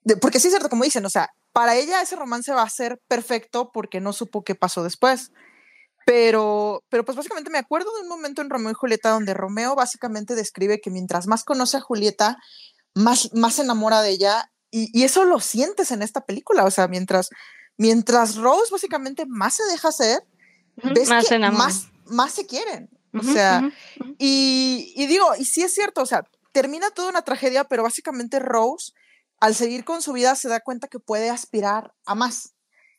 [0.03, 2.69] De, porque sí es cierto, como dicen, o sea, para ella ese romance va a
[2.69, 5.31] ser perfecto porque no supo qué pasó después.
[6.11, 9.75] Pero, pero pues básicamente me acuerdo de un momento en Romeo y Julieta donde Romeo
[9.75, 12.37] básicamente describe que mientras más conoce a Julieta,
[12.93, 16.71] más, más se enamora de ella y, y, eso lo sientes en esta película, o
[16.71, 17.29] sea, mientras,
[17.77, 20.21] mientras Rose básicamente más se deja hacer,
[20.83, 24.03] uh -huh, ves más que se más, más se quieren, uh o -huh, sea, uh
[24.03, 24.15] -huh.
[24.19, 28.39] y, y digo, y sí es cierto, o sea, termina toda una tragedia, pero básicamente
[28.39, 28.91] Rose,
[29.39, 32.53] al seguir con su vida, se da cuenta que puede aspirar a más.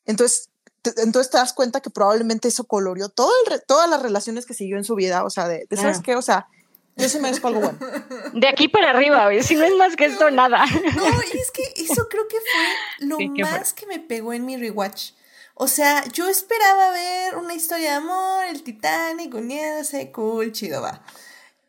[0.06, 0.51] Entonces,
[0.96, 4.76] entonces te das cuenta que probablemente eso coloreó todo el, todas las relaciones que siguió
[4.76, 6.02] en su vida, o sea, de, de ¿sabes Ah.
[6.04, 6.16] qué?
[6.16, 6.48] O sea,
[6.96, 7.78] yo sí merezco algo bueno.
[8.34, 9.28] De aquí para arriba.
[9.42, 10.64] Si no es más que esto, nada.
[10.66, 14.44] No, y es que eso creo que fue lo Sí, más que me pegó en
[14.44, 15.12] mi rewatch.
[15.54, 21.02] O sea, yo esperaba ver una historia de amor, el Titanic, uniéndose, cool, chido, va.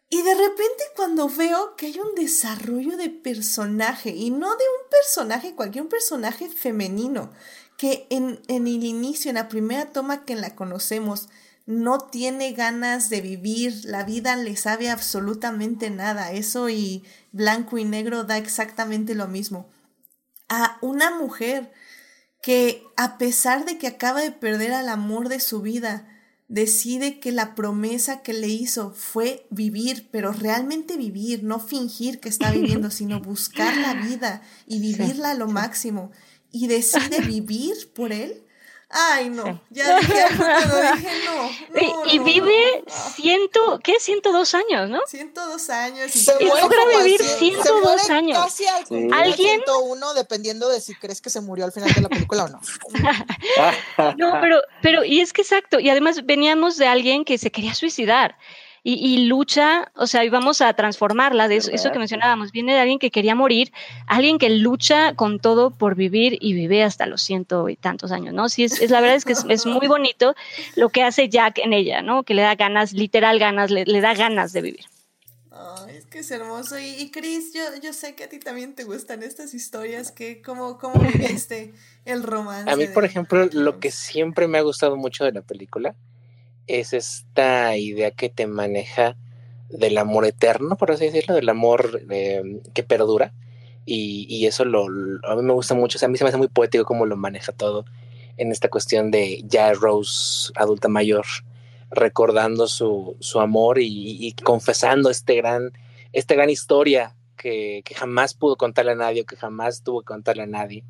[0.09, 4.89] Y de repente cuando veo que hay un desarrollo de personaje, y no de un
[4.89, 7.31] personaje, cualquier un personaje femenino,
[7.77, 11.29] que en, en el inicio, en la primera toma que la conocemos,
[11.65, 17.85] no tiene ganas de vivir, la vida le sabe absolutamente nada, eso y blanco y
[17.85, 19.69] negro da exactamente lo mismo.
[20.49, 21.71] A una mujer
[22.41, 26.09] que a pesar de que acaba de perder al amor de su vida,
[26.49, 32.27] decide que la promesa que le hizo fue vivir, pero realmente vivir, no fingir que
[32.27, 36.11] está viviendo, sino buscar la vida y vivirla a lo máximo,
[36.53, 38.39] y decide vivir por él.
[38.95, 39.97] Ay, no, ya,
[40.37, 41.41] cuando dije no.
[41.41, 42.93] no y, y no, vive no.
[43.15, 43.95] ciento, ¿qué?
[43.99, 44.99] 102 años, ¿no?
[45.07, 46.15] 102 años.
[46.15, 48.37] Y Se Y logra vivir cien- se 102 muere años.
[48.37, 49.07] Casi al Sí.
[49.11, 49.61] ¿Alguien?
[49.65, 52.61] 101, dependiendo de si crees que se murió al final de la película o no.
[54.17, 57.73] No, pero, pero, y es que exacto, y además veníamos de alguien que se quería
[57.73, 58.37] suicidar
[58.83, 62.73] y, y lucha, o sea, y vamos a transformarla, de eso, eso que mencionábamos, viene
[62.73, 63.71] de alguien que quería morir,
[64.07, 68.33] alguien que lucha con todo por vivir y vive hasta los ciento y tantos años,
[68.33, 68.49] ¿no?
[68.49, 70.35] Sí, es, es la verdad es que es, es muy bonito
[70.75, 72.23] lo que hace Jack en ella, ¿no?
[72.23, 74.85] Que le da ganas, literal ganas, le, le da ganas de vivir.
[75.51, 76.77] Ay, es que es hermoso.
[76.79, 80.11] Y, y Chris, yo, yo sé que a ti también te gustan estas historias.
[80.11, 81.73] Que, ¿cómo, ¿Cómo viviste
[82.05, 82.69] el romance?
[82.71, 85.95] A mí, de- por ejemplo, lo que siempre me ha gustado mucho de la película
[86.67, 89.17] es esta idea que te maneja
[89.69, 93.33] del amor eterno, por así decirlo, del amor eh, que perdura.
[93.85, 96.29] Y, y eso lo, a mí me gusta mucho, o sea, a mí se me
[96.29, 97.85] hace muy poético cómo lo maneja todo
[98.37, 101.25] en esta cuestión de ya Rose adulta mayor
[101.91, 105.71] recordando su, su amor y, y confesando este gran,
[106.11, 110.43] esta gran historia que, que jamás pudo contarle a nadie, que jamás tuvo que contarle
[110.43, 110.83] a nadie,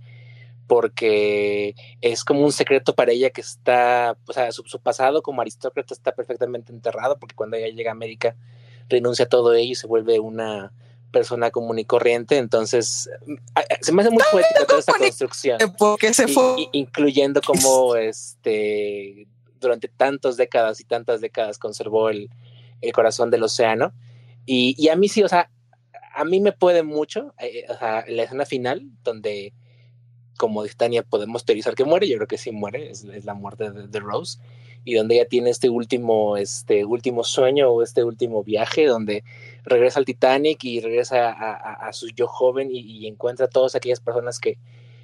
[0.68, 5.41] porque es como un secreto para ella que está, o sea, su, su pasado como
[5.41, 8.35] aristócrata está perfectamente enterrado, porque cuando ella llega a América
[8.90, 10.72] renuncia a todo ello y se vuelve una
[11.11, 13.10] persona común y corriente, entonces
[13.81, 16.56] se me hace muy poética toda esta construcción Porque se fue.
[16.57, 19.27] y- incluyendo cómo este
[19.60, 22.30] durante tantas décadas y tantas décadas conservó el,
[22.81, 23.94] el corazón del océano
[24.45, 25.49] y, y a mí sí, o sea,
[26.15, 29.53] a mí me puede mucho, eh, o sea, la escena final donde
[30.38, 33.34] como dice Tania podemos teorizar que muere, yo creo que sí muere, es, es la
[33.34, 34.39] muerte de, de Rose
[34.85, 39.23] y donde ella tiene este último, este último sueño o este último viaje donde
[39.64, 43.49] regresa al Titanic y regresa a, a- a su yo joven y, y encuentra a
[43.49, 44.57] todas aquellas personas que,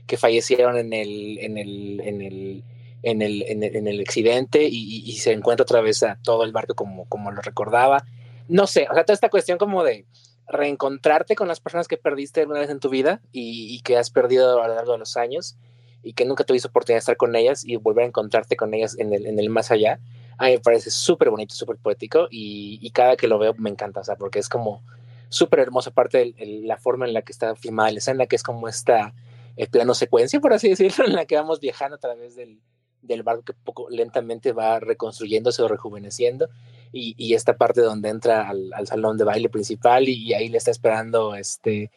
[0.06, 2.64] que fallecieron en el, en el, en el,
[3.04, 6.44] en el, en el, en el accidente y- y se encuentra otra vez a todo
[6.44, 8.04] el barco como, como lo recordaba.
[8.50, 10.06] No sé, o sea, toda esta cuestión como de
[10.50, 14.62] reencontrarte con las personas que perdiste alguna vez en tu vida y, que has perdido
[14.62, 15.58] a lo largo de los años
[16.02, 18.98] y que nunca tuviste oportunidad de estar con ellas y volver a encontrarte con ellas
[18.98, 20.00] en el, en el más allá.
[20.38, 24.04] A me parece súper bonito, súper poético y, cada que lo veo me encanta, o
[24.04, 24.82] sea, porque es como
[25.30, 28.68] súper hermosa parte el, la forma en la que está filmada la que es como
[28.68, 29.14] esta
[29.56, 32.60] el plano secuencia, por así decirlo, en la que vamos viajando a través del,
[33.02, 36.50] del barco que poco lentamente va reconstruyéndose o rejuveneciendo
[36.92, 40.72] y, esta parte donde entra al, al, salón de baile principal y, ahí le está
[40.72, 41.92] esperando este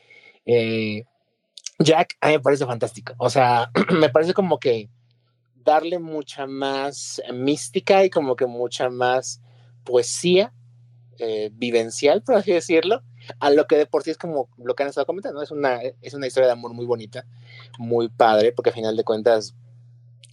[0.45, 1.05] eh,
[1.79, 3.15] Jack, a mí me parece fantástico.
[3.19, 4.89] O sea, me parece como que
[5.55, 9.41] darle mucha más mística y como que mucha más
[9.85, 10.53] poesía
[11.19, 13.03] eh, vivencial, por así decirlo,
[13.39, 15.43] a lo que de por sí es como lo que han estado comentando.
[15.43, 17.27] Es una, es una historia de amor muy bonita,
[17.79, 19.55] muy padre, porque a final de cuentas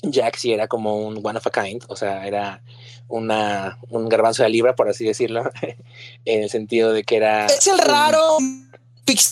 [0.02, 2.62] Jack sí era como un one of a kind, o sea, era
[3.08, 5.44] una, un garbanzo de libra, por así decirlo,
[6.26, 7.46] en el sentido de que era...
[7.48, 8.38] Es el raro.
[8.38, 8.70] Un,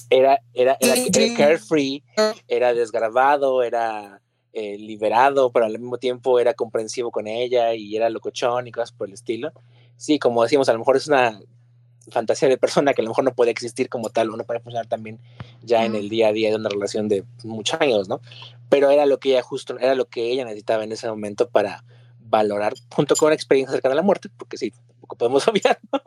[0.10, 2.03] era, era, era, era carefree,
[2.48, 4.22] era desgarbado, era
[4.53, 8.91] eh, liberado, pero al mismo tiempo era comprensivo con ella y era locochón y cosas
[8.91, 9.52] por el estilo.
[9.95, 11.39] Sí, como decimos, a lo mejor es una
[12.12, 14.60] fantasía de persona que a lo mejor no puede existir como tal o no puede
[14.60, 15.20] funcionar también
[15.62, 15.86] ya mm.
[15.86, 18.22] en el día a día de una relación de muchos años, ¿no?
[18.70, 21.84] Pero era lo que ella justo, era lo que ella necesitaba en ese momento para
[22.20, 26.02] valorar, junto con una experiencia cercana a la muerte, porque sí, tampoco podemos obviar, ¿no?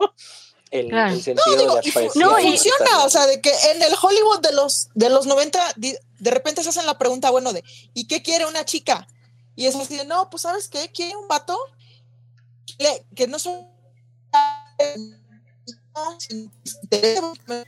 [0.69, 1.13] El, claro.
[1.13, 3.81] el, sentido no, digo, de las y, no, y funciona, o sea, de que en
[3.81, 7.61] el Hollywood de los, de los 90, de repente se hacen la pregunta, bueno, de
[7.93, 9.05] ¿y qué quiere una chica?
[9.57, 10.89] Y es así de, no, pues ¿sabes qué?
[10.93, 11.57] Quiere un vato
[12.77, 13.67] que, que no son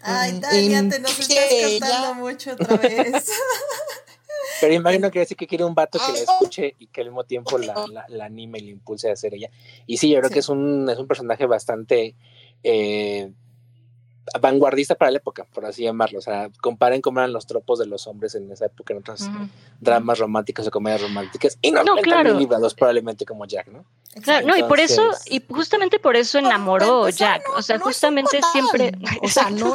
[0.01, 3.31] Ay, Tania, te nos estás contando mucho otra vez.
[4.61, 7.23] Pero imagino que decir que quiere un vato que la escuche y que al mismo
[7.23, 9.49] tiempo la, la, la anime y la impulse a hacer ella.
[9.85, 10.33] Y sí, yo creo sí.
[10.33, 12.15] que es un, es un personaje bastante
[12.63, 13.31] eh,
[14.39, 16.19] vanguardista para la época, por así llamarlo.
[16.19, 19.29] O sea, comparen cómo eran los tropos de los hombres en esa época, en otros
[19.79, 21.57] dramas románticos o comedias románticas.
[21.61, 22.37] Y no, no claro.
[22.37, 23.85] librados probablemente como Jack, ¿no?
[24.21, 27.43] Claro, no, y por eso, y justamente por eso enamoró Jack.
[27.47, 28.91] No, o sea, no justamente siempre.
[29.21, 29.73] O sea, no.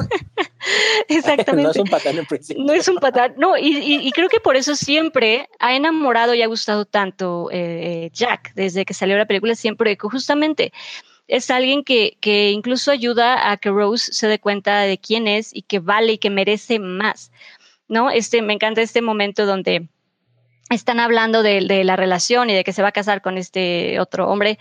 [1.08, 1.62] Exactamente.
[1.62, 2.64] no es un patán en principio.
[2.64, 3.34] No es un patán.
[3.36, 7.48] No, y, y, y, creo que por eso siempre ha enamorado y ha gustado tanto
[7.52, 10.72] eh, Jack, desde que salió la película, siempre, justamente
[11.28, 15.54] es alguien que, que incluso ayuda a que Rose se dé cuenta de quién es
[15.54, 17.30] y que vale y que merece más.
[17.86, 18.10] ¿No?
[18.10, 19.88] Este, me encanta este momento donde
[20.68, 23.98] están hablando de, de, la relación y de que se va a casar con este
[24.00, 24.58] otro hombre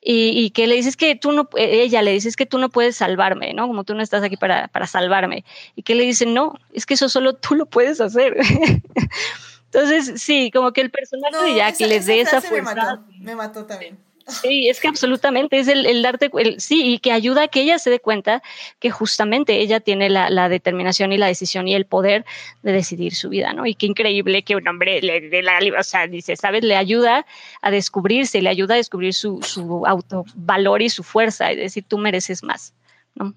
[0.00, 2.96] y, y, que le dices que tú no, ella le dices que tú no puedes
[2.96, 3.66] salvarme, ¿no?
[3.68, 5.44] Como tú no estás aquí para, para salvarme.
[5.76, 8.36] Y que le dice, no, es que eso solo tú lo puedes hacer.
[9.72, 12.74] Entonces, sí, como que el personaje No, de Jack esa- les dé esa me fuerza.
[12.74, 13.98] mató, me mató también.
[14.26, 17.60] Sí, es que absolutamente es el, el darte, el- sí, y que ayuda a que
[17.62, 18.42] ella se dé cuenta
[18.78, 22.24] que justamente ella tiene la, la determinación y la decisión y el poder
[22.62, 23.66] de decidir su vida, ¿no?
[23.66, 26.64] Y qué increíble que un hombre le dé la, o sea, dice, ¿sabes?
[26.64, 27.26] Le ayuda
[27.60, 31.98] a descubrirse, le ayuda a descubrir su, su autovalor y su fuerza, y decir, tú
[31.98, 32.74] mereces más,
[33.14, 33.34] ¿no?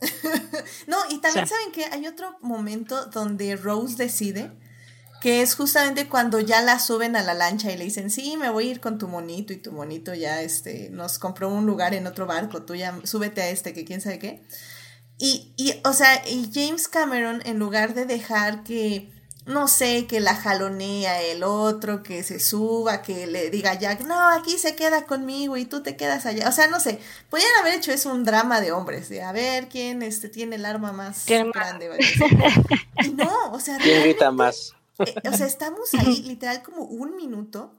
[0.86, 4.50] No, y también saben que hay otro momento donde Rose decide
[5.22, 8.50] que es justamente cuando ya la suben a la lancha y le dicen, sí, me
[8.50, 11.94] voy a ir con tu monito y tu monito ya este, nos compró un lugar
[11.94, 14.42] en otro barco, tú ya súbete a este, que quién sabe qué.
[15.18, 19.12] Y, y, o sea, y James Cameron, en lugar de dejar que,
[19.46, 24.00] no sé, que la jalonea el otro, que se suba, que le diga a Jack,
[24.00, 26.48] no, aquí se queda conmigo y tú te quedas allá.
[26.48, 26.98] O sea, no sé,
[27.30, 30.66] podrían haber hecho eso un drama de hombres, de a ver quién este, tiene el
[30.66, 31.90] arma más grande.
[33.04, 34.74] Y no, o sea, ¿Quién grita más?
[35.06, 37.78] Eh, o sea, estamos ahí literal como un minuto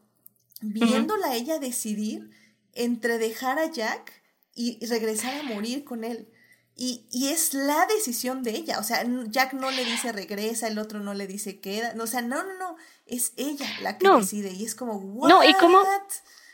[0.61, 2.29] viéndola a ella decidir
[2.73, 4.11] entre dejar a Jack
[4.55, 6.29] y regresar a morir con él.
[6.75, 8.79] Y, y es la decisión de ella.
[8.79, 11.93] O sea, Jack no le dice regresa, el otro no le dice queda.
[11.93, 12.75] No, o sea, no, no, no.
[13.05, 14.19] Es ella la que No.
[14.19, 14.51] decide.
[14.51, 15.29] Y es como, ¿what?
[15.29, 15.83] No, y cómo-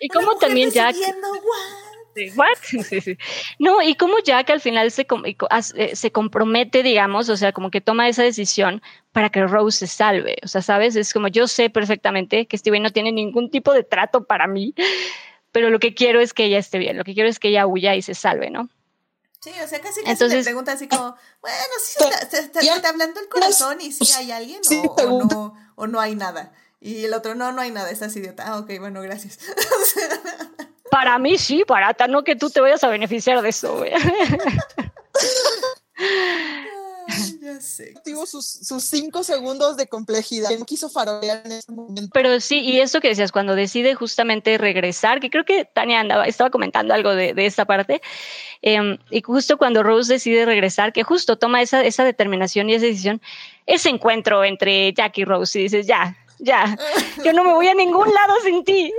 [0.01, 1.88] Y mujer también Jack "What?".
[2.19, 2.47] Sí, what?
[2.89, 3.17] Sí, sí.
[3.59, 7.71] No, y como Jack al final se, com- eh, se compromete, digamos, o sea, como
[7.71, 8.81] que toma esa decisión
[9.11, 10.37] para que Rose se salve.
[10.43, 10.95] O sea, ¿sabes?
[10.95, 14.73] Es como yo sé perfectamente que Steven no tiene ningún tipo de trato para mí,
[15.51, 17.65] pero lo que quiero es que ella esté bien, lo que quiero es que ella
[17.65, 18.69] huya y se salve, ¿no?
[19.41, 22.39] Sí, o sea, casi, casi Entonces- le pregunta así como, bueno, sí, se está, se
[22.39, 25.87] está- se está hablando el corazón y sí hay alguien Sí, o, o no, o
[25.87, 26.51] no hay nada.
[26.81, 28.43] Y el otro, no, no hay nada, estás idiota.
[28.47, 29.39] Ah, ok, bueno, gracias.
[30.91, 33.91] Para mí sí, barata, no que tú te vayas a beneficiar de eso, güey.
[37.11, 37.93] Ay, ya sé.
[38.05, 40.49] Tuvo sus, sus cinco segundos de complejidad.
[40.57, 42.09] No quiso farolear en ese momento.
[42.13, 46.25] Pero sí, y eso que decías, cuando decide justamente regresar, que creo que Tania andaba,
[46.25, 48.01] estaba comentando algo de, de esta parte,
[48.61, 52.85] em, y justo cuando Rose decide regresar, que justo toma esa, esa determinación y esa
[52.85, 53.21] decisión,
[53.65, 56.75] ese encuentro entre Jack y Rose, y dices, ya, ya,
[57.23, 58.93] yo no me voy a ningún lado sin ti.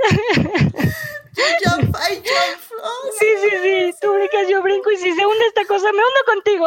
[1.65, 2.83] Jump, I jump.
[2.83, 5.99] Oh, Sí, sí, sí, tú brincas, yo brinco, y si se hunde esta cosa, me
[5.99, 6.67] hundo contigo.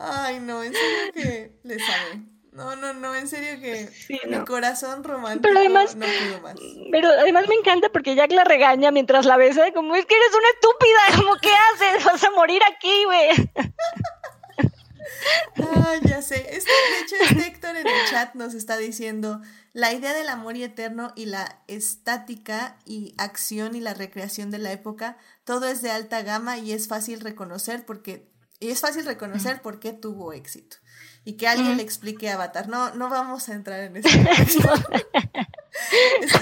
[0.00, 2.20] Ay, no, en serio que le sabe.
[2.52, 4.44] No, no, no, en serio que Sí, mi no.
[4.46, 6.54] corazón romántico Pero además- no pudo más.
[6.90, 10.30] Pero además me encanta porque Jack la regaña mientras la besa, como es que eres
[10.34, 12.04] una estúpida, como ¿qué haces?
[12.04, 13.28] Vas a morir aquí, güey.
[15.58, 16.36] Ah, ya sé.
[16.56, 19.40] Este, de hecho, este Héctor en el chat nos está diciendo
[19.72, 24.58] la idea del amor y eterno y la estática y acción y la recreación de
[24.58, 29.04] la época, todo es de alta gama y es fácil reconocer porque y es fácil
[29.04, 30.78] reconocer por qué tuvo éxito.
[31.24, 32.68] Y que alguien le explique Avatar.
[32.68, 34.08] No, no vamos a entrar en ese
[34.38, 34.58] ese,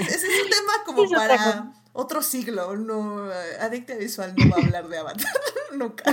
[0.05, 2.77] es un tema como para otro siglo.
[2.77, 5.31] No, eh, Adicta Visual no va a hablar de Avatar.
[5.73, 6.03] Nunca.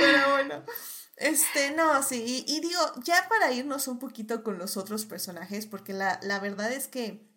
[0.00, 0.64] Pero bueno.
[1.16, 5.66] Este, no, sí, y, y digo, ya para irnos un poquito con los otros personajes,
[5.66, 7.28] porque la, la verdad es que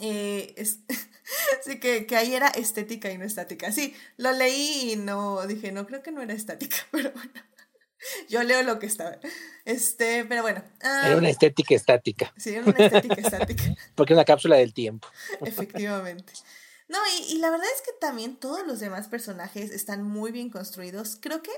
[0.00, 0.78] eh, es-
[1.64, 3.72] sí, que, que ahí era estética y no estática.
[3.72, 7.32] Sí, lo leí y no, dije, no, creo que no era estática, pero bueno.
[8.30, 9.18] Yo leo lo que estaba.
[9.66, 10.64] Este, pero bueno.
[10.82, 13.62] ah, Era una estética estática, Sí, era una estética estática.
[13.94, 15.06] porque es una cápsula del tiempo.
[15.44, 16.32] Efectivamente.
[16.90, 20.50] No, y, y la verdad es que también todos los demás personajes están muy bien
[20.50, 21.16] construidos.
[21.20, 21.52] Creo que.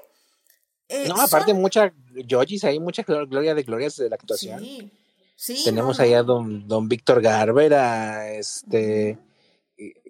[0.88, 1.92] eh, No, aparte son- mucha
[2.26, 4.60] Yojis ahí, mucha glo- gloria de glorias de la actuación.
[4.60, 4.92] Sí.
[5.34, 5.62] Sí.
[5.64, 9.18] Tenemos no, ahí a don, don Víctor Garber, a este,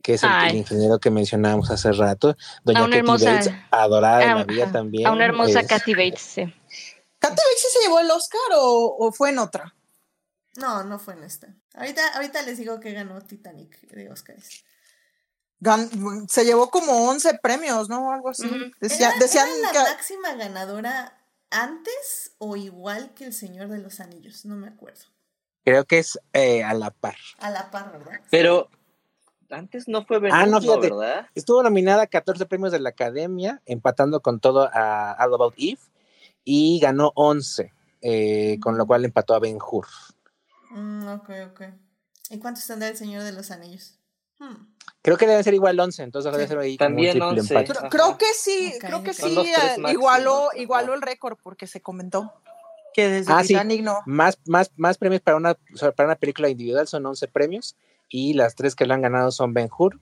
[0.03, 2.37] que es el, ingeniero que mencionábamos hace rato.
[2.65, 5.07] Doña A una Katy hermosa- Bates, adorada a la vida también.
[5.07, 6.43] A una hermosa es- Kathy Bates, sí.
[7.21, 9.75] ¿Katy Bates se llevó el Oscar o, o fue en otra?
[10.57, 11.55] No, no fue en esta.
[11.75, 14.65] Ahorita, ahorita les digo que ganó Titanic de Oscars.
[15.63, 18.11] Gan- se llevó como 11 premios, ¿no?
[18.13, 18.49] Algo así.
[18.81, 21.19] Decía- ¿Era, decían era la que máxima ganadora
[21.51, 24.45] antes o igual que el Señor de los Anillos?
[24.45, 25.05] No me acuerdo.
[25.65, 27.15] Creo que es eh, a la par.
[27.39, 28.21] A la par, ¿verdad?
[28.31, 28.69] Pero
[29.51, 30.91] antes no fue Ah, no, fíjate.
[30.91, 31.27] ¿verdad?
[31.37, 35.79] Estuvo nominada a 14 premios de la Academia, empatando con todo a All About Eve,
[36.43, 39.87] y ganó 11, eh, con lo cual empató a Ben Hur.
[40.71, 41.63] Mm, ok, ok.
[42.31, 43.99] ¿Y cuántos tendrá el Señor de los Anillos?
[44.41, 44.72] Hmm.
[45.03, 46.37] Creo que debe ser igual 11, entonces Sí.
[46.37, 47.55] debe ser ahí como un También triple 11.
[47.59, 47.89] empate.
[47.91, 52.33] Creo, que sí, creo que sí eh, igualó, igualó el récord porque se comentó
[52.95, 53.49] que desde Ah, sí.
[53.49, 53.99] Titanic no.
[54.07, 55.55] Más, más, más premios para una,
[55.97, 57.75] para una película individual son 11 premios
[58.09, 59.99] y las tres que lo han ganado son Ben Hur,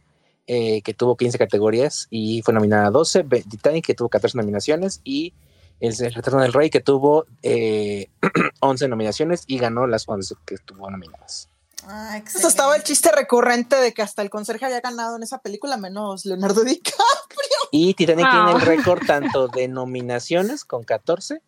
[0.47, 4.37] eh, que tuvo 15 categorías y fue nominada a 12, Be- Titanic, que tuvo 14
[4.37, 5.33] nominaciones y
[5.79, 8.09] El Retorno del Rey, que tuvo eh,
[8.61, 11.49] 11 nominaciones y ganó las 11 que tuvo nominadas.
[11.87, 15.77] Ah, estaba el chiste recurrente de que hasta el conserje había ganado en esa película,
[15.77, 16.99] menos Leonardo DiCaprio.
[17.73, 18.31] Y Titanic Ah.
[18.47, 21.41] tiene el récord tanto de nominaciones con 14,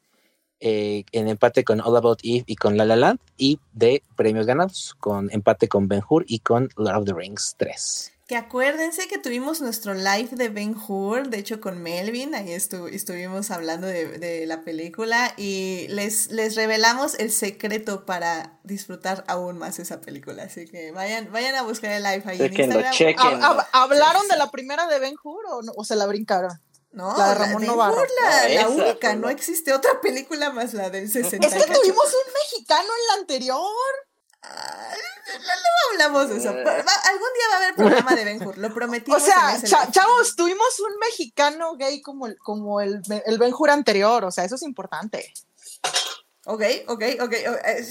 [0.61, 4.47] eh, en empate con All About Eve y con La La Land, y de premios
[4.47, 8.13] ganados, con empate con Ben Hur y con Lord of the Rings 3.
[8.33, 12.89] Que acuérdense que tuvimos nuestro live de Ben Hur, de hecho con Melvin, ahí estu-
[12.91, 19.59] estuvimos hablando de, de la película y les, les revelamos el secreto para disfrutar aún
[19.59, 20.45] más esa película.
[20.45, 22.93] Así que vayan, vayan a buscar el live ahí en Chequenlo, Instagram.
[22.95, 23.41] chequen.
[23.43, 26.59] ¿Hab- hab- ¿Hablaron de la primera de Ben Hur o, no- o se la brincaron?
[26.91, 27.97] No, La de la Ramón Ben Novarro.
[28.01, 31.47] Hur, la, la esa única, no la- existe otra película más la del 60.
[31.49, 33.61] Es que tuvimos un mexicano en la anterior.
[34.43, 36.53] No hablamos de eso.
[36.53, 39.23] Va- algún día va a haber programa de Ben Hur, lo O prometimos.
[39.23, 39.93] sea, cha- live.
[39.93, 44.25] chavos, tuvimos un mexicano gay como el, como el, el Ben Hur anterior.
[44.25, 45.33] O sea, eso es importante.
[46.45, 47.33] Ok, ok, ok.
[47.33, 47.87] eh,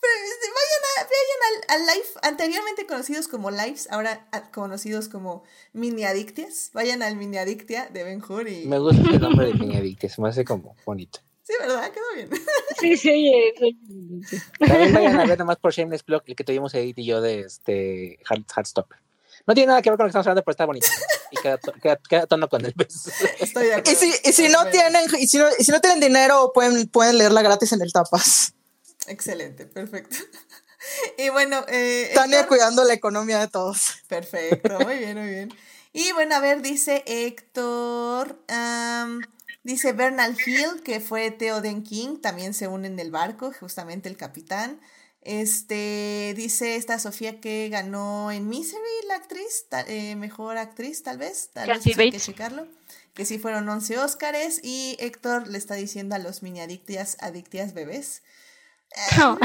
[0.00, 5.42] Vayan, a- vayan al, al live, anteriormente conocidos como lives, ahora a- conocidos como
[5.72, 6.70] mini adictias.
[6.72, 8.66] Vayan al mini adictia de Ben Hur y.
[8.66, 11.20] Me gusta el nombre de Niña Adicta, se me hace como bonito.
[11.48, 11.90] Sí, ¿verdad?
[11.90, 12.28] Quedó bien.
[12.78, 13.54] Sí, sí, oye.
[14.28, 14.38] sí.
[14.58, 17.40] También vayan a ver nomás por Shameless Plug, el que tuvimos Edith y yo de
[17.40, 18.98] este Hard, Heartstopper.
[19.46, 20.86] No tiene nada que ver con lo que estamos hablando, pero está bonito.
[21.30, 23.10] Y queda, queda, queda tono con el beso.
[23.40, 23.98] Estoy de Y acuerdo.
[23.98, 27.16] si, y si no tienen, y si no, y si no tienen dinero, pueden, pueden
[27.16, 28.52] leerla gratis en el tapas.
[29.06, 30.16] Excelente, perfecto.
[31.18, 33.94] Y bueno, eh, Tania Héctor- cuidando la economía de todos.
[34.06, 35.54] Perfecto, muy bien, muy bien.
[35.92, 39.20] Y bueno, a ver, dice Héctor, am,
[39.68, 44.16] dice Bernal Hill, que fue Theoden King, también se une en el barco, justamente el
[44.16, 44.80] capitán.
[45.22, 51.18] Este, dice esta Sofía que ganó en Misery la actriz, ta- eh, mejor actriz tal
[51.18, 52.66] vez, tal vez hay que checarlo.
[53.14, 57.74] Que sí fueron 11 Óscares y Héctor le está diciendo a los mini adictias, adictias
[57.74, 58.22] bebés.
[59.18, 59.38] No.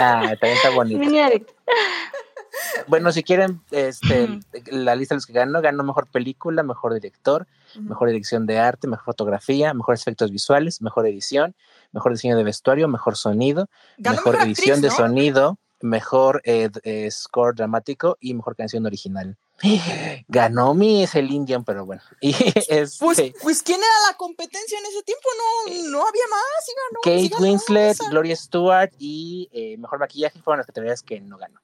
[0.00, 0.98] Ah, también está bonito.
[0.98, 1.20] Mini.
[2.86, 7.46] Bueno, si quieren este, la lista de los que ganó, ganó mejor película, mejor director,
[7.80, 11.54] mejor dirección de arte, mejor fotografía, mejores efectos visuales, mejor edición,
[11.92, 13.68] mejor diseño de vestuario, mejor sonido,
[13.98, 18.84] Ganó mejor mejor edición actriz, de sonido, mejor eh, eh, score dramático y mejor canción
[18.86, 19.36] original.
[20.28, 22.02] Ganó mi Celine Dion, pero bueno.
[22.20, 25.28] Y este, Pues, pues ¿quién era la competencia en ese tiempo?
[25.36, 26.64] No, no había más.
[26.64, 28.08] Sí ganó, Kate ganó Winslet, esa.
[28.10, 31.60] Gloria Stewart y eh, mejor maquillaje fueron las categorías que no ganó.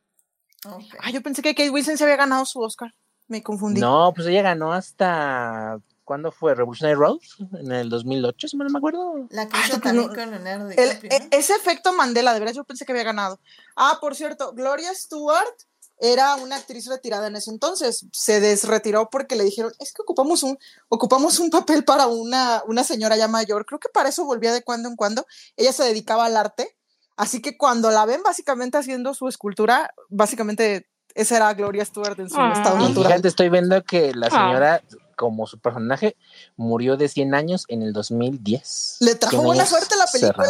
[0.66, 0.82] Ok.
[1.00, 2.94] Ah, yo pensé que Kate Winslet se había ganado su Oscar.
[3.28, 3.80] Me confundí.
[3.80, 5.78] No, pues ella ganó hasta.
[6.04, 6.54] ¿Cuándo fue?
[6.54, 7.16] Revolutionary Road,
[7.58, 9.26] en el 2008, si no me acuerdo.
[9.30, 10.14] La que hizo pues también no.
[10.14, 11.26] con Leonardo El- DiCaprio, e- ¿no?
[11.30, 13.40] ese efecto Mandela, de veras yo pensé que había ganado.
[13.74, 15.54] Ah, por cierto, Gloria Stewart
[15.98, 18.04] era una actriz retirada en ese entonces.
[18.12, 20.58] Se desretiró porque le dijeron, es que ocupamos un,
[20.90, 23.64] ocupamos un papel para una, una señora ya mayor.
[23.64, 25.24] Creo que para eso volvía de cuando en cuando.
[25.56, 26.76] Ella se dedicaba al arte.
[27.16, 32.28] Así que cuando la ven básicamente haciendo su escultura, básicamente esa era Gloria Stewart en
[32.28, 32.52] su Ah.
[32.56, 33.12] estado Y natural.
[33.12, 34.80] fíjate, estoy viendo que la Ah.
[35.14, 36.16] Como su personaje,
[36.56, 38.98] murió de 100 años en el 2010.
[39.00, 40.48] ¿Le trajo buena suerte la película?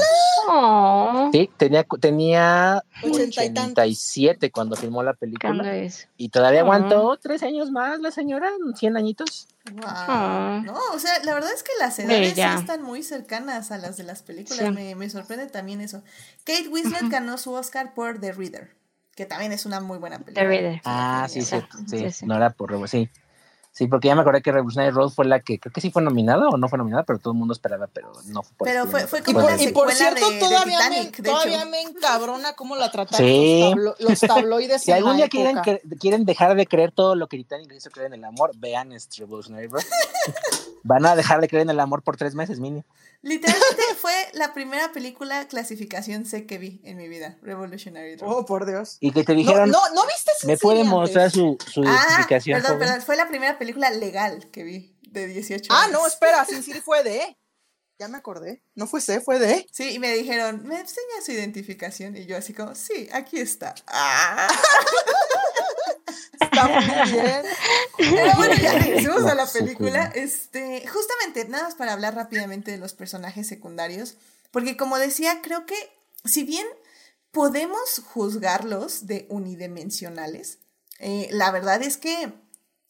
[0.48, 3.72] Oh, Sí, tenía, tenía Ochenta y tantos.
[3.72, 5.64] 87 cuando filmó la película.
[6.16, 9.48] Y todavía aguantó tres años más la señora, 100 añitos.
[9.72, 9.82] Wow.
[9.86, 10.62] Ah.
[10.64, 13.96] No, o sea, la verdad es que las edades sí están muy cercanas a las
[13.96, 14.66] de las películas.
[14.66, 14.70] Sí.
[14.70, 16.02] Me, me sorprende también eso.
[16.44, 18.76] Kate Winslet ganó su Oscar por The Reader,
[19.14, 20.42] que también es una muy buena película.
[20.42, 20.82] The Reader.
[20.84, 21.56] Ah, sí, sí,
[21.88, 22.26] sí, sí, sí.
[22.26, 23.08] no era por sí.
[23.76, 26.00] Sí, porque ya me acordé que Revolutionary Road fue la que creo que sí fue
[26.00, 28.86] nominada o no fue nominada, pero todo el mundo esperaba, pero no fue por Pero
[28.86, 31.64] fue- fue Y como por, la y por cierto, de- de todavía, Titanic, me, todavía
[31.64, 33.60] me encabrona cómo la trataron Sí.
[33.62, 34.80] los, tablo- los tabloides.
[34.84, 38.12] Si algún día quieren, cre- quieren dejar de creer todo lo que Titanic hizo creer
[38.12, 39.82] en el amor, vean este Revolutionary Road.
[40.84, 42.84] Van a dejar de creer en el amor por tres meses, mínimo.
[43.24, 48.30] Literalmente fue la primera película clasificación C que vi en mi vida, Revolutionary Road.
[48.30, 48.98] Oh, por Dios.
[49.00, 52.04] Y que te No, dijeron, no, ¿no viste Sin ¿me puede mostrar su, su ah,
[52.06, 52.60] identificación?
[52.60, 55.92] perdón, joven?" perdón, fue la primera película legal que vi de 18 Ah, años.
[55.92, 57.38] no, espera, Sin City fue de.
[57.98, 58.60] Ya me acordé.
[58.74, 59.66] No fue C, fue de.
[59.72, 62.16] Sí, y me dijeron, ¿me enseña su identificación?
[62.16, 63.74] Y yo así como, sí, aquí está.
[63.86, 64.48] Ah.
[66.40, 67.42] Está muy bien.
[67.96, 70.12] Pero bueno, ya regresemos a la película.
[70.14, 74.16] Este, justamente, nada más para hablar rápidamente de los personajes secundarios.
[74.50, 75.74] Porque como decía, creo que
[76.24, 76.66] si bien
[77.32, 80.58] podemos juzgarlos de unidimensionales,
[81.00, 82.32] eh, la verdad es que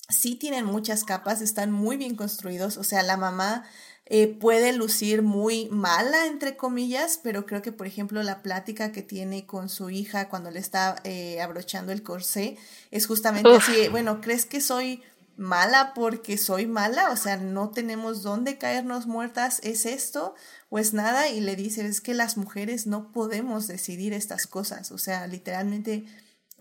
[0.09, 2.77] sí tienen muchas capas, están muy bien construidos.
[2.77, 3.65] O sea, la mamá
[4.07, 9.03] eh, puede lucir muy mala, entre comillas, pero creo que, por ejemplo, la plática que
[9.03, 12.59] tiene con su hija cuando le está eh, abrochando el corsé
[12.91, 13.69] es justamente Uf.
[13.69, 15.03] así, de, bueno, ¿crees que soy
[15.37, 20.35] mala porque soy mala, o sea, no tenemos dónde caernos muertas, es esto
[20.69, 24.93] o es nada, y le dice, es que las mujeres no podemos decidir estas cosas,
[24.93, 26.05] o sea, literalmente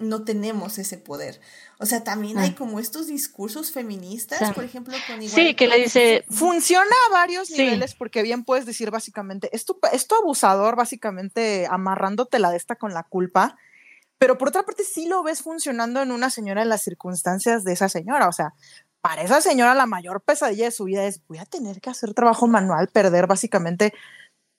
[0.04, 1.40] no tenemos ese poder.
[1.80, 4.54] O sea, también hay como estos discursos feministas, Claro.
[4.56, 7.58] por ejemplo, con igual Sí, que le dice, Funciona a varios Sí.
[7.58, 12.58] niveles porque bien puedes decir básicamente, es tu, es tu abusador básicamente amarrándote la de
[12.58, 13.58] esta con la culpa,
[14.18, 17.74] pero por otra parte sí lo ves funcionando en una señora en las circunstancias de
[17.74, 18.54] esa señora, o sea,
[19.02, 22.14] para esa señora la mayor pesadilla de su vida es voy a tener que hacer
[22.14, 23.94] trabajo manual, perder básicamente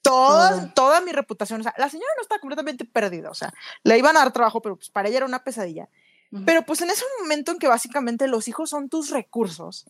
[0.05, 0.73] toda, Todo.
[0.75, 3.53] toda mi reputación, o sea, la señora no está completamente perdida, o sea,
[3.83, 5.89] le iban a dar trabajo, pero pues para ella era una pesadilla.
[6.31, 6.45] Ujú.
[6.45, 9.87] Pero pues en ese momento en que básicamente los hijos son tus recursos,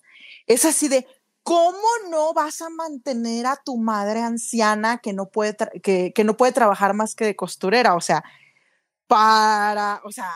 [0.46, 1.06] es así de,
[1.42, 6.36] ¿cómo no vas a mantener a tu madre anciana que no puede, que, que no
[6.36, 7.94] puede trabajar más que de costurera?
[7.94, 8.24] O sea,
[9.06, 10.30] para, o sea,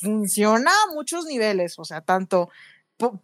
[0.00, 2.50] funciona a muchos niveles, o sea, tanto...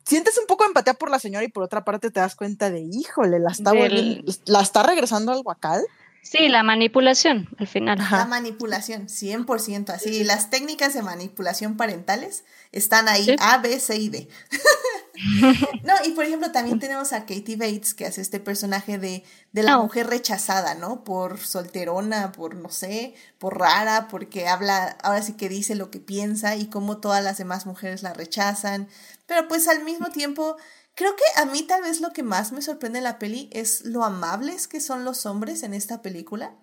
[0.04, 2.70] Sientes un poco de empatía por la señora y por otra parte te das cuenta
[2.70, 3.80] de, híjole, la está, Del-
[4.22, 5.82] volviendo- la está regresando al guacal.
[6.22, 7.98] sí, la manipulación al final.
[8.10, 10.24] La manipulación, 100%, así.
[10.24, 13.36] Las técnicas de manipulación parentales están ahí, Sí.
[13.40, 14.28] A, B, C y D.
[15.84, 19.22] no, y por ejemplo, también tenemos a Katie Bates, que hace este personaje de,
[19.52, 21.04] de la mujer rechazada, ¿no?
[21.04, 26.00] Por solterona, por no sé, por rara, porque habla, ahora sí que dice lo que
[26.00, 28.88] piensa y cómo todas las demás mujeres la rechazan.
[29.26, 30.56] Pero pues al mismo tiempo,
[30.94, 33.84] creo que a mí tal vez lo que más me sorprende de la peli es
[33.84, 36.54] lo amables que son los hombres en esta película.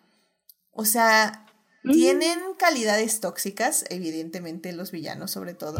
[0.72, 1.46] O sea,
[1.84, 1.92] Mm.
[1.94, 5.80] tienen calidades tóxicas, evidentemente los villanos sobre todo,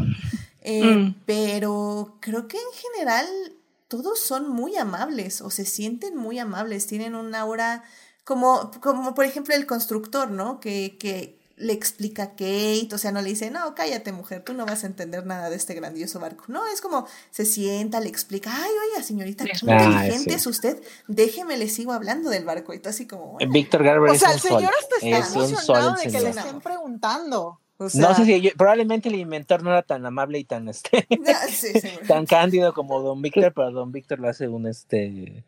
[0.62, 1.16] eh, Mm.
[1.28, 3.28] pero creo que en general
[3.88, 7.84] todos son muy amables o se sienten muy amables, tienen un aura
[8.24, 10.60] como, como por ejemplo el constructor, ¿no?
[10.60, 14.54] Que, que le explica a Kate, o sea, no le dice, no, cállate mujer, tú
[14.54, 16.46] no vas a entender nada de este grandioso barco.
[16.48, 19.52] No, es como se sienta, le explica, ay, oiga, señorita, qué.
[19.68, 20.36] Ah, inteligente sí.
[20.36, 22.74] es usted, déjeme, le sigo hablando del barco.
[22.74, 24.50] Y tú así como, bueno, Víctor Garber O es sea, un el sol.
[24.58, 26.24] señor hasta está Es emocionado de que señor.
[26.24, 27.60] le estén preguntando.
[27.78, 31.08] O No sé si yo- probablemente el inventor no era tan amable y tan este
[31.28, 31.70] Ah, sí,
[32.08, 35.44] tan cándido como Don Víctor, pero Don Víctor lo hace un este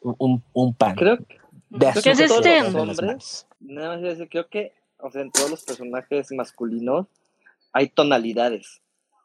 [0.00, 1.26] un, un pan Creo, de
[1.68, 2.60] creo ¿Qué azúcar es que todos este?
[2.70, 7.06] los hombres, nada más decir, creo que, o sea, en todos los personajes masculinos
[7.72, 8.80] hay tonalidades.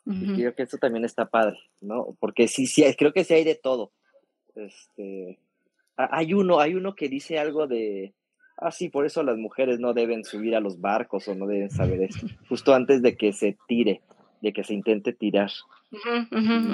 [0.06, 2.18] Y creo que eso también está padre, ¿no?
[2.20, 3.92] Porque sí, sí, creo que sí hay de todo.
[4.56, 5.40] Este,
[5.96, 8.14] ha- hay uno, hay uno que dice algo de,
[8.58, 11.70] ah, sí, por eso las mujeres no deben subir a los barcos o no deben
[11.70, 14.02] saber esto, justo antes de que se tire,
[14.42, 15.52] de que se intente tirar.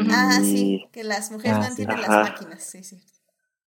[0.10, 1.82] Ah, Y- sí, que las mujeres Ah, no sí.
[1.84, 2.22] entienden Ajá.
[2.22, 2.98] las máquinas, sí, sí.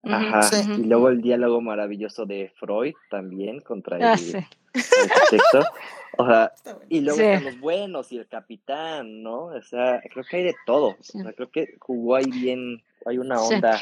[0.02, 0.42] Ajá.
[0.42, 0.56] Sí.
[0.78, 4.32] Y luego el diálogo maravilloso de Freud también contra el Ah, sí.
[4.74, 5.64] arquitecto.
[6.18, 6.52] O sea,
[6.88, 7.24] y luego Sí.
[7.24, 9.46] están los buenos y el capitán, ¿no?
[9.46, 10.96] O sea, creo que hay de todo.
[10.98, 13.54] O sea, creo que jugó ahí bien, hay una Sí.
[13.54, 13.80] onda No.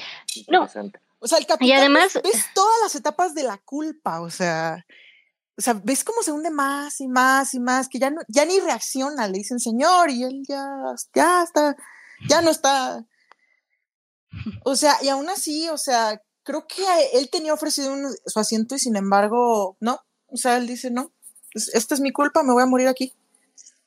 [0.62, 1.00] interesante.
[1.20, 4.30] O sea, el capitán Y además- ves, ves todas las etapas de la culpa, o
[4.30, 4.84] sea,
[5.56, 8.44] o sea, ves cómo se hunde más y más y más, que ya no, ya
[8.44, 10.64] ni reacciona, le dicen señor, y él ya,
[11.14, 11.76] ya está,
[12.28, 13.04] ya no está.
[14.64, 16.82] O sea, y aún así, o sea, creo que
[17.14, 17.94] él tenía ofrecido
[18.26, 20.00] su asiento y sin embargo, no.
[20.28, 21.10] O sea, él dice, no,
[21.54, 23.12] es- esta es mi culpa, me voy a morir aquí.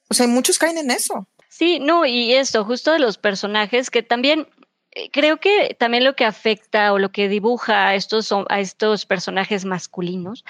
[0.10, 1.28] O sea, muchos caen en eso.
[1.50, 4.48] Sí, no, y esto, justo de los personajes, que también
[4.92, 9.06] eh, creo que también lo que afecta o lo que dibuja a estos, a estos
[9.06, 10.44] personajes masculinos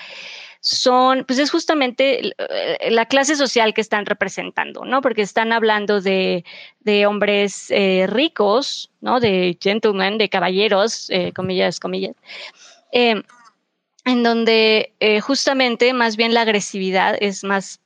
[0.62, 5.02] son, pues es justamente eh, la clase social que están representando, ¿no?
[5.02, 6.46] Porque están hablando de,
[6.80, 9.20] de hombres eh, ricos, ¿no?
[9.20, 12.16] De gentlemen, de caballeros, eh, comillas, comillas,
[12.92, 17.80] en donde justamente más bien la agresividad es más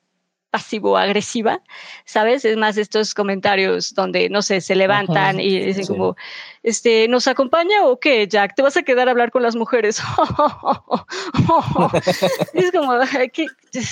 [0.55, 1.61] pasivo-agresiva,
[2.05, 2.45] ¿sabes?
[2.45, 5.91] Es más estos comentarios donde, no sé, se levantan Ajá, y dicen sí.
[5.91, 6.15] como,
[6.63, 8.55] este, ¿nos acompaña o qué, Jack?
[8.55, 10.01] ¿Te vas a quedar a hablar con las mujeres?
[12.53, 12.93] Es como,
[13.33, 13.47] ¿qué?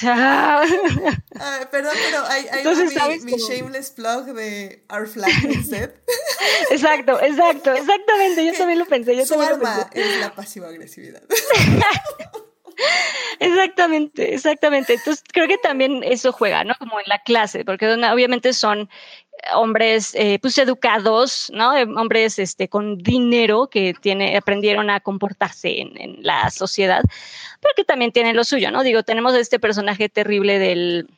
[0.06, 0.64] Ah,
[1.69, 5.31] perdón, pero ahí va Entonces, mi, ¿sabes mi shameless plug de Our Flag
[5.68, 6.02] Set.
[6.72, 10.14] exacto, exacto, exactamente, yo también lo pensé, yo Su también lo arma pensé.
[10.14, 11.23] es la pasiva agresividad.
[13.39, 14.93] Exactamente, exactamente.
[14.93, 16.75] Entonces creo que también eso juega, ¿no?
[16.79, 18.89] Como en la clase, porque obviamente son
[19.55, 21.75] hombres eh, pues educados, ¿no?
[21.75, 27.01] Eh, Hombres este, con dinero que tiene, aprendieron a comportarse en, en la sociedad,
[27.59, 28.83] pero que también tienen lo suyo, ¿no?
[28.83, 31.09] Digo, tenemos este personaje terrible del...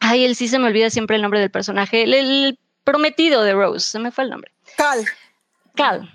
[0.00, 3.54] Ay, él sí se me olvida siempre el nombre del personaje, el, el prometido de
[3.54, 4.52] Rose, se me fue el nombre.
[4.76, 5.04] Cal,
[5.74, 6.08] Cal.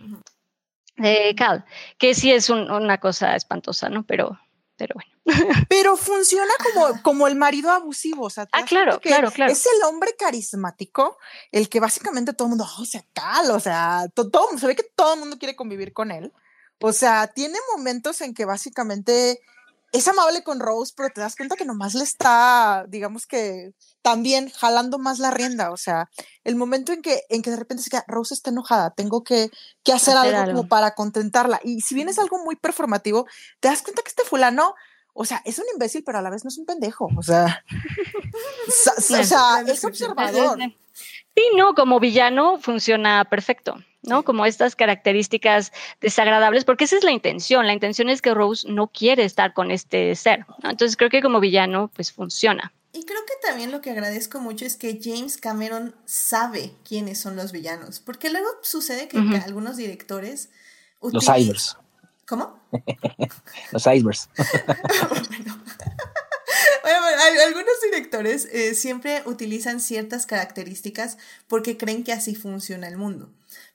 [0.96, 1.66] De Cal,
[1.98, 4.04] que sí es un- una cosa espantosa, ¿no?
[4.04, 4.40] Pero
[4.78, 5.12] pero bueno.
[5.70, 9.52] Pero funciona como, como el marido abusivo, o sea, ¿te Ah, claro, claro, claro.
[9.52, 11.18] Es el hombre carismático,
[11.52, 14.68] el que básicamente todo el mundo, "Oh, o sea, cal, o sea, to- todo, se
[14.68, 16.34] ve que todo el mundo quiere convivir con él.
[16.82, 19.40] O sea, tiene momentos en que básicamente
[19.94, 24.50] es amable con Rose, pero te das cuenta que nomás le está, digamos que también
[24.50, 25.72] jalando más la rienda.
[25.72, 26.10] O sea,
[26.44, 29.52] el momento en que, en que de repente se queda, Rose está enojada, tengo que,
[29.84, 30.58] que hacer, Hacer algo, algo.
[30.58, 31.60] como para contentarla.
[31.64, 33.28] Y si bien es algo muy performativo,
[33.60, 34.74] te das cuenta que este fulano,
[35.14, 37.10] o sea, es un imbécil, pero a la vez no es un pendejo.
[37.16, 37.64] O sea,
[38.98, 40.58] o sea, es observador.
[41.36, 44.20] Sí, no, como villano funciona perfecto, ¿no?
[44.20, 44.24] Sí.
[44.26, 45.72] Como estas características
[46.02, 47.66] desagradables, porque esa es la intención.
[47.68, 50.70] La intención es que Rose no quiere estar con este ser, ¿no?
[50.70, 52.72] Entonces creo que como villano, pues funciona.
[52.96, 57.36] Y creo que también lo que agradezco mucho es que James Cameron sabe quiénes son
[57.36, 58.00] los villanos.
[58.00, 60.50] Porque luego sucede que, algunos directores.
[61.02, 61.76] Los icebergs.
[62.28, 62.60] ¿Cómo?
[63.72, 64.30] Los icebergs.
[65.10, 65.60] bueno.
[66.84, 71.18] Bueno, bueno, al- algunos directores eh, siempre utilizan ciertas características
[71.48, 73.30] porque creen que así funciona el mundo.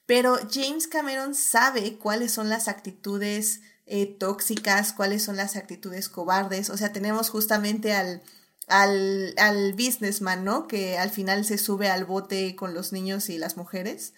[0.09, 6.70] Pero James Cameron sabe cuáles son las actitudes eh, tóxicas, cuáles son las actitudes cobardes.
[6.70, 8.22] O sea, tenemos justamente al,
[8.68, 10.66] al, al businessman, ¿no?
[10.66, 14.14] Que al final se sube al bote con los niños y las mujeres.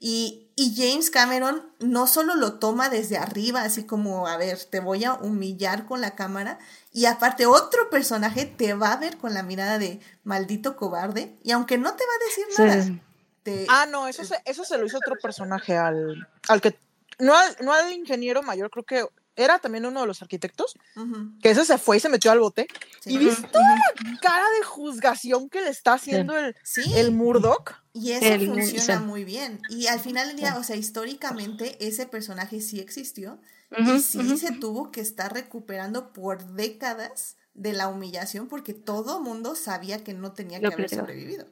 [0.00, 4.80] Y, y James Cameron no solo lo toma desde arriba, así como, a ver, te
[4.80, 6.58] voy a humillar con la cámara,
[6.90, 11.50] y aparte otro personaje te va a ver con la mirada de maldito cobarde, y
[11.52, 13.00] aunque no te va a decir nada, sí.
[13.44, 16.76] Te- Ah, no, eso se, eso se lo hizo otro personaje al, al que,
[17.20, 19.06] no al, no al ingeniero mayor, creo que
[19.36, 22.38] era también uno de los arquitectos, Ujú, que ese se fue y se metió al
[22.40, 22.66] bote.
[23.00, 23.14] sí.
[23.14, 27.72] Y viste toda la cara de juzgación que le está haciendo el, Sí, el Murdoch.
[27.92, 29.04] y eso El- funciona sí.
[29.04, 29.60] muy bien.
[29.68, 33.40] Y al final del día, o sea, históricamente ese personaje sí existió,
[33.76, 39.56] y sí se tuvo que estar recuperando por décadas de la humillación porque todo mundo
[39.56, 41.46] sabía que no tenía que Lo haber sobrevivido.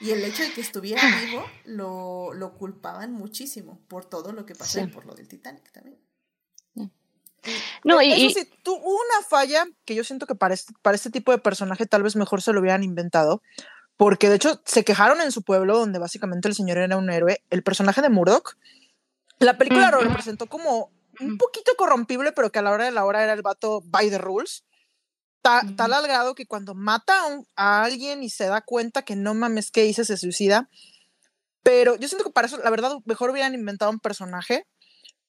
[0.00, 4.54] Y el hecho de que estuviera vivo lo, lo culpaban muchísimo por todo lo que
[4.54, 4.84] pasó Sí.
[4.84, 5.98] y por lo del Titanic también.
[7.84, 11.10] No, y, Eso sí, hubo una falla que yo siento que para este, para este
[11.10, 13.42] tipo de personaje tal vez mejor se lo hubieran inventado,
[13.96, 17.42] porque de hecho se quejaron en su pueblo, donde básicamente el señor era un héroe.
[17.50, 18.56] El personaje de Murdoch,
[19.38, 23.04] la película lo representó como un poquito corrompible, pero que a la hora de la
[23.04, 24.64] hora era el vato by the rules.
[25.42, 25.62] Ta-.
[25.76, 29.16] Tal al grado que cuando mata a, un- a alguien y se da cuenta que
[29.16, 30.68] no mames que hice, se suicida.
[31.62, 34.66] Pero yo siento que para eso, la verdad, mejor hubieran inventado un personaje.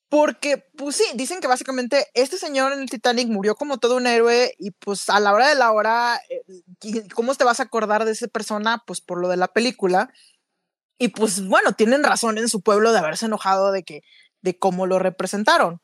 [0.10, 4.08] Porque, pues sí, dicen que básicamente este señor en el Titanic murió como todo un
[4.08, 6.42] héroe y pues a la hora de la hora, eh,
[6.82, 8.82] ¿y ¿cómo te vas a acordar de esa persona?
[8.88, 10.12] Pues por lo de la película.
[10.98, 14.02] Y pues bueno, tienen razón en su pueblo de haberse enojado de que,
[14.42, 15.80] de cómo lo representaron.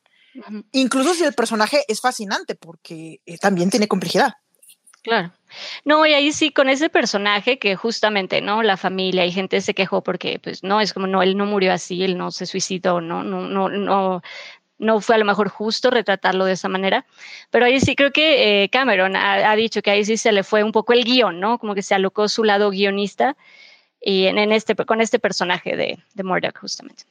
[0.72, 4.34] Incluso si el personaje es fascinante porque eh, también tiene complejidad.
[5.02, 5.32] Claro.
[5.84, 8.64] No, y ahí sí, con ese personaje que justamente, ¿no?
[8.64, 11.72] La familia y gente se quejó porque, pues, no, es como, no, él no murió
[11.72, 14.22] así, él no se suicidó, no, no, no, no,
[14.78, 17.06] no fue a lo mejor justo retratarlo de esa manera.
[17.50, 20.64] Pero ahí sí creo que eh, Cameron ha, dicho que ahí sí se le fue
[20.64, 21.58] un poco el guion, ¿no?
[21.58, 23.36] Como que se alocó su lado guionista
[24.00, 27.04] y en, este, con este personaje de, de justamente.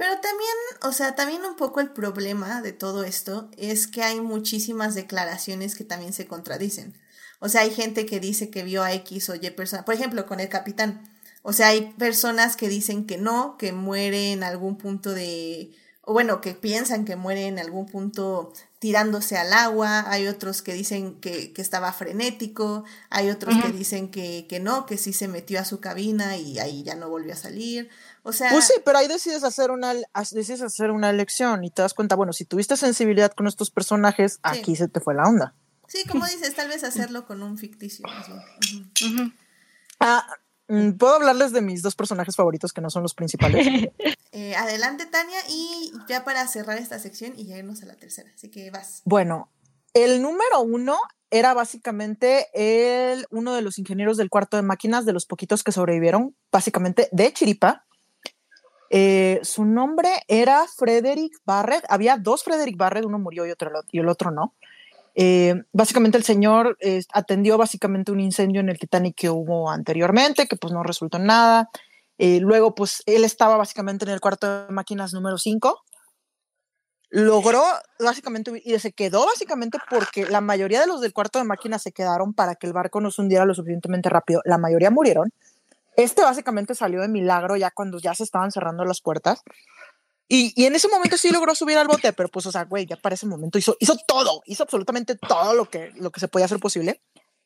[0.00, 4.22] Pero también, o sea, también un poco el problema de todo esto es que hay
[4.22, 6.94] muchísimas declaraciones que también se contradicen.
[7.38, 10.24] O sea, hay gente que dice que vio a X o Y persona, por ejemplo,
[10.24, 11.06] con el capitán.
[11.42, 16.14] O sea, hay personas que dicen que no, que muere en algún punto de, o
[16.14, 21.20] bueno, que piensan que muere en algún punto tirándose al agua, hay otros que dicen
[21.20, 25.60] que, que estaba frenético, hay otros que dicen que, que no, que sí se metió
[25.60, 27.90] a su cabina y ahí ya no volvió a salir.
[28.22, 29.94] O sea, Pues sí, pero ahí decides hacer una
[30.30, 34.38] decides hacer una elección y te das cuenta, bueno, si tuviste sensibilidad con estos personajes,
[34.42, 35.54] aquí se te fue la onda.
[35.88, 38.06] Sí, como dices, tal vez hacerlo con un ficticio.
[39.98, 40.24] Ah,
[40.68, 43.66] mm, puedo hablarles de mis dos personajes favoritos que no son los principales.
[44.32, 48.30] Eh, adelante, Tania, y ya para cerrar esta sección y ya irnos a la tercera.
[48.32, 49.02] Así que vas.
[49.04, 49.50] bueno,
[49.92, 50.96] el número uno
[51.30, 55.72] era básicamente el, uno de los ingenieros del cuarto de máquinas, de los poquitos que
[55.72, 57.86] sobrevivieron, básicamente de Chiripa.
[58.92, 61.84] Eh, su nombre era Frederick Barrett.
[61.88, 64.54] Había dos Frederick Barrett, uno murió y, otro, y el otro no.
[65.14, 70.46] Eh, básicamente el señor eh, atendió básicamente un incendio en el Titanic que hubo anteriormente,
[70.46, 71.70] que pues no resultó en nada.
[72.18, 75.82] Luego pues él estaba básicamente en el cuarto de máquinas número 5.
[77.08, 77.62] Logró
[77.98, 81.92] básicamente y se quedó básicamente porque la mayoría de los del cuarto de máquinas se
[81.92, 84.42] quedaron para que el barco no se hundiera lo suficientemente rápido.
[84.44, 85.32] La mayoría murieron.
[85.96, 89.42] Este básicamente salió de milagro ya cuando ya se estaban cerrando las puertas.
[90.28, 92.86] Y, y en ese momento sí logró subir al bote, pero pues, o sea, güey,
[92.86, 96.28] ya para ese momento hizo, hizo todo, hizo absolutamente todo lo que, lo que se
[96.28, 97.02] podía hacer posible.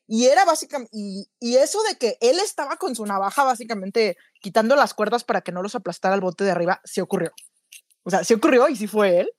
[0.06, 4.76] Y era básicamente, y, y eso de que él estaba con su navaja básicamente quitando
[4.76, 7.32] las cuerdas para que no los aplastara el bote de arriba, sí ocurrió.
[8.02, 9.30] O sea, sí ocurrió y sí fue él.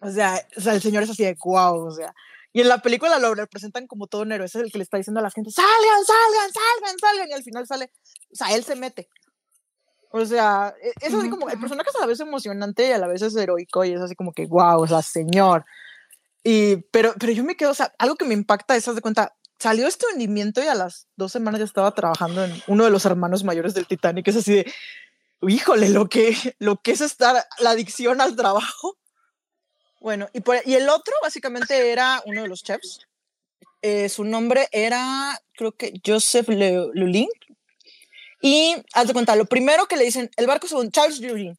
[0.00, 2.14] O sea, o sea el señor es así de wow, o sea.
[2.52, 4.46] Y en la película lo representan como todo un héroe.
[4.46, 7.28] Ese es el que le está diciendo a la gente, salgan, salgan, salgan, salgan.
[7.28, 7.92] Y al final sale,
[8.32, 9.08] o sea, él se mete.
[10.12, 12.98] O sea, e, es así como, el personaje es a la vez emocionante y a
[12.98, 15.64] la vez es heroico y es así como que, wow, o sea, señor.
[16.42, 19.02] Y, pero, pero yo me quedo, o sea, algo que me impacta es, haz de
[19.02, 22.90] cuenta, salió este hundimiento y a las dos semanas ya estaba trabajando en uno de
[22.90, 24.26] los hermanos mayores del Titanic.
[24.26, 24.72] Es así de,
[25.42, 28.96] híjole, lo que, lo que es estar, la adicción al trabajo.
[30.00, 33.06] Bueno, y, por, y el otro básicamente era uno de los chefs.
[33.82, 37.28] Eh, su nombre era, creo que Joseph Lulin.
[38.42, 41.58] Y haz de cuenta, lo primero que le dicen, el barco se va Charles Lulin.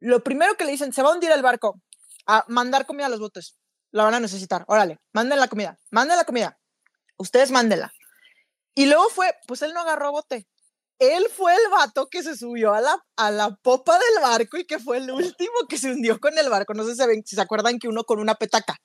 [0.00, 1.80] Lo primero que le dicen, se va a hundir el barco,
[2.26, 3.56] a mandar comida a los botes.
[3.90, 4.64] La van a necesitar.
[4.68, 6.58] Órale, manden la comida, manden la comida
[7.16, 7.92] ustedes mándenla.
[8.74, 10.46] Y luego fue, pues él no agarró bote.
[10.98, 14.64] Él fue el vato que se subió a la, a la popa del barco y
[14.64, 16.72] que fue el último que se hundió con el barco.
[16.74, 18.76] No sé si, ven, si se acuerdan que uno con una petaca.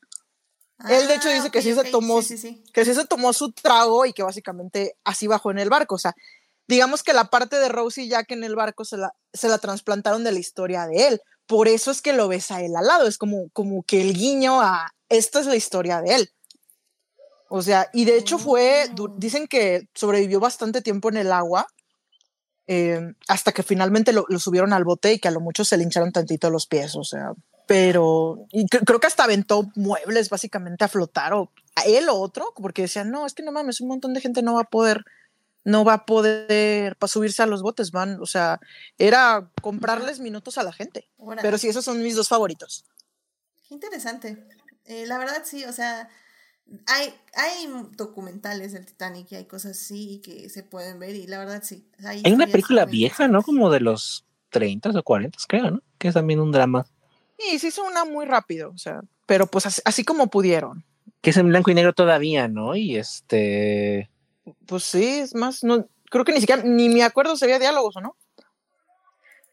[0.90, 2.64] él de hecho dice Ah, que ok, sí se tomó, sí, sí, sí.
[2.73, 5.95] que sí se tomó su trago y que básicamente así bajó en el barco.
[5.95, 6.14] O sea,
[6.68, 9.57] digamos que la parte de Rose y Jack en el barco se la, se la
[9.60, 11.22] trasplantaron de la historia de él.
[11.45, 13.07] Por eso es que lo ves a él al lado.
[13.07, 16.30] Es como, como que el guiño a esta es la historia de él.
[17.49, 21.65] O sea, y de hecho fue, du- dicen que sobrevivió bastante tiempo en el agua,
[22.72, 25.76] eh, hasta que finalmente lo, lo subieron al bote y que a lo mucho se
[25.76, 27.34] le hincharon tantito los pies, o sea,
[27.66, 32.16] pero y cre- creo que hasta aventó muebles básicamente a flotar, o a él o
[32.16, 34.70] otro, porque decían, no, es que no mames, un montón de gente no va a
[34.70, 35.04] poder,
[35.64, 38.60] no va a poder para subirse a los botes, van, o sea,
[39.00, 41.08] era comprarles minutos a la gente.
[41.18, 41.41] Órale.
[41.41, 42.86] Pero sí, esos son mis dos favoritos.
[43.68, 44.46] Qué interesante.
[44.86, 46.08] Eh, la verdad sí, o sea,
[46.88, 51.40] hay, hay documentales del Titanic y hay cosas así que se pueden ver y la
[51.40, 51.86] verdad sí.
[52.00, 53.41] Hay una historias película vieja, ¿no?
[53.41, 55.82] Como de los 30 o 40, creo, ¿no?
[55.98, 56.86] Que es también un drama.
[57.38, 60.84] Y se hizo una muy rápido, o sea, pero pues así, así como pudieron.
[61.22, 62.76] Que es en blanco y negro todavía, ¿no?
[62.76, 64.10] Y este.
[64.66, 67.96] Pues sí, es más, no, creo que ni siquiera, ni me acuerdo si había diálogos
[67.98, 68.16] o no.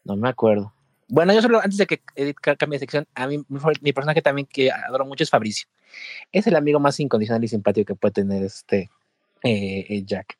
[0.03, 0.73] No me acuerdo.
[1.07, 3.43] Bueno, yo solo, antes de que Edith ca- cambie de sección, a mí
[3.81, 5.67] mi, personaje también que adoro mucho es Fabricio.
[6.31, 8.89] Es el amigo más incondicional y simpático que puede tener este
[9.43, 10.37] eh, eh, Jack.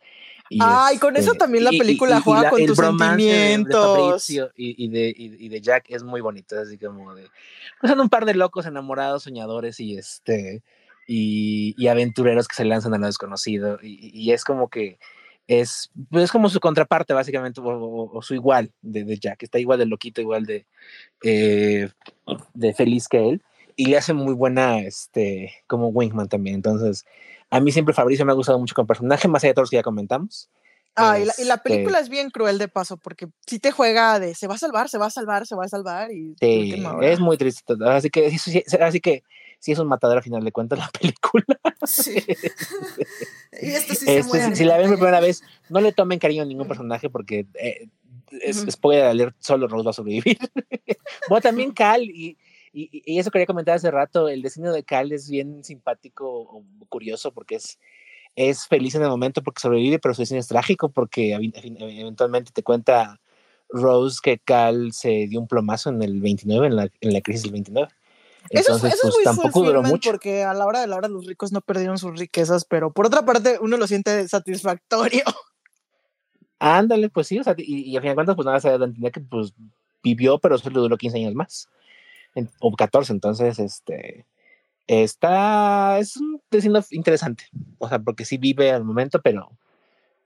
[0.50, 4.30] Y Ay, con eso también la película juega con tus bromance de- de sentimientos.
[4.30, 7.28] Y, y de, y, y de Jack es muy bonito, así como de...
[7.80, 10.64] Pues son un par de locos enamorados, soñadores y este...
[11.10, 15.00] Y, y aventureros que se lanzan a lo desconocido y, y es como que
[15.48, 19.44] es, pues es como su contraparte básicamente o, o- o su igual de, de Jack,
[19.44, 20.66] está igual de loquito, igual de,
[21.24, 21.90] eh,
[22.54, 23.42] de feliz que él
[23.76, 27.06] y le hace muy buena este como Wingman también, entonces
[27.50, 29.70] a mí siempre Fabricio me ha gustado mucho como personaje, más allá de todos los
[29.70, 30.50] que ya comentamos.
[31.00, 33.72] Ah, y la, y la Este, película es bien cruel de paso, porque si te
[33.72, 36.36] juega de se va a salvar, se va a salvar, se va a salvar y
[36.42, 37.76] Sí, es muy triste.
[37.86, 39.24] Así que, sí, sí, así que
[39.60, 41.46] sí es un matador al final de cuentas la película.
[41.86, 42.16] Sí.
[43.62, 46.20] y esto sí se Este, si, si la ven por primera vez, no le tomen
[46.20, 47.88] cariño a ningún personaje porque eh,
[48.42, 50.38] es, spoiler alert, solo Rose va a sobrevivir.
[51.30, 52.38] bueno, también Cal, y,
[52.74, 56.64] y, y eso quería comentar hace rato, el diseño de Cal es bien simpático o
[56.90, 57.80] curioso porque es,
[58.36, 62.64] es feliz en el momento porque sobrevive, pero su diseño es trágico porque eventualmente te
[62.64, 63.20] cuenta
[63.70, 67.44] Rose que Cal se dio un plomazo en el 29, en la, en la crisis
[67.44, 67.90] del 29.
[68.50, 70.12] Eso, es- Entonces, eso es pues muy tampoco duró mucho.
[70.12, 73.06] porque a la hora de la hora los ricos no perdieron sus riquezas, pero por
[73.06, 75.24] otra parte uno lo siente satisfactorio.
[76.60, 78.76] Ándale, pues sí, o sea, y, y al final de cuentas, pues nada, se da
[78.76, 79.54] a entender que pues
[80.04, 81.70] vivió, pero solo duró 15 años más,
[82.34, 84.26] en- o 14, entonces, este,
[84.88, 87.46] está, es un destino interesante,
[87.78, 89.52] o sea, porque sí vive al momento, pero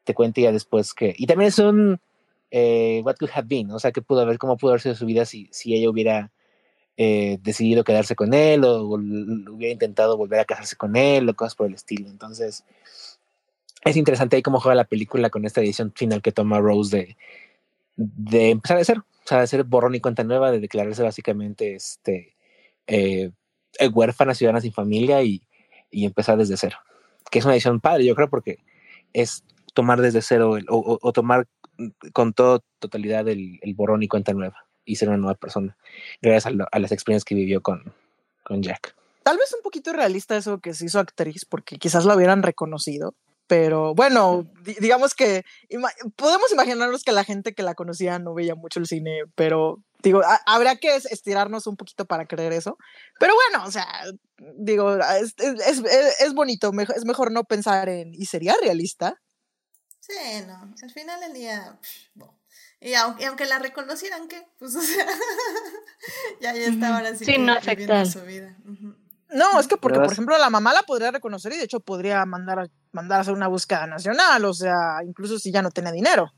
[0.06, 2.00] te cuenta ya después que, y también es un,
[2.50, 5.06] eh, what could have been, o sea, que pudo haber, cómo pudo haber sido su
[5.06, 6.32] vida si, si ella hubiera
[6.98, 11.56] eh, decidido quedarse con él, o, hubiera intentado volver a casarse con él, o cosas
[11.56, 12.66] por el estilo, entonces,
[13.84, 17.18] es interesante ahí cómo juega la película con esta edición final que toma Rose de,
[17.96, 21.76] de empezar de cero, o sea, de hacer borrón y cuenta nueva, de declararse básicamente
[21.76, 22.36] este,
[22.88, 23.32] eh,
[23.80, 25.42] eh, huérfana, ciudadana sin familia y,
[25.90, 26.78] y empezar desde cero.
[27.32, 28.60] Que es una edición padre, yo creo, porque
[29.14, 29.44] es
[29.74, 31.48] tomar desde cero o, tomar
[32.14, 35.78] con toda totalidad el borrón y cuenta nueva y ser una nueva persona,
[36.22, 37.94] gracias a, lo- a las experiencias que vivió con,
[38.44, 38.96] con Jack.
[39.24, 43.14] Tal vez un poquito irrealista eso que se hizo actriz, porque quizás la hubieran reconocido.
[43.48, 48.34] Pero bueno, di- digamos que ima- podemos imaginarnos que la gente que la conocía no
[48.34, 52.54] veía mucho el cine, pero digo, ha- habrá que es- estirarnos un poquito para creer
[52.54, 52.78] eso.
[53.20, 53.86] Pero bueno, o sea,
[54.58, 59.20] digo, es, es, es- es bonito, es mejor no pensar en, ¿y sería realista?
[60.00, 60.14] Sí,
[60.48, 60.74] no.
[60.82, 61.78] Al final del día.
[61.82, 62.34] psh, bo.
[62.82, 64.44] Y aunque, aunque la reconocieran, ¿qué?
[64.58, 65.06] Pues, o sea.
[66.42, 68.58] ya, ya está ahora sí, no viviendo su vida.
[69.30, 72.26] No, es que porque, por ejemplo, la mamá la podría reconocer y de hecho podría
[72.26, 75.92] mandar a, mandar a hacer una búsqueda nacional, o sea, incluso si ya no tenía
[75.92, 76.34] dinero.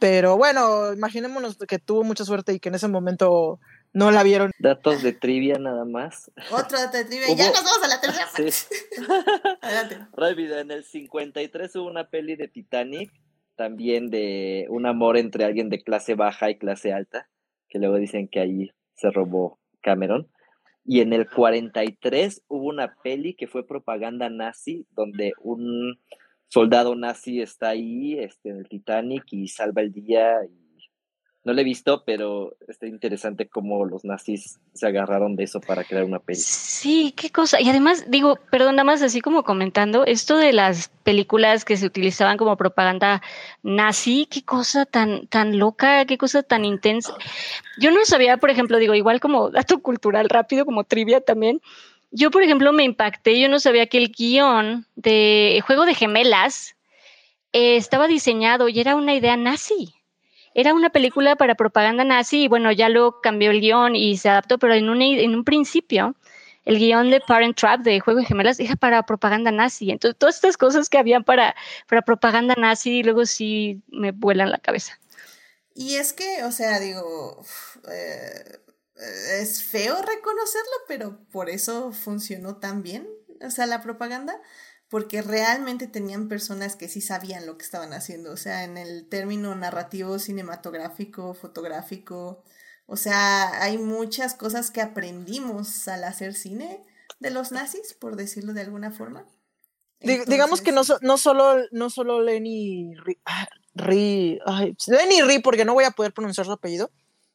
[0.00, 3.60] Pero bueno, imaginémonos que tuvo mucha suerte y que en ese momento
[3.92, 4.50] no la vieron.
[4.58, 6.32] Datos de trivia nada más.
[6.50, 7.30] Otro dato de trivia.
[7.30, 8.28] y Ya Hubo- nos vamos a la tercera.
[8.34, 8.66] Sí.
[9.60, 9.98] Adelante.
[10.16, 13.12] Rápido, en el 53 hubo una peli de Titanic,
[13.62, 17.28] también de un amor entre alguien de clase baja y clase alta,
[17.68, 20.26] que luego dicen que ahí se robó Cameron.
[20.84, 26.00] Y en el 43 hubo una peli que fue propaganda nazi, donde un
[26.48, 30.40] soldado nazi está ahí este, en el Titanic y salva el día.
[31.44, 35.82] No lo he visto, pero está interesante cómo los nazis se agarraron de eso para
[35.82, 36.38] crear una peli.
[36.38, 37.60] Sí, qué cosa.
[37.60, 41.86] Y además, digo, perdón, nada más así como comentando, esto de las películas que se
[41.86, 43.22] utilizaban como propaganda
[43.64, 47.14] nazi, qué cosa tan, tan loca, qué cosa tan intensa.
[47.76, 51.60] Yo no sabía, por ejemplo, digo, igual como dato cultural rápido, como trivia también.
[52.12, 56.76] Yo, por ejemplo, me impacté, yo no sabía que el guion de Juego de Gemelas
[57.52, 59.94] eh, estaba diseñado y era una idea nazi.
[60.54, 64.28] Era una película para propaganda nazi y bueno, ya luego cambió el guion y se
[64.28, 66.14] adaptó, pero en un, en un principio
[66.64, 69.90] el guion de Parent Trap de Juego de Gemelas era para propaganda nazi.
[69.90, 71.54] Entonces, todas estas cosas que habían para,
[71.88, 74.98] para propaganda nazi, luego sí me vuelan la cabeza.
[75.74, 77.42] Y es que, o sea, digo,
[77.90, 78.60] eh,
[79.40, 83.08] es feo reconocerlo, pero por eso funcionó tan bien,
[83.40, 84.40] o sea, la propaganda,
[84.92, 89.08] porque realmente tenían personas que sí sabían lo que estaban haciendo, o sea, en el
[89.08, 92.42] término narrativo, cinematográfico, fotográfico,
[92.84, 96.84] o sea, hay muchas cosas que aprendimos al hacer cine
[97.20, 99.24] de los nazis, por decirlo de alguna forma.
[99.98, 105.22] Dig- digamos que no, Entonces, no solo no solo Lenny Ri, ah, Ri- ay, Lenny
[105.22, 106.90] Ri, porque no voy a poder pronunciar su apellido.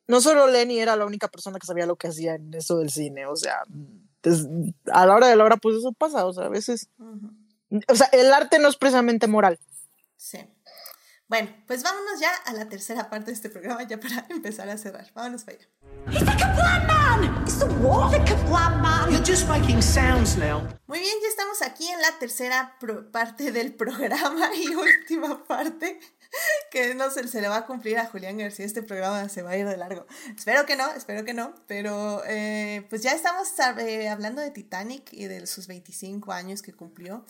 [0.07, 2.91] No solo Lenny era la única persona que sabía lo que hacía en eso del
[2.91, 3.63] cine, o sea,
[4.21, 4.45] es-
[4.93, 7.31] a la hora de la hora, pues eso pasa, o sea, a veces, ujú.
[7.87, 9.59] O sea, el arte no es precisamente moral.
[10.15, 10.39] Sí.
[11.27, 14.77] Bueno, pues vámonos ya a la tercera parte de este programa, ya para empezar a
[14.77, 15.11] cerrar.
[15.13, 15.67] Vámonos para allá.
[20.87, 22.77] Muy bien, ya estamos aquí en la tercera
[23.11, 25.99] parte del programa y última parte
[26.71, 28.65] que no se, se le va a cumplir a Julián García.
[28.65, 30.05] Este programa se va a ir de largo.
[30.35, 31.53] Espero que no, espero que no.
[31.67, 33.49] Pero eh, pues ya estamos
[33.79, 37.25] eh, hablando de Titanic y de sus 25 años que cumplió.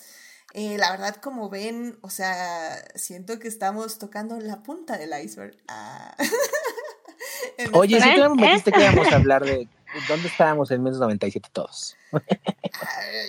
[0.54, 5.56] Eh, la verdad, como ven, o sea, siento que estamos tocando la punta del iceberg.
[5.68, 6.16] Ah.
[7.74, 9.68] Oye, si tú me metiste que íbamos a hablar de
[10.08, 11.96] dónde estábamos en 1997 todos.
[12.14, 12.20] Ah,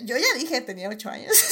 [0.04, 1.32] yo ya dije, tenía 8 años.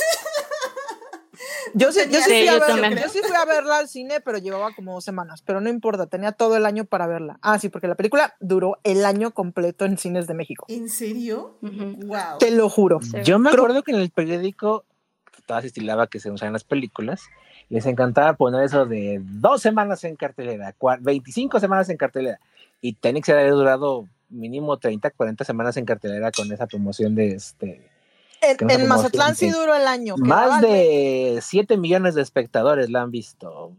[1.75, 2.97] Yo sí, yo, sí fui Sí, a yo ver- también.
[2.97, 6.07] yo sí fui a verla al cine, pero llevaba como dos semanas, pero no importa,
[6.07, 7.39] tenía todo el año para verla.
[7.43, 10.65] Ah, sí, porque la película duró el año completo en cines de México.
[10.69, 11.59] ¿En serio?
[11.61, 12.07] Ujú.
[12.07, 12.39] Wow.
[12.39, 13.01] Te lo juro.
[13.03, 13.19] Sí.
[13.25, 14.85] Yo me Creo- acuerdo que en el periódico
[15.47, 17.23] todas estilaba que se usaban las películas.
[17.69, 22.39] Les encantaba poner eso de dos semanas en cartelera, cua- 25 semanas en cartelera.
[22.81, 27.89] Y se había durado mínimo 30, 40 semanas en cartelera con esa promoción de este.
[28.43, 30.17] En, en Mazatlán sí duró el año.
[30.19, 33.73] Más de 7 millones de espectadores la han visto.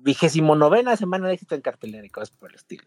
[0.00, 2.84] Vigésimo novena semana de éxito en cartelera y cosas por el estilo.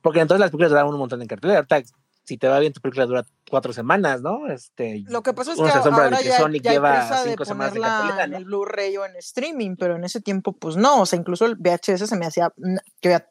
[0.00, 1.60] Porque entonces las películas duraban un montón en cartelera.
[1.60, 1.82] Ahorita,
[2.24, 4.46] si te va bien, tu película dura cuatro semanas, ¿no?
[4.48, 7.30] Este, Lo que pasa es que ahora de que ya, Sonic ya lleva prisa de
[7.30, 8.36] cinco semanas en en ¿no?
[8.38, 11.56] el Blu-ray o en streaming, pero en ese tiempo pues no, o sea, incluso el
[11.56, 13.28] VHS se me hacía, mm, que había-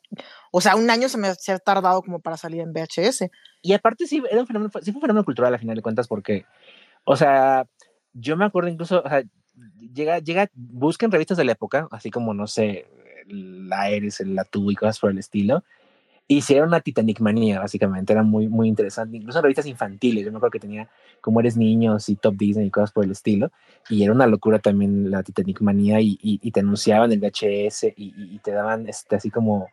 [0.51, 3.29] o sea, un año se me hacía tardado como para salir en VHS.
[3.61, 6.07] Y aparte sí, era un fenómeno, sí fue un fenómeno cultural a final de cuentas
[6.07, 6.45] porque,
[7.05, 7.65] o sea,
[8.13, 9.23] yo me acuerdo incluso, o sea,
[9.93, 12.87] llega, llega, busquen revistas de la época, así como, no sé,
[13.27, 15.63] la Eres, el Latú y cosas por el estilo,
[16.37, 20.51] hicieron una Titanic manía, básicamente, era muy, muy interesante, incluso revistas infantiles, yo me acuerdo
[20.51, 20.89] que tenía
[21.19, 23.51] como eres niños y Top Disney y cosas por el estilo,
[23.89, 27.83] y era una locura también la Titanic manía y, y, y te anunciaban el VHS
[27.95, 29.69] y, y, te daban este, así como...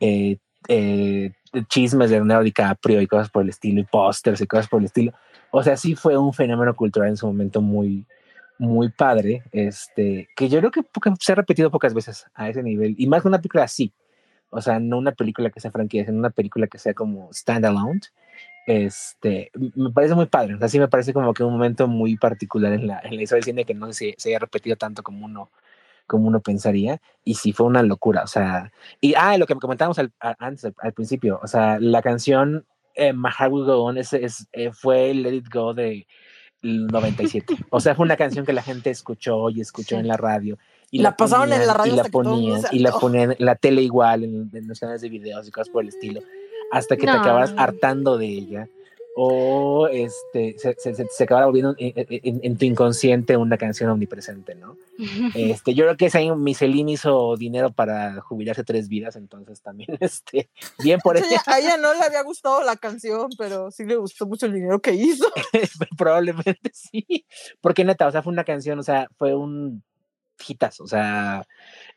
[0.00, 1.32] Eh, eh,
[1.68, 4.86] chismes de Leonardo DiCaprio y cosas por el estilo, y pósters y cosas por el
[4.86, 5.12] estilo.
[5.50, 8.06] O sea, sí fue un fenómeno cultural en su momento muy,
[8.58, 10.82] muy padre, este, que yo creo que
[11.20, 13.92] se ha repetido pocas veces a ese nivel, y más que una película así,
[14.52, 18.00] o sea, no una película que sea franquicia, sino una película que sea como standalone,
[18.66, 22.86] Este, me parece muy padre, así me parece como que un momento muy particular en
[22.86, 25.24] la, en la historia del cine que no sé si se haya repetido tanto como
[25.24, 25.50] uno,
[26.06, 29.98] como uno pensaría, y sí fue una locura, o sea, y ah, lo que comentábamos
[29.98, 34.12] al, antes, al, principio, o sea, la canción eh, My Heart Will Go On es,
[34.12, 36.06] es eh, fue Let It Go de
[36.62, 40.58] 97, o sea, fue una canción que la gente escuchó y escuchó en la radio.
[40.92, 43.82] Y la, pasaron en la radio y la ponían, y la ponían en la tele
[43.82, 46.20] igual, en, en los canales de videos y cosas por el estilo
[46.70, 48.68] hasta que te acabas hartando de ella
[49.14, 54.76] o este, se, se, se acaba volviendo en, tu inconsciente una canción omnipresente, ¿no?
[55.34, 60.50] Este, yo creo que ese Michelin hizo dinero para jubilarse tres vidas, entonces también, este,
[60.82, 61.26] bien por eso.
[61.46, 64.80] A ella no le había gustado la canción, pero sí le gustó mucho el dinero
[64.80, 65.26] que hizo.
[65.98, 67.26] Probablemente sí,
[67.60, 69.82] porque neta, o sea, fue una canción, o sea, fue un
[70.80, 71.46] o sea,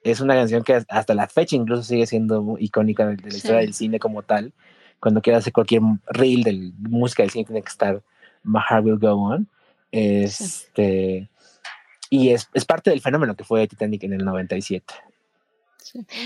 [0.04, 3.74] es una canción que hasta la fecha incluso sigue siendo icónica de, la historia del
[3.74, 4.54] cine como tal.
[5.00, 8.02] Cuando quieras hacer cualquier reel de música del cine tiene que estar
[8.44, 9.48] My Heart Will Go On.
[9.92, 11.30] Este,
[12.10, 14.94] Y es, es parte del fenómeno que fue Titanic en el 97.